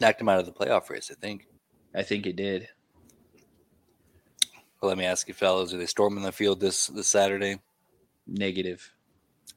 knocked 0.00 0.20
him 0.20 0.28
out 0.28 0.40
of 0.40 0.46
the 0.46 0.52
playoff 0.52 0.90
race. 0.90 1.10
I 1.10 1.14
think. 1.14 1.46
I 1.94 2.02
think 2.02 2.26
it 2.26 2.36
did. 2.36 2.68
Well, 4.80 4.88
let 4.88 4.98
me 4.98 5.04
ask 5.04 5.28
you, 5.28 5.34
fellas: 5.34 5.72
Are 5.72 5.78
they 5.78 5.86
storming 5.86 6.24
the 6.24 6.32
field 6.32 6.60
this 6.60 6.88
this 6.88 7.08
Saturday? 7.08 7.60
Negative. 8.26 8.90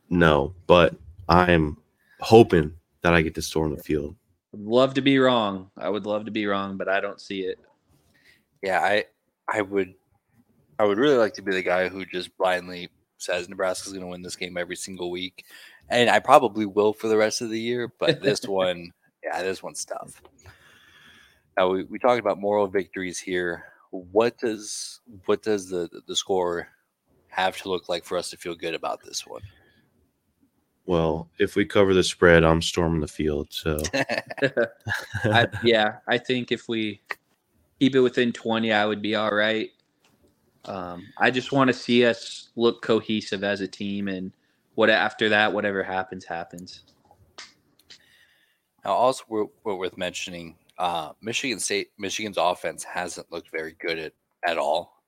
no, 0.10 0.54
but 0.68 0.96
I'm 1.30 1.78
hoping 2.20 2.74
that 3.02 3.14
I 3.14 3.22
get 3.22 3.36
to 3.36 3.42
storm 3.42 3.76
the 3.76 3.82
field. 3.84 4.16
Would 4.52 4.62
love 4.62 4.94
to 4.96 5.02
be 5.02 5.20
wrong. 5.20 5.72
I 5.78 5.90
would 5.90 6.06
love 6.06 6.26
to 6.26 6.32
be 6.32 6.46
wrong, 6.46 6.78
but 6.78 6.90
I 6.90 7.00
don't 7.00 7.22
see 7.22 7.42
it. 7.42 7.60
Yeah, 8.62 8.80
I 8.82 9.06
I 9.48 9.62
would 9.62 9.94
I 10.80 10.86
would 10.86 10.98
really 10.98 11.18
like 11.18 11.34
to 11.36 11.42
be 11.42 11.54
the 11.54 11.64
guy 11.64 11.88
who 11.90 12.06
just 12.06 12.38
blindly 12.38 12.90
says 13.18 13.50
Nebraska's 13.50 13.94
going 13.94 14.04
to 14.04 14.08
win 14.12 14.22
this 14.22 14.36
game 14.36 14.58
every 14.58 14.76
single 14.76 15.12
week, 15.12 15.46
and 15.90 16.10
I 16.10 16.20
probably 16.20 16.66
will 16.66 16.94
for 16.94 17.08
the 17.08 17.18
rest 17.18 17.42
of 17.42 17.50
the 17.50 17.60
year. 17.60 17.92
But 18.00 18.22
this 18.22 18.44
one, 18.48 18.92
yeah, 19.28 19.42
this 19.44 19.62
one's 19.62 19.84
tough. 19.86 20.22
Now 21.58 21.70
we, 21.70 21.84
we 21.84 22.00
talked 22.00 22.20
about 22.20 22.40
moral 22.40 22.68
victories 22.68 23.20
here. 23.20 23.66
What 23.92 24.38
does 24.38 25.02
what 25.26 25.42
does 25.42 25.70
the 25.70 25.90
the 26.08 26.16
score 26.16 26.68
have 27.30 27.58
to 27.58 27.70
look 27.70 27.90
like 27.90 28.04
for 28.06 28.18
us 28.18 28.30
to 28.30 28.38
feel 28.38 28.56
good 28.56 28.74
about 28.74 29.04
this 29.04 29.26
one? 29.26 29.42
Well, 30.86 31.30
if 31.38 31.56
we 31.56 31.66
cover 31.66 31.94
the 31.94 32.04
spread, 32.04 32.46
I'm 32.46 32.62
storming 32.62 33.02
the 33.02 33.08
field. 33.08 33.48
So 33.52 33.78
I, 35.26 35.48
yeah, 35.62 35.98
I 36.08 36.18
think 36.18 36.52
if 36.52 36.70
we 36.70 37.02
keep 37.80 37.94
it 37.94 38.00
within 38.00 38.32
20, 38.32 38.72
I 38.72 38.86
would 38.86 39.02
be 39.02 39.16
all 39.16 39.32
right. 39.32 39.70
Um, 40.64 41.06
I 41.18 41.30
just 41.30 41.52
want 41.52 41.68
to 41.68 41.74
see 41.74 42.06
us 42.06 42.50
look 42.56 42.82
cohesive 42.82 43.44
as 43.44 43.60
a 43.60 43.68
team, 43.68 44.08
and 44.08 44.32
what 44.76 44.90
after 44.90 45.28
that, 45.30 45.52
whatever 45.52 45.84
happens, 45.84 46.24
happens. 46.24 46.84
Now, 48.88 48.94
also, 48.94 49.52
worth 49.66 49.98
mentioning, 49.98 50.56
uh, 50.78 51.12
Michigan 51.22 51.60
State, 51.60 51.90
Michigan's 51.98 52.38
offense 52.38 52.86
hasn't 52.86 53.30
looked 53.34 53.52
very 53.52 53.76
good 53.82 54.00
at, 54.00 54.14
at 54.46 54.58
all. 54.58 55.04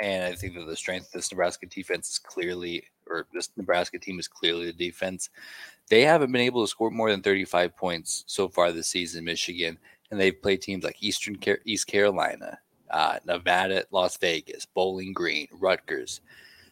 And 0.00 0.24
I 0.24 0.36
think 0.36 0.54
that 0.54 0.68
the 0.68 0.76
strength 0.76 1.06
of 1.06 1.12
this 1.14 1.32
Nebraska 1.32 1.66
defense 1.66 2.10
is 2.10 2.18
clearly, 2.20 2.84
or 3.08 3.26
this 3.34 3.50
Nebraska 3.56 3.98
team 3.98 4.20
is 4.20 4.28
clearly 4.28 4.66
the 4.66 4.72
defense. 4.72 5.30
They 5.90 6.02
haven't 6.02 6.30
been 6.30 6.42
able 6.42 6.62
to 6.64 6.70
score 6.70 6.92
more 6.92 7.10
than 7.10 7.22
35 7.22 7.76
points 7.76 8.22
so 8.28 8.48
far 8.48 8.70
this 8.70 8.86
season, 8.86 9.24
Michigan. 9.24 9.78
And 10.12 10.20
they've 10.20 10.40
played 10.40 10.62
teams 10.62 10.84
like 10.84 11.02
Eastern 11.02 11.34
Car- 11.34 11.58
East 11.64 11.88
Carolina, 11.88 12.60
uh, 12.90 13.18
Nevada, 13.26 13.84
Las 13.90 14.16
Vegas, 14.16 14.64
Bowling 14.64 15.12
Green, 15.12 15.48
Rutgers. 15.50 16.20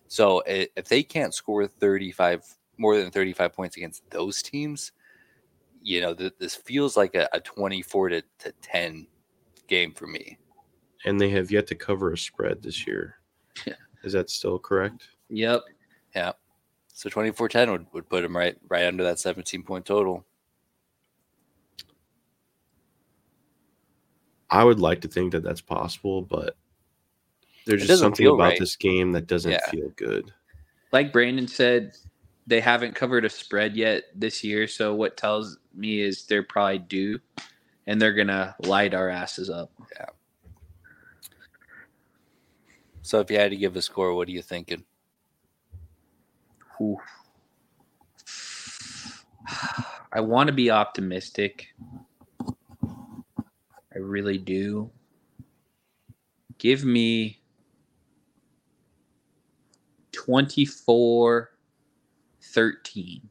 So 0.06 0.44
if 0.46 0.86
they 0.86 1.02
can't 1.02 1.34
score 1.34 1.66
35, 1.66 2.44
more 2.78 2.96
than 2.96 3.10
35 3.10 3.52
points 3.52 3.76
against 3.76 4.08
those 4.10 4.42
teams, 4.42 4.92
you 5.82 6.00
know, 6.00 6.14
th- 6.14 6.34
this 6.38 6.54
feels 6.54 6.96
like 6.96 7.14
a, 7.14 7.28
a 7.32 7.40
24 7.40 8.08
to, 8.10 8.22
to 8.38 8.52
10 8.62 9.06
game 9.68 9.92
for 9.94 10.06
me. 10.06 10.38
and 11.04 11.20
they 11.20 11.28
have 11.30 11.50
yet 11.50 11.66
to 11.68 11.74
cover 11.74 12.12
a 12.12 12.18
spread 12.18 12.62
this 12.62 12.86
year. 12.86 13.16
Yeah. 13.66 13.74
Is 14.02 14.12
that 14.14 14.30
still 14.30 14.58
correct? 14.58 15.08
Yep. 15.28 15.62
Yeah. 16.16 16.32
So 16.92 17.08
24 17.10 17.48
10 17.48 17.70
would, 17.70 17.86
would 17.92 18.08
put 18.08 18.22
them 18.22 18.36
right 18.36 18.56
right 18.68 18.84
under 18.86 19.04
that 19.04 19.18
17 19.18 19.62
point 19.62 19.84
total. 19.84 20.24
I 24.50 24.64
would 24.64 24.80
like 24.80 25.00
to 25.02 25.08
think 25.08 25.32
that 25.32 25.42
that's 25.42 25.60
possible, 25.60 26.22
but 26.22 26.56
there's 27.66 27.82
It 27.84 27.86
just 27.86 28.00
something 28.02 28.26
about 28.26 28.38
right. 28.38 28.58
this 28.58 28.76
game 28.76 29.12
that 29.12 29.26
doesn't 29.26 29.52
Yeah. 29.52 29.70
feel 29.70 29.88
good. 29.96 30.32
Like 30.92 31.12
Brandon 31.12 31.48
said, 31.48 31.96
they 32.46 32.60
haven't 32.60 32.94
covered 32.94 33.24
a 33.24 33.30
spread 33.30 33.76
yet 33.76 34.04
this 34.14 34.42
year. 34.42 34.66
So 34.66 34.94
what 34.94 35.16
tells 35.16 35.58
me 35.74 36.00
is 36.00 36.26
they're 36.26 36.42
probably 36.42 36.78
due, 36.78 37.20
and 37.86 38.00
they're 38.00 38.14
gonna 38.14 38.54
light 38.60 38.94
our 38.94 39.08
asses 39.08 39.48
up. 39.50 39.70
Yeah. 39.96 40.06
So 43.02 43.20
if 43.20 43.30
you 43.30 43.38
had 43.38 43.50
to 43.50 43.56
give 43.56 43.76
a 43.76 43.82
score, 43.82 44.14
what 44.14 44.28
are 44.28 44.32
you 44.32 44.42
thinking? 44.42 44.84
Ooh. 46.80 46.98
I 50.12 50.20
want 50.20 50.48
to 50.48 50.52
be 50.52 50.70
optimistic. 50.70 51.74
I 53.94 53.98
really 53.98 54.38
do. 54.38 54.90
Give 56.58 56.84
me 56.84 57.40
24 60.12 61.50
13. 62.42 63.28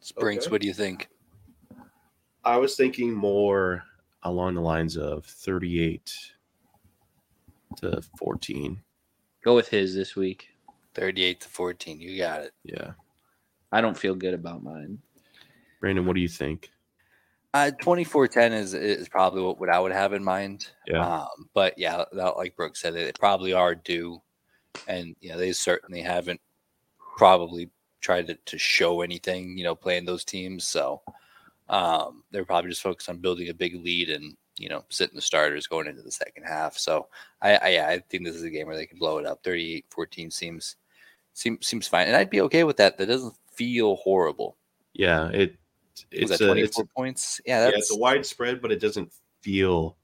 Springs, 0.00 0.44
Okay. 0.44 0.50
what 0.50 0.60
do 0.60 0.66
you 0.66 0.74
think? 0.74 1.08
I 2.44 2.56
was 2.58 2.76
thinking 2.76 3.12
more 3.12 3.82
along 4.22 4.54
the 4.54 4.60
lines 4.60 4.96
of 4.96 5.24
38 5.24 6.12
to 7.78 8.00
14. 8.18 8.80
Go 9.44 9.54
with 9.54 9.68
his 9.68 9.94
this 9.94 10.14
week. 10.14 10.48
38 10.94 11.40
to 11.40 11.48
14. 11.48 12.00
You 12.00 12.16
got 12.16 12.42
it. 12.42 12.52
Yeah. 12.64 12.92
I 13.72 13.80
don't 13.80 13.96
feel 13.98 14.14
good 14.14 14.34
about 14.34 14.62
mine. 14.62 14.98
Brandon, 15.80 16.06
what 16.06 16.14
do 16.14 16.20
you 16.22 16.28
think? 16.28 16.70
Uh, 17.52 17.70
24-10 17.82 18.52
is 18.52 18.74
is 18.74 19.08
probably 19.08 19.42
what, 19.42 19.58
what 19.58 19.70
I 19.70 19.78
would 19.80 19.92
have 19.92 20.12
in 20.12 20.22
mind. 20.22 20.68
Yeah. 20.86 21.04
Um, 21.22 21.48
but 21.54 21.74
yeah, 21.78 22.04
that, 22.12 22.36
like 22.36 22.54
Brooke 22.56 22.76
said, 22.76 22.94
it 22.94 23.18
probably 23.18 23.52
are 23.52 23.74
due, 23.74 24.20
and 24.88 25.16
you 25.20 25.30
know 25.30 25.38
they 25.38 25.52
certainly 25.52 26.00
haven't 26.00 26.40
probably 27.16 27.70
tried 28.00 28.26
to, 28.28 28.34
to 28.34 28.58
show 28.58 29.00
anything. 29.00 29.56
You 29.56 29.64
know, 29.64 29.74
playing 29.74 30.04
those 30.04 30.24
teams, 30.24 30.64
so 30.64 31.02
um, 31.68 32.22
they're 32.30 32.44
probably 32.44 32.70
just 32.70 32.82
focused 32.82 33.08
on 33.08 33.18
building 33.18 33.48
a 33.48 33.54
big 33.54 33.74
lead 33.82 34.10
and 34.10 34.36
you 34.58 34.68
know 34.68 34.84
sitting 34.88 35.16
the 35.16 35.22
starters 35.22 35.66
going 35.66 35.86
into 35.86 36.02
the 36.02 36.10
second 36.10 36.44
half. 36.44 36.76
So 36.76 37.08
I, 37.42 37.56
I 37.56 37.68
yeah, 37.68 37.88
I 37.88 37.98
think 37.98 38.24
this 38.24 38.36
is 38.36 38.42
a 38.42 38.50
game 38.50 38.66
where 38.66 38.76
they 38.76 38.86
can 38.86 38.98
blow 38.98 39.18
it 39.18 39.26
up. 39.26 39.42
38-14 39.42 40.32
seems 40.32 40.76
seems 41.32 41.66
seems 41.66 41.88
fine, 41.88 42.06
and 42.06 42.16
I'd 42.16 42.30
be 42.30 42.40
okay 42.42 42.64
with 42.64 42.76
that. 42.78 42.98
That 42.98 43.06
doesn't 43.06 43.34
feel 43.52 43.96
horrible. 43.96 44.56
Yeah, 44.92 45.28
it 45.28 45.56
it's 46.10 46.40
a, 46.40 46.46
24 46.46 46.64
it's, 46.64 46.92
points? 46.94 47.40
Yeah, 47.46 47.68
yeah, 47.68 47.74
it's 47.74 47.92
a 47.92 47.96
wide 47.96 48.26
spread, 48.26 48.60
but 48.60 48.72
it 48.72 48.80
doesn't 48.80 49.12
feel 49.40 49.96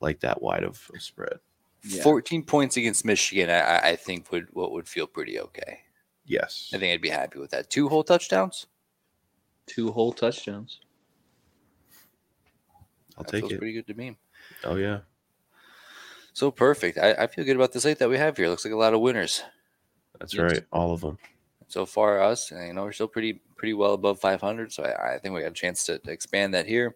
like 0.00 0.20
that 0.20 0.40
wide 0.40 0.64
of 0.64 0.90
a 0.94 1.00
spread. 1.00 1.38
Yeah. 1.82 2.02
14 2.02 2.42
points 2.44 2.76
against 2.76 3.04
Michigan, 3.04 3.48
I, 3.50 3.60
I- 3.60 3.88
I 3.90 3.96
think 3.96 4.30
would 4.32 4.48
what 4.52 4.72
would 4.72 4.86
feel 4.88 5.06
pretty 5.06 5.38
okay. 5.40 5.80
Yes. 6.26 6.70
I 6.74 6.78
think 6.78 6.92
I'd 6.92 7.00
be 7.02 7.08
happy 7.08 7.38
with 7.38 7.50
that. 7.52 7.70
Two 7.70 7.88
whole 7.88 8.04
touchdowns. 8.04 8.66
Two 9.66 9.90
whole 9.92 10.12
touchdowns. 10.12 10.80
I'll 13.16 13.24
That 13.24 13.30
take 13.32 13.40
feels 13.42 13.52
it. 13.52 13.58
pretty 13.58 13.72
good 13.74 13.86
to 13.88 13.94
me. 13.94 14.16
Oh 14.64 14.76
yeah. 14.76 15.00
So 16.32 16.50
perfect. 16.50 16.98
I, 16.98 17.12
I 17.12 17.26
feel 17.26 17.44
good 17.44 17.56
about 17.56 17.72
the 17.72 17.80
slate 17.80 17.98
that 17.98 18.08
we 18.08 18.16
have 18.18 18.36
here. 18.36 18.48
Looks 18.48 18.64
like 18.64 18.74
a 18.74 18.76
lot 18.76 18.94
of 18.94 19.00
winners 19.00 19.42
That's 20.18 20.34
Yes. 20.34 20.42
right. 20.52 20.64
All 20.72 20.92
of 20.92 21.00
them. 21.00 21.18
so 21.68 21.84
far. 21.86 22.20
Us, 22.22 22.50
and, 22.50 22.66
you 22.66 22.72
know, 22.74 22.84
we're 22.84 22.92
still 22.92 23.08
pretty 23.08 23.40
pretty 23.56 23.74
well 23.74 23.94
above 23.94 24.20
500. 24.20 24.72
So 24.72 24.82
I, 24.84 25.14
I 25.14 25.18
think 25.18 25.34
we 25.34 25.40
got 25.40 25.48
a 25.50 25.54
chance 25.54 25.84
to, 25.86 25.98
to 25.98 26.10
expand 26.10 26.54
that 26.54 26.66
here. 26.66 26.94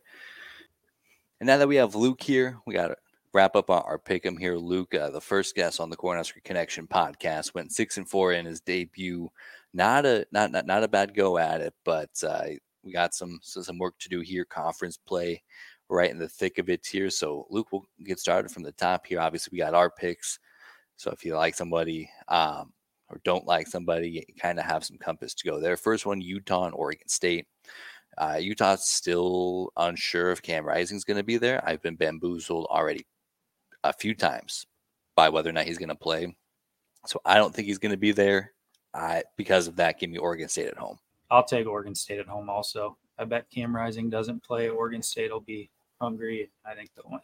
And 1.41 1.47
now 1.47 1.59
that 1.59 1.69
we 1.69 1.77
have 1.77 1.95
Luke 1.95 2.23
here, 2.23 2.59
we 2.67 2.75
got 2.75 2.89
to 2.89 2.97
wrap 3.35 3.57
up 3.57 3.69
our, 3.69 3.99
pick 3.99 4.25
'em 4.25 4.37
here. 4.39 4.57
Luke, 4.57 4.95
uh, 4.95 5.11
the 5.11 5.21
first 5.21 5.55
guest 5.55 5.81
on 5.81 5.91
the 5.91 5.97
Cornhusker 5.97 6.43
Connection 6.45 6.87
podcast, 6.87 7.53
went 7.55 7.73
six 7.73 7.99
and 7.99 8.09
four 8.09 8.33
in 8.33 8.47
his 8.47 8.61
debut. 8.61 9.31
Not 9.75 10.07
a 10.07 10.27
not 10.33 10.53
not, 10.53 10.67
not 10.67 10.85
a 10.85 10.89
bad 10.89 11.15
go 11.15 11.37
at 11.39 11.61
it, 11.61 11.75
but 11.85 12.11
uh, 12.23 12.47
we 12.85 12.93
got 12.93 13.15
some 13.15 13.41
so 13.43 13.61
some 13.63 13.79
work 13.79 13.99
to 13.99 14.09
do 14.09 14.21
here. 14.21 14.45
Conference 14.45 14.97
play 14.97 15.43
right 15.91 16.11
in 16.11 16.19
the 16.19 16.29
thick 16.29 16.59
of 16.59 16.71
it 16.71 16.87
here. 16.87 17.11
So 17.11 17.47
Luke, 17.51 17.69
we'll 17.73 17.85
get 18.05 18.21
started 18.21 18.51
from 18.51 18.63
the 18.63 18.73
top 18.73 19.07
here. 19.07 19.21
Obviously, 19.21 19.51
we 19.53 19.59
got 19.59 19.75
our 19.75 19.91
picks. 19.91 20.39
So 20.97 21.11
if 21.11 21.25
you 21.25 21.37
like 21.37 21.55
somebody 21.57 22.09
um, 22.29 22.73
or 23.11 23.21
don't 23.25 23.47
like 23.47 23.67
somebody, 23.67 24.11
you 24.11 24.23
kind 24.41 24.59
of 24.59 24.65
have 24.65 24.85
some 24.85 24.99
compass 24.99 25.35
to 25.35 25.49
go 25.49 25.61
there. 25.61 25.77
First 25.77 26.07
one, 26.07 26.21
Utah 26.21 26.67
and 26.67 26.75
Oregon 26.75 27.09
State. 27.09 27.47
Uh, 28.17 28.39
Utah's 28.41 28.89
still 28.89 29.73
unsure 29.77 30.31
if 30.31 30.41
Cam 30.41 30.65
Rising's 30.65 31.05
going 31.05 31.17
to 31.17 31.25
be 31.25 31.37
there. 31.37 31.63
I've 31.69 31.83
been 31.83 31.97
bamboozled 31.97 32.67
already 32.67 33.05
a 33.85 33.93
few 33.93 34.15
times 34.15 34.67
by 35.15 35.29
whether 35.29 35.49
or 35.49 35.53
not 35.53 35.67
he's 35.67 35.79
going 35.79 35.89
to 35.91 35.95
play. 35.95 36.35
So 37.07 37.21
I 37.25 37.37
don't 37.37 37.55
think 37.55 37.69
he's 37.69 37.79
going 37.79 37.93
to 37.93 37.99
be 37.99 38.13
there. 38.13 38.53
I 38.93 39.25
because 39.37 39.69
of 39.69 39.77
that, 39.77 40.01
give 40.01 40.11
me 40.11 40.19
Oregon 40.19 40.49
State 40.49 40.69
at 40.69 40.77
home. 40.79 40.99
I'll 41.31 41.45
take 41.45 41.67
Oregon 41.67 41.95
State 41.95 42.19
at 42.19 42.27
home 42.27 42.51
also. 42.51 42.97
I 43.19 43.25
bet 43.25 43.51
Cam 43.51 43.75
Rising 43.75 44.11
doesn't 44.11 44.43
play. 44.43 44.69
Oregon 44.69 45.03
State 45.03 45.31
will 45.33 45.41
be 45.41 45.71
hungry. 46.01 46.51
I 46.65 46.75
think 46.75 46.91
they'll 46.95 47.11
win. 47.11 47.21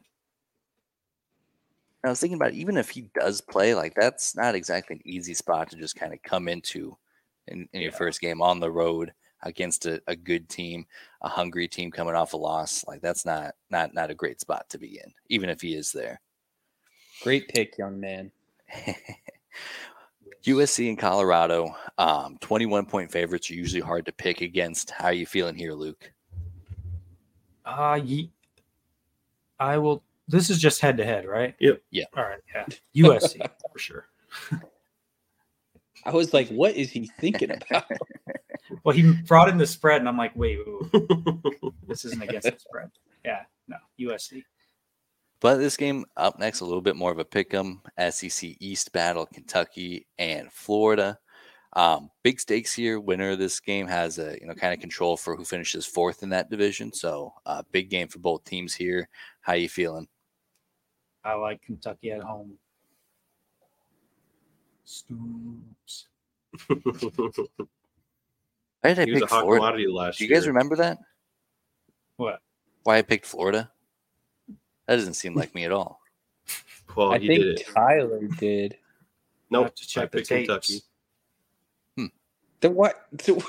I 2.05 2.09
was 2.09 2.21
thinking 2.21 2.37
about 2.37 2.53
it, 2.53 2.57
even 2.57 2.77
if 2.79 2.89
he 2.89 3.11
does 3.15 3.41
play, 3.41 3.75
like 3.75 3.95
that's 3.95 4.35
not 4.35 4.55
exactly 4.55 4.97
an 4.97 5.03
easy 5.05 5.35
spot 5.35 5.71
to 5.71 5.77
just 5.77 5.97
kind 5.97 6.15
of 6.15 6.23
come 6.23 6.49
into 6.49 6.97
in, 7.49 7.69
in 7.73 7.83
your 7.83 7.93
Yeah. 7.93 7.99
first 7.99 8.21
game 8.21 8.41
on 8.41 8.59
the 8.59 8.71
road 8.71 9.13
against 9.43 9.87
a, 9.87 10.03
a 10.07 10.17
good 10.17 10.49
team, 10.49 10.87
a 11.23 11.29
hungry 11.29 11.69
team 11.69 11.91
coming 11.91 12.15
off 12.15 12.33
a 12.33 12.37
loss. 12.39 12.87
Like 12.87 13.03
that's 13.03 13.27
not 13.27 13.55
not 13.71 13.93
not 13.95 14.11
a 14.11 14.15
great 14.15 14.41
spot 14.41 14.69
to 14.71 14.79
be 14.79 14.99
in, 14.99 15.13
even 15.29 15.51
if 15.51 15.61
he 15.61 15.75
is 15.75 15.93
there. 15.93 16.21
Great 17.23 17.49
pick, 17.49 17.77
young 17.79 18.01
man. 18.01 18.31
USC 20.45 20.89
and 20.89 20.99
Colorado, 20.99 21.75
um, 21.99 22.39
21 22.41 22.87
point 22.87 23.13
favorites 23.13 23.51
are 23.51 23.55
usually 23.55 23.83
hard 23.83 24.07
to 24.07 24.13
pick 24.13 24.41
against. 24.41 24.91
How 24.91 25.07
are 25.07 25.13
you 25.13 25.27
feeling 25.27 25.55
here, 25.55 25.75
Luke? 25.75 26.11
Uh, 27.65 28.01
ye- 28.03 28.31
I 29.59 29.77
will. 29.79 30.03
This 30.29 30.49
is 30.49 30.59
just 30.59 30.81
head 30.81 30.97
to 30.97 31.05
head, 31.05 31.27
right? 31.27 31.55
Yep. 31.59 31.83
Yeah. 31.91 32.05
All 32.17 32.23
right. 32.25 32.39
Yeah. 32.55 32.65
USC 33.09 33.37
for 33.73 33.79
sure. 33.79 34.07
I 36.07 36.13
was 36.13 36.33
like, 36.33 36.49
what 36.49 36.75
is 36.77 36.91
he 36.91 37.07
thinking 37.19 37.51
about? 37.51 37.85
Well, 38.85 38.95
he 38.95 39.13
brought 39.27 39.49
in 39.49 39.59
the 39.59 39.67
spread, 39.67 39.99
and 40.01 40.09
I'm 40.09 40.17
like, 40.17 40.31
wait, 40.37 40.57
wait, 40.65 41.03
wait, 41.03 41.73
this 41.89 42.05
isn't 42.05 42.23
against 42.23 42.49
the 42.53 42.57
spread. 42.57 42.89
Yeah. 43.25 43.41
No. 43.67 43.77
USC. 43.99 44.45
But 45.41 45.57
this 45.57 45.77
game 45.77 46.05
up 46.17 46.39
next, 46.39 46.61
a 46.61 46.65
little 46.67 46.83
bit 46.83 46.97
more 46.97 47.11
of 47.11 47.19
a 47.19 47.25
pick 47.25 47.53
'em 47.55 47.81
SEC 47.99 48.57
East 48.61 48.93
battle, 48.93 49.27
Kentucky 49.27 50.07
and 50.19 50.53
Florida. 50.53 51.19
Um, 51.73 52.11
big 52.23 52.41
stakes 52.41 52.75
here. 52.75 53.01
Winner 53.01 53.31
of 53.31 53.39
this 53.39 53.59
game 53.61 53.87
has 53.87 54.19
a 54.19 54.37
you 54.41 54.47
know 54.47 54.55
kind 54.55 54.75
of 54.75 54.81
control 54.81 55.17
for 55.17 55.37
who 55.37 55.45
finishes 55.45 55.87
fourth 55.87 56.23
in 56.23 56.29
that 56.31 56.51
division. 56.51 56.93
So 56.93 57.33
uh, 57.47 57.63
big 57.73 57.89
game 57.91 58.09
for 58.09 58.19
both 58.19 58.45
teams 58.45 58.75
here. 58.75 59.09
How 59.41 59.55
you 59.55 59.69
feeling? 59.69 60.09
I 61.25 61.35
like 61.35 61.63
Kentucky 61.63 62.13
at 62.13 62.23
home. 62.23 62.55
Stoops. 64.85 66.09
Why 66.67 66.77
did 68.95 68.99
I 68.99 69.05
he 69.05 69.13
was 69.13 69.23
a 69.23 69.27
pick 69.27 69.31
hot 69.31 69.43
Florida? 69.43 69.93
last 69.93 70.19
Do 70.19 70.25
you 70.25 70.31
year. 70.31 70.39
guys 70.39 70.49
remember 70.49 70.77
that? 70.77 70.99
What? 72.17 72.41
Why 72.83 72.99
I 72.99 73.03
picked 73.03 73.27
Florida? 73.27 73.71
That 74.91 74.97
doesn't 74.97 75.15
seem 75.15 75.37
like 75.37 75.55
me 75.55 75.65
at 75.65 75.71
all. 75.71 76.01
Well, 76.97 77.13
I 77.13 77.21
he 77.21 77.29
think 77.29 77.43
did 77.45 77.61
it. 77.61 77.67
Tyler 77.73 78.27
did. 78.41 78.77
Nope. 79.49 79.67
have 79.67 79.75
to 79.77 79.85
I 79.85 79.87
check 79.87 80.11
the 80.11 80.19
picked 80.19 80.29
tapes. 80.29 80.47
Kentucky. 81.95 82.11
The 82.59 82.71
what? 82.71 83.07
the- 83.13 83.41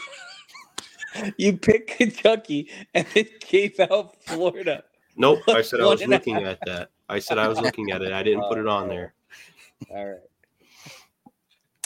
you 1.38 1.58
picked 1.58 1.98
Kentucky 1.98 2.70
and 2.94 3.08
then 3.16 3.26
gave 3.40 3.80
out 3.80 4.24
Florida. 4.24 4.84
Nope. 5.16 5.40
I 5.48 5.62
said 5.64 5.82
I 5.82 5.86
was 5.88 6.06
looking 6.06 6.44
at 6.44 6.60
that. 6.68 6.92
I 7.10 7.18
said 7.18 7.40
I 7.40 7.48
was 7.48 7.60
looking 7.60 7.90
at 7.90 8.04
it. 8.04 8.14
I 8.14 8.22
didn't 8.22 8.44
put 8.44 8.60
it 8.60 8.68
on 8.68 8.88
there. 8.88 9.16
All 9.90 10.06
right. 10.10 10.20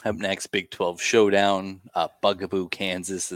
Up 0.03 0.17
next, 0.17 0.47
Big 0.47 0.69
12 0.69 1.01
showdown. 1.01 1.79
Uh, 1.93 2.09
Bugaboo, 2.21 2.67
Kansas 2.71 3.31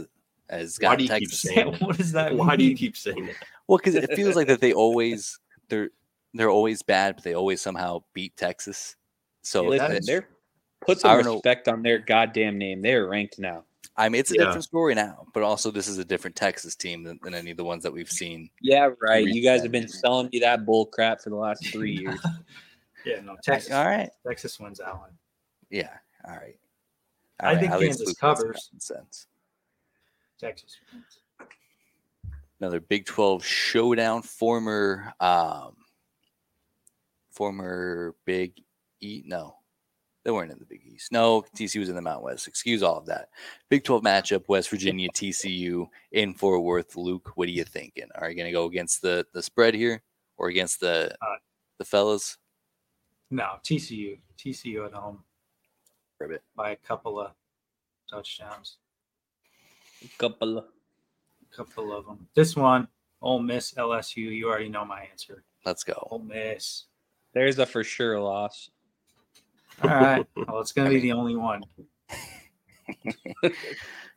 has 0.49 0.77
Why 0.81 0.89
got 0.89 0.97
do 0.97 1.05
you 1.05 1.09
keep 1.11 1.31
saying 1.31 1.71
that? 1.71 1.81
what 1.81 1.95
does 1.95 2.11
that 2.11 2.35
Why 2.35 2.57
do 2.57 2.65
you 2.65 2.75
keep 2.75 2.97
saying 2.97 3.27
that? 3.27 3.35
Well, 3.67 3.77
because 3.77 3.95
it 3.95 4.13
feels 4.17 4.35
like 4.35 4.47
that 4.47 4.59
they 4.59 4.73
always 4.73 5.39
they're 5.69 5.91
they're 6.33 6.49
always 6.49 6.81
bad, 6.81 7.15
but 7.15 7.23
they 7.23 7.33
always 7.35 7.61
somehow 7.61 8.03
beat 8.13 8.35
Texas. 8.37 8.95
So 9.41 9.63
Yeah, 9.63 9.69
Listen, 9.69 9.91
that- 9.93 10.05
they're 10.05 10.27
put 10.81 10.99
some 11.01 11.11
don't 11.15 11.25
know. 11.25 11.33
respect 11.33 11.67
on 11.67 11.81
their 11.83 11.99
goddamn 11.99 12.57
name. 12.57 12.81
They're 12.81 13.07
ranked 13.07 13.39
now. 13.39 13.65
I 13.97 14.07
mean, 14.07 14.19
it's 14.21 14.31
a 14.31 14.35
Yeah. 14.35 14.45
different 14.45 14.63
story 14.63 14.95
now, 14.95 15.27
but 15.33 15.43
also 15.43 15.71
this 15.71 15.87
is 15.89 15.97
a 15.97 16.05
different 16.05 16.35
Texas 16.35 16.75
team 16.75 17.03
than, 17.03 17.19
than 17.21 17.33
any 17.33 17.51
of 17.51 17.57
the 17.57 17.65
ones 17.65 17.83
that 17.83 17.91
we've 17.91 18.09
seen. 18.11 18.49
Yeah, 18.61 18.91
right. 19.01 19.25
Reach 19.25 19.35
You 19.35 19.43
guys 19.43 19.61
have 19.63 19.71
been 19.73 19.89
selling 19.89 20.29
me 20.31 20.39
that 20.39 20.65
bull 20.65 20.85
crap 20.85 21.19
for 21.21 21.29
the 21.31 21.35
last 21.35 21.65
three 21.67 21.91
years. 21.99 22.19
Yeah, 23.05 23.19
no, 23.21 23.35
Texas. 23.43 23.73
All 23.73 23.85
right, 23.85 24.09
Texas 24.25 24.57
wins 24.59 24.77
that 24.79 24.97
one. 24.97 25.11
yeah, 25.69 25.97
all 26.25 26.35
right. 26.35 26.57
I 27.41 27.53
All 27.55 27.59
think 27.59 27.71
at 27.71 27.79
Kansas 27.79 27.99
Luke 28.07 28.07
has 28.07 28.17
some 28.17 28.35
covers. 28.35 28.69
Sense. 28.79 29.27
Texas 30.39 30.77
wins. 30.93 31.49
Another 32.61 32.79
Big 32.81 33.05
12 33.05 33.43
showdown. 33.45 34.21
Former, 34.21 35.13
um, 35.19 35.75
former 37.31 38.15
Big 38.25 38.53
E. 39.01 39.23
No, 39.25 39.55
they 40.23 40.31
weren't 40.31 40.51
in 40.51 40.59
the 40.59 40.65
Big 40.65 40.81
East. 40.85 41.11
No, 41.11 41.43
TCU 41.55 41.79
was 41.79 41.89
in 41.89 41.95
the 41.95 42.01
Mountain 42.01 42.23
West. 42.25 42.47
Excuse 42.47 42.83
all 42.83 42.97
of 42.97 43.05
that. 43.07 43.29
Big 43.69 43.83
12 43.83 44.03
matchup, 44.03 44.43
West 44.47 44.69
Virginia, 44.69 45.09
TCU 45.15 45.87
in 46.11 46.33
Fort 46.33 46.63
Worth. 46.63 46.95
Luke, 46.95 47.31
what 47.35 47.47
are 47.47 47.51
you 47.51 47.63
thinking? 47.63 48.07
Are 48.15 48.29
you 48.29 48.35
going 48.35 48.47
to 48.47 48.51
go 48.51 48.65
against 48.65 49.01
the 49.01 49.25
the 49.33 49.41
spread 49.43 49.73
here 49.73 50.01
or 50.37 50.49
against 50.49 50.79
the 50.79 51.15
Uh, 51.21 51.35
the 51.77 51.85
fellas? 51.85 52.37
No, 53.31 53.57
TCU. 53.63 54.19
TCU 54.37 54.85
at 54.85 54.93
home 54.93 55.23
Ribbit. 56.19 56.41
by 56.55 56.71
a 56.71 56.75
couple 56.75 57.19
of 57.19 57.31
touchdowns. 58.09 58.77
A 60.03 60.07
Couple. 60.17 60.57
of- 60.59 60.65
couple 61.51 61.91
of 61.91 62.05
them. 62.05 62.27
This 62.35 62.55
one, 62.55 62.87
Ole 63.23 63.39
Miss, 63.39 63.73
LSU. 63.73 64.17
You 64.17 64.47
already 64.49 64.69
know 64.69 64.85
my 64.85 65.01
answer. 65.11 65.43
Let's 65.65 65.83
go. 65.83 66.07
Ole 66.11 66.19
Miss. 66.19 66.85
There's 67.33 67.59
a 67.59 67.65
for 67.65 67.83
sure 67.83 68.19
loss. 68.19 68.69
All 69.83 69.89
right. 69.89 70.25
Well, 70.47 70.61
it's 70.61 70.71
going 70.71 70.89
to 70.89 70.93
be 70.93 71.01
the 71.01 71.11
only 71.13 71.35
one. 71.35 71.63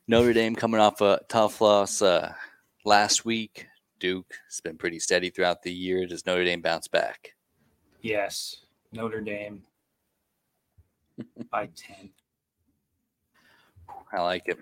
Notre 0.09 0.33
Dame 0.33 0.57
coming 0.57 0.81
off 0.81 1.01
a 1.01 1.21
tough 1.29 1.61
loss 1.61 2.03
uh, 2.03 2.33
last 2.85 3.25
week. 3.25 3.67
Duke 3.99 4.35
has 4.49 4.61
been 4.61 4.77
pretty 4.77 4.99
steady 4.99 5.31
throughout 5.31 5.63
the 5.63 5.73
year. 5.73 6.07
Does 6.07 6.27
Notre 6.27 6.45
Dame 6.45 6.61
bounce 6.61 6.89
back? 6.89 7.35
Yes, 8.01 8.57
Notre 8.93 9.21
Dame 9.21 9.63
by 11.51 11.69
10. 11.77 12.11
I 14.13 14.21
like 14.21 14.45
it. 14.47 14.59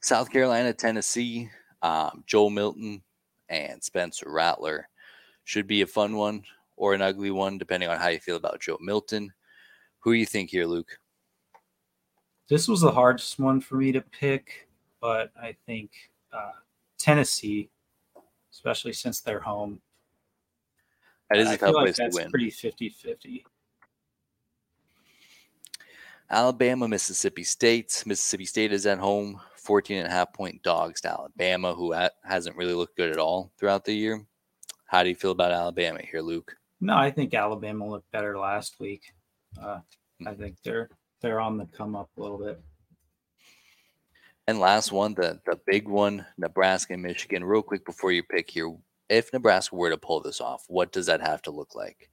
South 0.00 0.30
Carolina, 0.30 0.72
Tennessee, 0.72 1.50
um, 1.82 2.22
Joel 2.26 2.50
Milton 2.50 3.02
and 3.48 3.82
Spencer 3.82 4.30
Rattler 4.30 4.88
should 5.44 5.66
be 5.66 5.82
a 5.82 5.86
fun 5.86 6.14
one 6.16 6.42
or 6.78 6.94
an 6.94 7.02
ugly 7.02 7.30
one, 7.30 7.58
depending 7.58 7.88
on 7.88 7.98
how 7.98 8.08
you 8.08 8.20
feel 8.20 8.36
about 8.36 8.60
Joe 8.60 8.78
Milton. 8.80 9.32
Who 10.00 10.12
do 10.12 10.18
you 10.18 10.26
think 10.26 10.48
here, 10.50 10.64
Luke? 10.64 10.98
This 12.48 12.68
was 12.68 12.80
the 12.80 12.90
hardest 12.90 13.38
one 13.38 13.60
for 13.60 13.76
me 13.76 13.92
to 13.92 14.00
pick, 14.00 14.68
but 15.00 15.30
I 15.40 15.54
think 15.66 15.90
uh, 16.32 16.52
Tennessee, 16.96 17.68
especially 18.52 18.92
since 18.94 19.20
they're 19.20 19.40
home, 19.40 19.80
That 21.28 21.40
is 21.40 21.48
I 21.48 21.54
a 21.54 21.58
tough 21.58 21.68
feel 21.68 21.74
like 21.74 21.84
place 21.84 21.96
to 21.96 22.02
that's 22.04 22.16
win. 22.16 22.30
pretty 22.30 22.50
50 22.50 22.88
50. 22.88 23.44
Alabama, 26.30 26.86
Mississippi 26.88 27.42
State. 27.42 28.02
Mississippi 28.06 28.44
State 28.44 28.72
is 28.72 28.86
at 28.86 28.98
home, 28.98 29.40
14 29.56 29.98
and 29.98 30.06
a 30.06 30.10
half 30.10 30.32
point 30.32 30.62
dogs 30.62 31.00
to 31.02 31.08
Alabama, 31.10 31.74
who 31.74 31.92
ha- 31.94 32.10
hasn't 32.22 32.56
really 32.56 32.74
looked 32.74 32.96
good 32.96 33.10
at 33.10 33.18
all 33.18 33.50
throughout 33.58 33.84
the 33.84 33.94
year. 33.94 34.24
How 34.86 35.02
do 35.02 35.08
you 35.08 35.14
feel 35.14 35.30
about 35.32 35.52
Alabama 35.52 36.00
here, 36.02 36.20
Luke? 36.20 36.54
No, 36.80 36.96
I 36.96 37.10
think 37.10 37.34
Alabama 37.34 37.86
looked 37.86 38.10
better 38.12 38.38
last 38.38 38.78
week. 38.78 39.12
Uh, 39.60 39.80
I 40.26 40.34
think 40.34 40.56
they're 40.62 40.88
they're 41.20 41.40
on 41.40 41.58
the 41.58 41.66
come 41.66 41.96
up 41.96 42.10
a 42.16 42.20
little 42.20 42.38
bit. 42.38 42.60
And 44.46 44.60
last 44.60 44.92
one, 44.92 45.14
the 45.14 45.40
the 45.46 45.58
big 45.66 45.88
one, 45.88 46.24
Nebraska 46.36 46.94
and 46.94 47.02
Michigan. 47.02 47.44
Real 47.44 47.62
quick 47.62 47.84
before 47.84 48.12
you 48.12 48.22
pick 48.22 48.50
here, 48.50 48.74
if 49.08 49.32
Nebraska 49.32 49.74
were 49.74 49.90
to 49.90 49.96
pull 49.96 50.20
this 50.20 50.40
off, 50.40 50.64
what 50.68 50.92
does 50.92 51.06
that 51.06 51.20
have 51.20 51.42
to 51.42 51.50
look 51.50 51.74
like? 51.74 52.10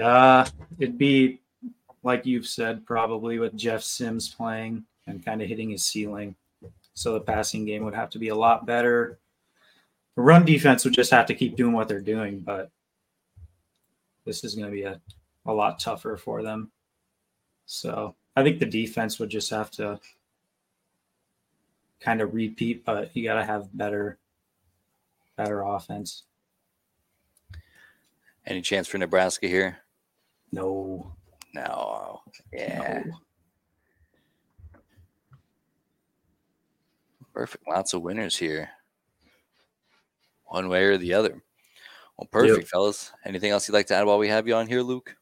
Uh, 0.00 0.46
it'd 0.78 0.98
be 0.98 1.40
like 2.06 2.24
you've 2.24 2.46
said, 2.46 2.86
probably 2.86 3.40
with 3.40 3.56
Jeff 3.56 3.82
Sims 3.82 4.32
playing 4.32 4.84
and 5.08 5.24
kind 5.24 5.42
of 5.42 5.48
hitting 5.48 5.70
his 5.70 5.84
ceiling. 5.84 6.36
So 6.94 7.12
the 7.12 7.20
passing 7.20 7.64
game 7.64 7.84
would 7.84 7.94
have 7.94 8.10
to 8.10 8.18
be 8.20 8.28
a 8.28 8.34
lot 8.34 8.64
better. 8.64 9.18
Run 10.16 10.44
defense 10.44 10.84
would 10.84 10.94
just 10.94 11.10
have 11.10 11.26
to 11.26 11.34
keep 11.34 11.56
doing 11.56 11.72
what 11.74 11.88
they're 11.88 12.00
doing, 12.00 12.40
but 12.40 12.70
this 14.24 14.42
is 14.44 14.54
going 14.54 14.66
to 14.66 14.72
be 14.72 14.82
a, 14.82 15.00
a 15.44 15.52
lot 15.52 15.78
tougher 15.78 16.16
for 16.16 16.42
them. 16.42 16.70
So 17.66 18.14
I 18.34 18.42
think 18.42 18.58
the 18.58 18.66
defense 18.66 19.18
would 19.18 19.28
just 19.28 19.50
have 19.50 19.70
to 19.72 20.00
kind 22.00 22.20
of 22.20 22.34
repeat, 22.34 22.84
but 22.84 23.14
you 23.14 23.24
got 23.24 23.34
to 23.34 23.44
have 23.44 23.68
better, 23.76 24.18
better 25.36 25.62
offense. 25.62 26.24
Any 28.46 28.62
chance 28.62 28.86
for 28.88 28.98
Nebraska 28.98 29.48
here? 29.48 29.78
No, 30.52 31.12
No. 31.54 32.22
Yeah. 32.52 33.02
no. 33.04 33.12
Perfect. 37.34 37.64
Lots 37.68 37.92
of 37.92 38.02
winners 38.02 38.36
here. 38.36 38.70
One 40.46 40.68
way 40.68 40.84
or 40.84 40.96
the 40.98 41.12
other. 41.14 41.42
Well, 42.16 42.28
perfect, 42.30 42.68
fellas. 42.68 43.12
Anything 43.24 43.50
else 43.50 43.68
you'd 43.68 43.74
like 43.74 43.86
to 43.88 43.94
add 43.94 44.06
while 44.06 44.18
we 44.18 44.28
have 44.28 44.46
you 44.48 44.54
on 44.54 44.66
here, 44.66 44.80
Luke? 44.82 45.14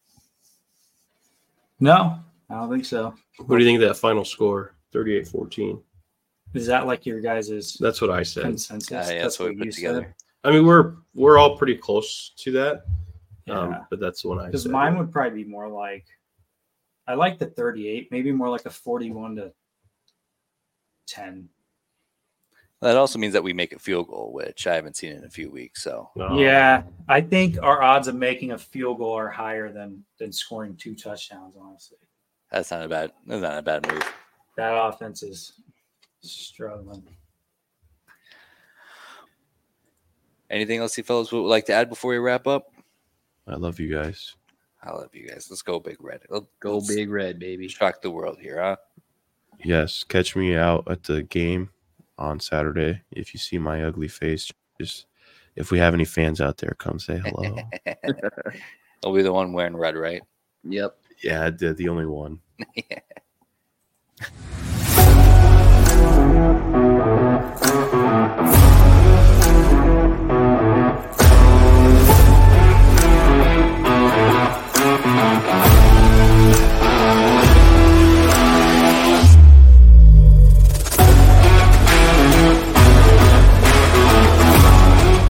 No, 1.81 2.19
I 2.49 2.55
don't 2.55 2.71
think 2.71 2.85
so. 2.85 3.15
What 3.39 3.59
do 3.59 3.65
you 3.65 3.69
think 3.69 3.83
of 3.83 3.89
that 3.89 3.97
final 3.97 4.25
score? 4.25 4.75
38 4.93 5.27
14. 5.27 5.83
Is 6.55 6.67
that 6.69 6.87
like 6.87 7.05
your 7.05 7.21
guys' 7.21 7.77
That's 7.81 8.01
what 8.01 8.11
I 8.11 8.23
said. 8.23 8.45
consensus? 8.45 8.93
Uh, 8.93 9.13
yeah, 9.13 9.23
that's 9.23 9.41
what 9.41 9.49
we 9.51 9.57
put 9.57 9.73
together. 9.73 10.15
I 10.45 10.53
mean, 10.53 10.65
we're 10.67 10.95
we're 11.15 11.37
all 11.37 11.57
pretty 11.57 11.77
close 11.77 12.33
to 12.37 12.53
that. 12.53 12.85
Um, 13.49 13.73
Yeah. 13.73 13.85
but 13.91 13.99
that's 13.99 14.23
the 14.23 14.29
one 14.29 14.39
I 14.39 14.47
Because 14.47 14.67
mine 14.69 14.97
would 14.97 15.11
probably 15.11 15.43
be 15.43 15.51
more 15.51 15.69
like, 15.69 16.07
I 17.09 17.15
like 17.15 17.39
the 17.39 17.47
38, 17.47 18.09
maybe 18.11 18.31
more 18.31 18.49
like 18.49 18.65
a 18.67 18.71
41 18.71 19.37
to 19.37 19.53
10. 21.09 21.49
That 22.85 22.99
also 22.99 23.19
means 23.19 23.33
that 23.33 23.43
we 23.43 23.55
make 23.55 23.73
a 23.73 23.79
field 23.79 24.09
goal, 24.09 24.31
which 24.35 24.67
I 24.67 24.75
haven't 24.75 24.95
seen 24.95 25.13
in 25.13 25.25
a 25.25 25.31
few 25.31 25.51
weeks. 25.51 25.83
So 25.83 26.11
No. 26.15 26.39
Yeah, 26.39 26.83
I 27.09 27.23
think 27.23 27.57
our 27.63 27.83
odds 27.83 28.09
of 28.09 28.15
making 28.15 28.53
a 28.53 28.59
field 28.59 28.99
goal 28.99 29.15
are 29.15 29.31
higher 29.31 29.73
than 29.73 30.05
than 30.19 30.31
scoring 30.31 30.77
two 30.77 30.95
touchdowns. 30.95 31.55
Honestly, 31.59 31.97
that's 32.51 32.71
not 32.71 32.83
a 32.85 32.89
bad. 32.89 33.13
That's 33.27 33.41
not 33.41 33.57
a 33.57 33.63
bad 33.63 33.91
move. 33.91 34.03
that 34.59 34.75
offense 34.75 35.23
is 35.23 35.55
struggling. 36.21 37.03
Anything 40.51 40.81
else 40.81 40.99
you 40.99 41.05
fellas 41.05 41.33
would 41.33 41.41
like 41.41 41.65
to 41.67 41.73
add 41.73 41.89
before 41.89 42.11
we 42.11 42.19
wrap 42.19 42.47
up? 42.47 42.71
I 43.49 43.55
love 43.55 43.81
you 43.81 43.91
guys. 43.91 44.37
I 44.83 44.91
love 44.91 45.15
you 45.15 45.27
guys. 45.27 45.47
Let's 45.49 45.63
go, 45.63 45.81
Big 45.81 45.97
Red. 46.03 46.21
Let's 46.29 46.45
Go 46.61 46.77
let's 46.77 46.95
big 46.95 47.09
red, 47.09 47.39
baby. 47.39 47.67
Shock 47.67 48.03
the 48.03 48.11
world 48.11 48.37
here, 48.39 48.61
huh? 48.61 48.77
Yes, 49.65 50.05
catch 50.05 50.37
me 50.37 50.55
out 50.55 50.87
at 50.87 51.03
the 51.05 51.23
game 51.23 51.71
on 52.19 52.41
Saturday. 52.41 53.03
If 53.11 53.35
you 53.35 53.39
see 53.41 53.59
my 53.59 53.85
ugly 53.85 54.09
face, 54.09 54.51
just 54.81 55.07
if 55.57 55.71
we 55.71 55.79
have 55.79 55.95
any 55.95 56.05
fans 56.05 56.41
out 56.41 56.59
there, 56.59 56.75
come 56.79 56.99
say 56.99 57.19
hello. 57.19 57.57
I'll 59.05 59.15
be 59.15 59.23
the 59.23 59.33
one 59.33 59.53
wearing 59.53 59.77
red, 59.77 59.97
right? 59.97 60.23
Yep. 60.65 60.97
Yeah, 61.23 61.51
the, 61.51 61.75
the 61.75 61.89
only 61.89 62.07
one. 62.07 62.41
yeah. 62.75 63.01